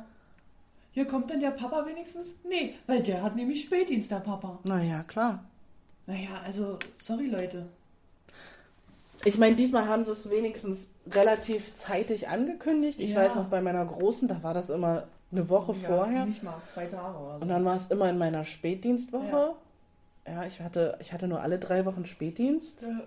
Hier 0.93 1.05
kommt 1.05 1.29
dann 1.29 1.39
der 1.39 1.51
Papa 1.51 1.85
wenigstens? 1.87 2.29
Nee, 2.47 2.75
weil 2.87 3.01
der 3.01 3.21
hat 3.23 3.35
nämlich 3.35 3.63
Spätdienst, 3.63 4.11
der 4.11 4.17
Papa. 4.19 4.59
Naja, 4.63 5.03
klar. 5.03 5.43
Naja, 6.05 6.41
also, 6.45 6.77
sorry 6.99 7.25
Leute. 7.27 7.65
Ich 9.25 9.37
meine, 9.37 9.55
diesmal 9.55 9.87
haben 9.87 10.03
sie 10.03 10.11
es 10.11 10.29
wenigstens 10.29 10.87
relativ 11.09 11.75
zeitig 11.75 12.27
angekündigt. 12.27 12.99
Ich 12.99 13.11
Ja. 13.11 13.21
weiß 13.21 13.35
noch, 13.35 13.47
bei 13.47 13.61
meiner 13.61 13.85
Großen, 13.85 14.27
da 14.27 14.43
war 14.43 14.53
das 14.53 14.69
immer 14.69 15.03
eine 15.31 15.49
Woche 15.49 15.73
Ja, 15.81 15.87
vorher. 15.87 16.25
Nicht 16.25 16.43
mal 16.43 16.61
zwei 16.67 16.85
Tage 16.85 17.17
oder 17.17 17.35
so. 17.37 17.41
Und 17.41 17.47
dann 17.47 17.65
war 17.65 17.77
es 17.77 17.87
immer 17.87 18.09
in 18.09 18.17
meiner 18.17 18.43
Spätdienstwoche. 18.43 19.53
Ja, 20.27 20.45
ich, 20.45 20.61
hatte, 20.61 20.97
ich 21.01 21.11
hatte 21.11 21.27
nur 21.27 21.41
alle 21.41 21.57
drei 21.57 21.85
Wochen 21.85 22.05
Spätdienst 22.05 22.83
Ja, 22.83 23.01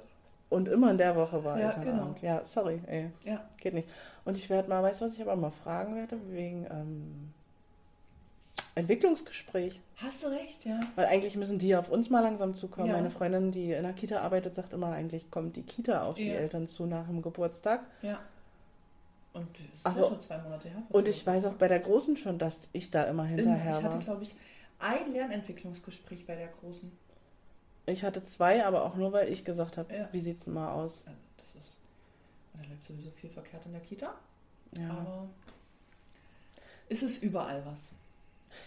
und 0.48 0.68
immer 0.68 0.90
in 0.90 0.98
der 0.98 1.14
Woche 1.16 1.44
war 1.44 1.58
Ja, 1.60 1.70
Elternabend. 1.70 2.20
Ja, 2.22 2.42
sorry, 2.44 2.80
ey, 2.86 3.10
ja. 3.24 3.40
geht 3.58 3.74
nicht. 3.74 3.88
Und 4.24 4.36
ich 4.36 4.50
werde 4.50 4.68
mal, 4.68 4.82
weißt 4.82 5.00
du, 5.02 5.04
was 5.06 5.14
ich 5.14 5.22
aber 5.22 5.36
mal 5.36 5.52
fragen 5.52 5.94
werde? 5.94 6.18
Wegen 6.30 6.66
ähm, 6.70 7.32
Entwicklungsgespräch. 8.76 9.80
Hast 9.96 10.22
du 10.22 10.26
recht, 10.28 10.64
ja. 10.64 10.78
Weil 10.94 11.06
eigentlich 11.06 11.34
müssen 11.36 11.58
die 11.58 11.74
auf 11.74 11.88
uns 11.90 12.10
mal 12.10 12.20
langsam 12.20 12.54
zukommen. 12.54 12.88
Ja. 12.88 12.92
Meine 12.92 13.10
Freundin, 13.10 13.50
die 13.50 13.72
in 13.72 13.82
der 13.82 13.94
Kita 13.94 14.20
arbeitet, 14.20 14.54
sagt 14.54 14.72
immer, 14.74 14.92
eigentlich 14.92 15.30
kommt 15.30 15.56
die 15.56 15.62
Kita 15.62 16.04
auf 16.04 16.14
die 16.16 16.28
Ja. 16.28 16.34
Eltern 16.34 16.68
zu 16.68 16.86
nach 16.86 17.06
dem 17.06 17.22
Geburtstag. 17.22 17.80
Ja. 18.02 18.20
Und 19.32 19.48
das 19.82 19.92
ist 19.94 19.98
ja 19.98 20.04
schon 20.06 20.20
zwei 20.22 20.38
Monate 20.38 20.68
her. 20.68 20.82
Und 20.90 21.08
ich 21.08 21.26
weiß 21.26 21.46
auch 21.46 21.54
bei 21.54 21.68
der 21.68 21.80
Großen 21.80 22.16
schon, 22.16 22.38
dass 22.38 22.56
ich 22.72 22.90
da 22.90 23.04
immer 23.04 23.24
hinterher 23.24 23.78
Ich 23.78 23.82
hatte, 23.82 23.94
war. 23.96 23.98
glaube 24.02 24.22
ich, 24.22 24.34
ein 24.78 25.12
Lernentwicklungsgespräch 25.12 26.26
bei 26.26 26.36
der 26.36 26.48
Großen. 26.48 26.90
Ich 27.86 28.02
hatte 28.04 28.24
zwei, 28.24 28.64
aber 28.64 28.84
auch 28.84 28.94
nur, 28.96 29.12
weil 29.12 29.30
ich 29.30 29.44
gesagt 29.44 29.78
habe, 29.78 29.94
Ja. 29.94 30.08
wie 30.12 30.20
sieht's 30.20 30.44
denn 30.44 30.54
mal 30.54 30.72
aus? 30.72 31.02
Also, 31.06 31.18
das 31.38 31.62
ist. 31.64 31.76
Da 32.54 32.60
läuft 32.68 32.86
sowieso 32.86 33.10
viel 33.10 33.30
verkehrt 33.30 33.64
in 33.64 33.72
der 33.72 33.80
Kita. 33.82 34.14
Ja. 34.72 34.90
Aber 34.90 35.28
ist 36.88 37.02
es 37.02 37.18
überall 37.18 37.64
was. 37.64 37.92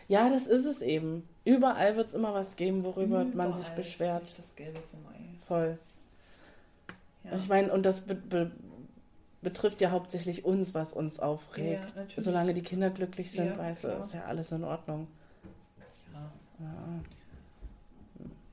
Ja, 0.07 0.29
das 0.29 0.47
ist 0.47 0.65
es 0.65 0.81
eben. 0.81 1.27
Überall 1.45 1.95
wird 1.95 2.07
es 2.07 2.13
immer 2.13 2.33
was 2.33 2.55
geben, 2.55 2.83
worüber 2.83 3.23
man 3.25 3.53
sich 3.53 3.63
Überall 3.65 3.75
beschwert. 3.77 4.23
ist 4.23 4.39
das 4.39 4.55
Gelbe 4.55 4.79
vom 4.91 4.99
Ei. 5.13 5.19
Voll. 5.47 5.79
Ja. 7.23 7.35
Ich 7.35 7.47
meine, 7.47 7.71
und 7.73 7.83
das 7.83 8.01
be 8.01 8.15
be 8.15 8.51
betrifft 9.41 9.79
ja 9.79 9.91
hauptsächlich 9.91 10.43
uns, 10.43 10.73
was 10.73 10.91
uns 10.93 11.17
Ja, 11.17 11.23
aufregt. 11.23 11.95
natürlich. 11.95 12.25
Solange 12.25 12.53
die 12.53 12.61
Kinder 12.61 12.89
glücklich 12.89 13.31
sind, 13.31 13.45
Ja, 13.47 13.57
weißt 13.57 13.85
du, 13.85 13.87
ist 13.87 14.13
ja 14.13 14.25
alles 14.25 14.51
in 14.51 14.63
Ordnung. 14.65 15.07
ja. 16.13 16.31
Ja. 16.59 16.73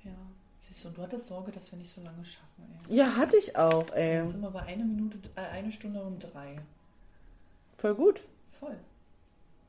ja. 0.05 0.17
Siehst 0.61 0.85
du, 0.85 0.89
und 0.89 0.97
du 0.99 1.03
hattest 1.03 1.27
Sorge, 1.27 1.51
dass 1.51 1.73
wir 1.73 1.79
nicht 1.79 1.93
so 1.93 2.01
lange 2.03 2.25
schaffen. 2.25 2.47
Ey. 2.89 2.97
ja, 2.97 3.17
hatte 3.17 3.37
ich 3.37 3.57
auch, 3.57 3.91
ey. 3.95 4.23
Jetzt 4.23 4.31
sind 4.33 4.41
wir 4.43 4.51
bei 4.53 4.63
einer 4.63 4.85
Minute, 4.85 5.19
äh, 5.35 5.41
eine 5.41 5.73
Stunde 5.73 6.01
und 6.03 6.21
drei. 6.21 6.57
Voll 7.79 7.95
gut. 7.97 8.23
Voll. 8.61 8.77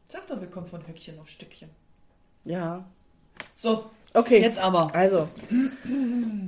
Sag 0.08 0.26
doch, 0.28 0.40
wir 0.40 0.50
kommen 0.50 0.68
von 0.68 0.88
Höckchen 0.88 1.20
auf 1.20 1.28
Stückchen. 1.30 1.70
Ja. 2.46 2.86
So, 3.56 3.90
Okay. 4.14 4.42
jetzt 4.42 4.58
aber. 4.58 4.94
Also, 4.96 5.28